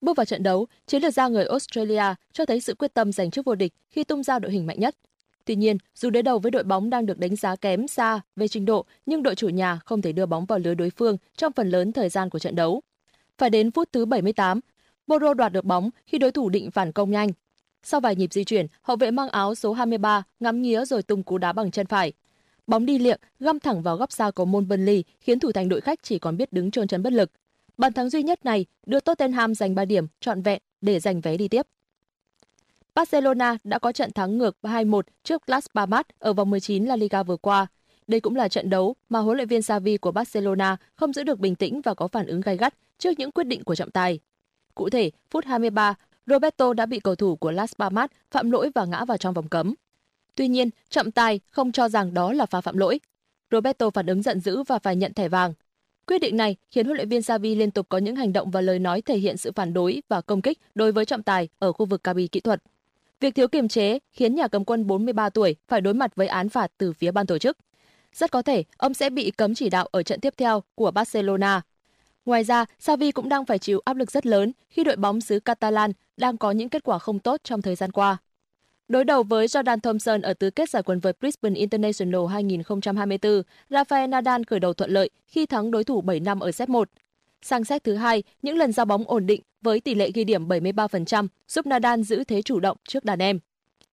Bước 0.00 0.16
vào 0.16 0.24
trận 0.24 0.42
đấu, 0.42 0.66
chiến 0.86 1.02
lược 1.02 1.14
gia 1.14 1.28
người 1.28 1.44
Australia 1.44 2.02
cho 2.32 2.44
thấy 2.44 2.60
sự 2.60 2.74
quyết 2.74 2.94
tâm 2.94 3.12
giành 3.12 3.30
chức 3.30 3.44
vô 3.44 3.54
địch 3.54 3.72
khi 3.90 4.04
tung 4.04 4.22
ra 4.22 4.38
đội 4.38 4.52
hình 4.52 4.66
mạnh 4.66 4.80
nhất. 4.80 4.96
Tuy 5.44 5.56
nhiên, 5.56 5.76
dù 5.94 6.10
đối 6.10 6.22
đầu 6.22 6.38
với 6.38 6.50
đội 6.50 6.62
bóng 6.62 6.90
đang 6.90 7.06
được 7.06 7.18
đánh 7.18 7.36
giá 7.36 7.56
kém 7.56 7.88
xa 7.88 8.20
về 8.36 8.48
trình 8.48 8.64
độ, 8.64 8.84
nhưng 9.06 9.22
đội 9.22 9.34
chủ 9.34 9.48
nhà 9.48 9.80
không 9.84 10.02
thể 10.02 10.12
đưa 10.12 10.26
bóng 10.26 10.44
vào 10.44 10.58
lưới 10.58 10.74
đối 10.74 10.90
phương 10.90 11.16
trong 11.36 11.52
phần 11.52 11.70
lớn 11.70 11.92
thời 11.92 12.08
gian 12.08 12.30
của 12.30 12.38
trận 12.38 12.56
đấu. 12.56 12.82
Phải 13.38 13.50
đến 13.50 13.70
phút 13.70 13.88
thứ 13.92 14.06
78, 14.06 14.60
Boro 15.06 15.34
đoạt 15.34 15.52
được 15.52 15.64
bóng 15.64 15.90
khi 16.06 16.18
đối 16.18 16.32
thủ 16.32 16.48
định 16.48 16.70
phản 16.70 16.92
công 16.92 17.10
nhanh, 17.10 17.28
sau 17.82 18.00
vài 18.00 18.16
nhịp 18.16 18.32
di 18.32 18.44
chuyển, 18.44 18.66
hậu 18.82 18.96
vệ 18.96 19.10
mang 19.10 19.28
áo 19.28 19.54
số 19.54 19.72
23 19.72 20.22
ngắm 20.40 20.62
nghía 20.62 20.84
rồi 20.84 21.02
tung 21.02 21.22
cú 21.22 21.38
đá 21.38 21.52
bằng 21.52 21.70
chân 21.70 21.86
phải. 21.86 22.12
Bóng 22.66 22.86
đi 22.86 22.98
liệng, 22.98 23.20
găm 23.40 23.60
thẳng 23.60 23.82
vào 23.82 23.96
góc 23.96 24.12
xa 24.12 24.30
của 24.30 24.44
môn 24.44 24.68
Burnley, 24.68 25.04
khiến 25.20 25.38
thủ 25.40 25.52
thành 25.52 25.68
đội 25.68 25.80
khách 25.80 25.98
chỉ 26.02 26.18
còn 26.18 26.36
biết 26.36 26.52
đứng 26.52 26.70
trôn 26.70 26.88
chân 26.88 27.02
bất 27.02 27.12
lực. 27.12 27.30
Bàn 27.78 27.92
thắng 27.92 28.10
duy 28.10 28.22
nhất 28.22 28.44
này 28.44 28.66
đưa 28.86 29.00
Tottenham 29.00 29.54
giành 29.54 29.74
3 29.74 29.84
điểm 29.84 30.06
trọn 30.20 30.42
vẹn 30.42 30.62
để 30.80 31.00
giành 31.00 31.20
vé 31.20 31.36
đi 31.36 31.48
tiếp. 31.48 31.66
Barcelona 32.94 33.56
đã 33.64 33.78
có 33.78 33.92
trận 33.92 34.12
thắng 34.12 34.38
ngược 34.38 34.56
2-1 34.62 35.02
trước 35.24 35.48
Las 35.48 35.66
Palmas 35.74 36.06
ở 36.18 36.32
vòng 36.32 36.50
19 36.50 36.84
La 36.84 36.96
Liga 36.96 37.22
vừa 37.22 37.36
qua. 37.36 37.66
Đây 38.06 38.20
cũng 38.20 38.36
là 38.36 38.48
trận 38.48 38.70
đấu 38.70 38.96
mà 39.08 39.18
huấn 39.18 39.36
luyện 39.36 39.48
viên 39.48 39.62
Xavi 39.62 39.96
của 39.96 40.12
Barcelona 40.12 40.76
không 40.96 41.12
giữ 41.12 41.22
được 41.22 41.38
bình 41.38 41.54
tĩnh 41.54 41.80
và 41.80 41.94
có 41.94 42.08
phản 42.08 42.26
ứng 42.26 42.40
gay 42.40 42.56
gắt 42.56 42.74
trước 42.98 43.18
những 43.18 43.32
quyết 43.32 43.44
định 43.44 43.64
của 43.64 43.74
trọng 43.74 43.90
tài. 43.90 44.18
Cụ 44.74 44.90
thể, 44.90 45.10
phút 45.30 45.44
23, 45.44 45.94
Roberto 46.30 46.72
đã 46.72 46.86
bị 46.86 47.00
cầu 47.00 47.14
thủ 47.14 47.36
của 47.36 47.50
Las 47.50 47.72
Palmas 47.78 48.10
phạm 48.30 48.50
lỗi 48.50 48.70
và 48.74 48.84
ngã 48.84 49.04
vào 49.04 49.16
trong 49.16 49.34
vòng 49.34 49.48
cấm. 49.48 49.74
Tuy 50.34 50.48
nhiên, 50.48 50.70
trọng 50.88 51.10
tài 51.10 51.40
không 51.50 51.72
cho 51.72 51.88
rằng 51.88 52.14
đó 52.14 52.32
là 52.32 52.46
pha 52.46 52.60
phạm 52.60 52.76
lỗi. 52.76 53.00
Roberto 53.50 53.90
phản 53.90 54.06
ứng 54.06 54.22
giận 54.22 54.40
dữ 54.40 54.62
và 54.62 54.78
phải 54.78 54.96
nhận 54.96 55.14
thẻ 55.14 55.28
vàng. 55.28 55.54
Quyết 56.06 56.18
định 56.18 56.36
này 56.36 56.56
khiến 56.70 56.86
huấn 56.86 56.96
luyện 56.96 57.08
viên 57.08 57.22
Xavi 57.22 57.54
liên 57.54 57.70
tục 57.70 57.86
có 57.88 57.98
những 57.98 58.16
hành 58.16 58.32
động 58.32 58.50
và 58.50 58.60
lời 58.60 58.78
nói 58.78 59.02
thể 59.02 59.18
hiện 59.18 59.36
sự 59.36 59.52
phản 59.52 59.72
đối 59.72 60.02
và 60.08 60.20
công 60.20 60.42
kích 60.42 60.58
đối 60.74 60.92
với 60.92 61.04
trọng 61.04 61.22
tài 61.22 61.48
ở 61.58 61.72
khu 61.72 61.86
vực 61.86 62.04
cabin 62.04 62.28
kỹ 62.28 62.40
thuật. 62.40 62.62
Việc 63.20 63.34
thiếu 63.34 63.48
kiềm 63.48 63.68
chế 63.68 63.98
khiến 64.12 64.34
nhà 64.34 64.48
cầm 64.48 64.64
quân 64.64 64.86
43 64.86 65.30
tuổi 65.30 65.56
phải 65.68 65.80
đối 65.80 65.94
mặt 65.94 66.16
với 66.16 66.26
án 66.26 66.48
phạt 66.48 66.70
từ 66.78 66.92
phía 66.92 67.10
ban 67.10 67.26
tổ 67.26 67.38
chức. 67.38 67.58
Rất 68.14 68.30
có 68.30 68.42
thể 68.42 68.64
ông 68.76 68.94
sẽ 68.94 69.10
bị 69.10 69.30
cấm 69.30 69.54
chỉ 69.54 69.70
đạo 69.70 69.88
ở 69.90 70.02
trận 70.02 70.20
tiếp 70.20 70.34
theo 70.36 70.62
của 70.74 70.90
Barcelona 70.90 71.62
Ngoài 72.24 72.44
ra, 72.44 72.64
Xavi 72.78 73.12
cũng 73.12 73.28
đang 73.28 73.46
phải 73.46 73.58
chịu 73.58 73.80
áp 73.84 73.96
lực 73.96 74.10
rất 74.10 74.26
lớn 74.26 74.52
khi 74.68 74.84
đội 74.84 74.96
bóng 74.96 75.20
xứ 75.20 75.40
Catalan 75.40 75.92
đang 76.16 76.38
có 76.38 76.50
những 76.50 76.68
kết 76.68 76.82
quả 76.84 76.98
không 76.98 77.18
tốt 77.18 77.40
trong 77.44 77.62
thời 77.62 77.74
gian 77.74 77.92
qua. 77.92 78.16
Đối 78.88 79.04
đầu 79.04 79.22
với 79.22 79.46
Jordan 79.46 79.80
Thompson 79.80 80.22
ở 80.22 80.34
tứ 80.34 80.50
kết 80.50 80.70
giải 80.70 80.82
quần 80.82 81.00
vợt 81.00 81.20
Brisbane 81.20 81.60
International 81.60 82.20
2024, 82.30 83.42
Rafael 83.70 84.08
Nadal 84.08 84.42
khởi 84.46 84.60
đầu 84.60 84.74
thuận 84.74 84.90
lợi 84.90 85.10
khi 85.26 85.46
thắng 85.46 85.70
đối 85.70 85.84
thủ 85.84 86.00
7 86.00 86.20
năm 86.20 86.40
ở 86.40 86.52
set 86.52 86.68
1. 86.68 86.88
Sang 87.42 87.64
set 87.64 87.84
thứ 87.84 87.94
hai, 87.94 88.22
những 88.42 88.56
lần 88.56 88.72
giao 88.72 88.86
bóng 88.86 89.04
ổn 89.06 89.26
định 89.26 89.40
với 89.62 89.80
tỷ 89.80 89.94
lệ 89.94 90.10
ghi 90.14 90.24
điểm 90.24 90.48
73% 90.48 91.28
giúp 91.48 91.66
Nadal 91.66 92.02
giữ 92.02 92.24
thế 92.24 92.42
chủ 92.42 92.60
động 92.60 92.76
trước 92.88 93.04
đàn 93.04 93.18
em. 93.18 93.38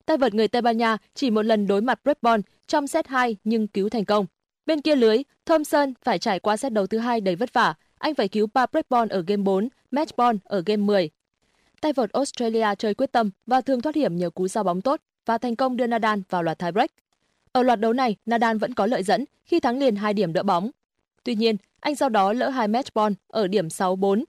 Tay 0.05 0.17
vợt 0.17 0.33
người 0.33 0.47
Tây 0.47 0.61
Ban 0.61 0.77
Nha 0.77 0.97
chỉ 1.13 1.29
một 1.29 1.41
lần 1.41 1.67
đối 1.67 1.81
mặt 1.81 1.99
Brett 2.03 2.45
trong 2.67 2.87
set 2.87 3.07
2 3.07 3.35
nhưng 3.43 3.67
cứu 3.67 3.89
thành 3.89 4.05
công. 4.05 4.25
Bên 4.65 4.81
kia 4.81 4.95
lưới, 4.95 5.17
Thompson 5.45 5.93
phải 6.03 6.19
trải 6.19 6.39
qua 6.39 6.57
set 6.57 6.73
đấu 6.73 6.87
thứ 6.87 6.97
hai 6.97 7.21
đầy 7.21 7.35
vất 7.35 7.53
vả 7.53 7.73
anh 7.99 8.15
phải 8.15 8.27
cứu 8.27 8.47
ba 8.53 8.65
breakball 8.65 9.09
ở 9.09 9.23
game 9.27 9.43
4, 9.43 9.69
match 9.91 10.15
ball 10.17 10.37
ở 10.43 10.63
game 10.65 10.83
10. 10.83 11.09
Tay 11.81 11.93
vợt 11.93 12.11
Australia 12.11 12.67
chơi 12.77 12.93
quyết 12.93 13.11
tâm 13.11 13.29
và 13.45 13.61
thường 13.61 13.81
thoát 13.81 13.95
hiểm 13.95 14.15
nhờ 14.15 14.29
cú 14.29 14.47
giao 14.47 14.63
bóng 14.63 14.81
tốt 14.81 15.01
và 15.25 15.37
thành 15.37 15.55
công 15.55 15.77
đưa 15.77 15.87
Nadal 15.87 16.19
vào 16.29 16.43
loạt 16.43 16.59
tiebreak. 16.59 16.91
Ở 17.51 17.63
loạt 17.63 17.79
đấu 17.79 17.93
này, 17.93 18.15
Nadal 18.25 18.57
vẫn 18.57 18.73
có 18.73 18.85
lợi 18.85 19.03
dẫn 19.03 19.25
khi 19.45 19.59
thắng 19.59 19.79
liền 19.79 19.95
2 19.95 20.13
điểm 20.13 20.33
đỡ 20.33 20.43
bóng. 20.43 20.71
Tuy 21.23 21.35
nhiên, 21.35 21.57
anh 21.79 21.95
sau 21.95 22.09
đó 22.09 22.33
lỡ 22.33 22.49
hai 22.49 22.67
match 22.67 22.93
ball 22.93 23.13
ở 23.27 23.47
điểm 23.47 23.67
6-4. 23.67 24.23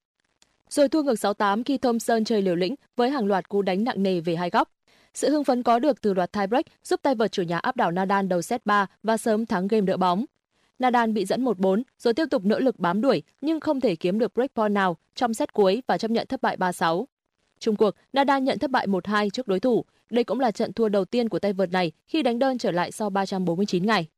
rồi 0.69 0.89
thua 0.89 1.03
ngược 1.03 1.15
6-8 1.15 1.63
khi 1.67 1.79
Thompson 1.79 2.25
chơi 2.25 2.43
liều 2.43 2.57
lĩnh 2.57 2.75
với 2.97 3.11
hàng 3.11 3.27
loạt 3.27 3.49
cú 3.49 3.63
đánh 3.63 3.85
nặng 3.85 4.03
nề 4.03 4.21
về 4.21 4.37
hai 4.37 4.51
góc. 4.51 4.71
Sự 5.15 5.31
hưng 5.31 5.45
phấn 5.45 5.63
có 5.63 5.79
được 5.79 6.01
từ 6.01 6.15
loạt 6.15 6.33
tiebreak 6.33 6.65
giúp 6.85 7.01
tay 7.03 7.15
vợt 7.15 7.33
chủ 7.33 7.43
nhà 7.43 7.59
áp 7.59 7.77
đảo 7.77 7.91
Nadal 7.91 8.27
đầu 8.27 8.43
set 8.43 8.67
3 8.67 8.87
và 9.03 9.17
sớm 9.17 9.47
thắng 9.47 9.69
game 9.69 9.87
đỡ 9.87 9.97
bóng. 9.97 10.25
Nadal 10.79 11.11
bị 11.11 11.25
dẫn 11.25 11.45
1-4 11.45 11.83
rồi 11.99 12.15
tiếp 12.15 12.27
tục 12.31 12.45
nỗ 12.45 12.59
lực 12.59 12.79
bám 12.79 13.01
đuổi 13.01 13.23
nhưng 13.41 13.61
không 13.61 13.81
thể 13.81 13.97
kiếm 13.97 14.19
được 14.19 14.35
break 14.35 14.55
point 14.55 14.73
nào 14.73 14.97
trong 15.15 15.35
set 15.35 15.53
cuối 15.53 15.83
và 15.87 15.99
chấp 15.99 16.11
nhận 16.11 16.27
thất 16.27 16.43
bại 16.43 16.57
3-6. 16.57 17.05
Trung 17.61 17.77
cuộc, 17.77 17.95
Nadal 18.13 18.43
nhận 18.43 18.59
thất 18.59 18.71
bại 18.71 18.87
1-2 18.87 19.31
trước 19.31 19.49
đối 19.49 19.61
thủ. 19.61 19.85
Đây 20.11 20.25
cũng 20.25 20.41
là 20.41 20.51
trận 20.51 20.73
thua 20.73 20.89
đầu 20.89 21.05
tiên 21.05 21.29
của 21.29 21.39
tay 21.39 21.53
vợt 21.53 21.71
này 21.71 21.93
khi 22.07 22.23
đánh 22.23 22.39
đơn 22.39 22.59
trở 22.59 22.71
lại 22.71 22.93
sau 22.93 23.11
349 23.11 23.87
ngày. 23.87 24.09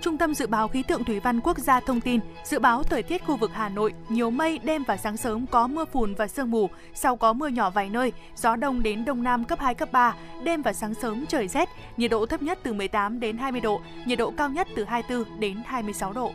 Trung 0.00 0.18
tâm 0.18 0.34
Dự 0.34 0.46
báo 0.46 0.68
Khí 0.68 0.82
tượng 0.82 1.04
Thủy 1.04 1.20
văn 1.20 1.40
Quốc 1.40 1.58
gia 1.58 1.80
thông 1.80 2.00
tin, 2.00 2.20
dự 2.44 2.58
báo 2.58 2.82
thời 2.82 3.02
tiết 3.02 3.24
khu 3.26 3.36
vực 3.36 3.50
Hà 3.54 3.68
Nội 3.68 3.92
nhiều 4.08 4.30
mây, 4.30 4.58
đêm 4.58 4.82
và 4.86 4.96
sáng 4.96 5.16
sớm 5.16 5.46
có 5.46 5.66
mưa 5.66 5.84
phùn 5.84 6.14
và 6.14 6.28
sương 6.28 6.50
mù, 6.50 6.70
sau 6.94 7.16
có 7.16 7.32
mưa 7.32 7.48
nhỏ 7.48 7.70
vài 7.70 7.90
nơi, 7.90 8.12
gió 8.36 8.56
đông 8.56 8.82
đến 8.82 9.04
đông 9.04 9.22
nam 9.22 9.44
cấp 9.44 9.58
2, 9.60 9.74
cấp 9.74 9.92
3, 9.92 10.14
đêm 10.44 10.62
và 10.62 10.72
sáng 10.72 10.94
sớm 10.94 11.26
trời 11.28 11.48
rét, 11.48 11.68
nhiệt 11.96 12.10
độ 12.10 12.26
thấp 12.26 12.42
nhất 12.42 12.58
từ 12.62 12.72
18 12.72 13.20
đến 13.20 13.38
20 13.38 13.60
độ, 13.60 13.80
nhiệt 14.06 14.18
độ 14.18 14.32
cao 14.36 14.48
nhất 14.48 14.68
từ 14.76 14.84
24 14.84 15.40
đến 15.40 15.62
26 15.66 16.12
độ. 16.12 16.32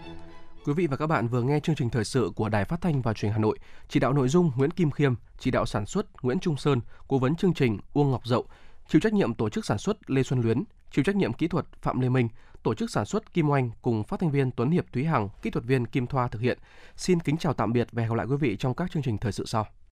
Quý 0.65 0.73
vị 0.73 0.87
và 0.87 0.97
các 0.97 1.07
bạn 1.07 1.27
vừa 1.27 1.41
nghe 1.41 1.59
chương 1.59 1.75
trình 1.75 1.89
thời 1.89 2.05
sự 2.05 2.31
của 2.35 2.49
Đài 2.49 2.65
Phát 2.65 2.81
thanh 2.81 3.01
và 3.01 3.13
Truyền 3.13 3.29
hình 3.31 3.33
Hà 3.33 3.39
Nội, 3.39 3.59
chỉ 3.89 3.99
đạo 3.99 4.13
nội 4.13 4.27
dung 4.27 4.51
Nguyễn 4.55 4.71
Kim 4.71 4.91
Khiêm, 4.91 5.13
chỉ 5.39 5.51
đạo 5.51 5.65
sản 5.65 5.85
xuất 5.85 6.23
Nguyễn 6.23 6.39
Trung 6.39 6.57
Sơn, 6.57 6.81
cố 7.07 7.17
vấn 7.17 7.35
chương 7.35 7.53
trình 7.53 7.79
Uông 7.93 8.11
Ngọc 8.11 8.25
Dậu, 8.25 8.45
chịu 8.87 9.01
trách 9.01 9.13
nhiệm 9.13 9.33
tổ 9.33 9.49
chức 9.49 9.65
sản 9.65 9.77
xuất 9.77 10.09
Lê 10.09 10.23
Xuân 10.23 10.41
Luyến, 10.41 10.63
chịu 10.91 11.03
trách 11.03 11.15
nhiệm 11.15 11.33
kỹ 11.33 11.47
thuật 11.47 11.65
Phạm 11.81 11.99
Lê 11.99 12.09
Minh, 12.09 12.29
tổ 12.63 12.73
chức 12.73 12.91
sản 12.91 13.05
xuất 13.05 13.33
Kim 13.33 13.49
Oanh 13.49 13.71
cùng 13.81 14.03
phát 14.03 14.19
thanh 14.19 14.31
viên 14.31 14.51
Tuấn 14.51 14.71
Hiệp 14.71 14.85
Thúy 14.93 15.05
Hằng, 15.05 15.29
kỹ 15.41 15.49
thuật 15.49 15.65
viên 15.65 15.85
Kim 15.85 16.07
Thoa 16.07 16.27
thực 16.27 16.41
hiện. 16.41 16.57
Xin 16.97 17.19
kính 17.19 17.37
chào 17.37 17.53
tạm 17.53 17.73
biệt 17.73 17.87
và 17.91 18.01
hẹn 18.01 18.09
gặp 18.09 18.15
lại 18.15 18.25
quý 18.25 18.35
vị 18.35 18.55
trong 18.59 18.73
các 18.73 18.91
chương 18.91 19.03
trình 19.03 19.17
thời 19.17 19.31
sự 19.31 19.45
sau. 19.45 19.67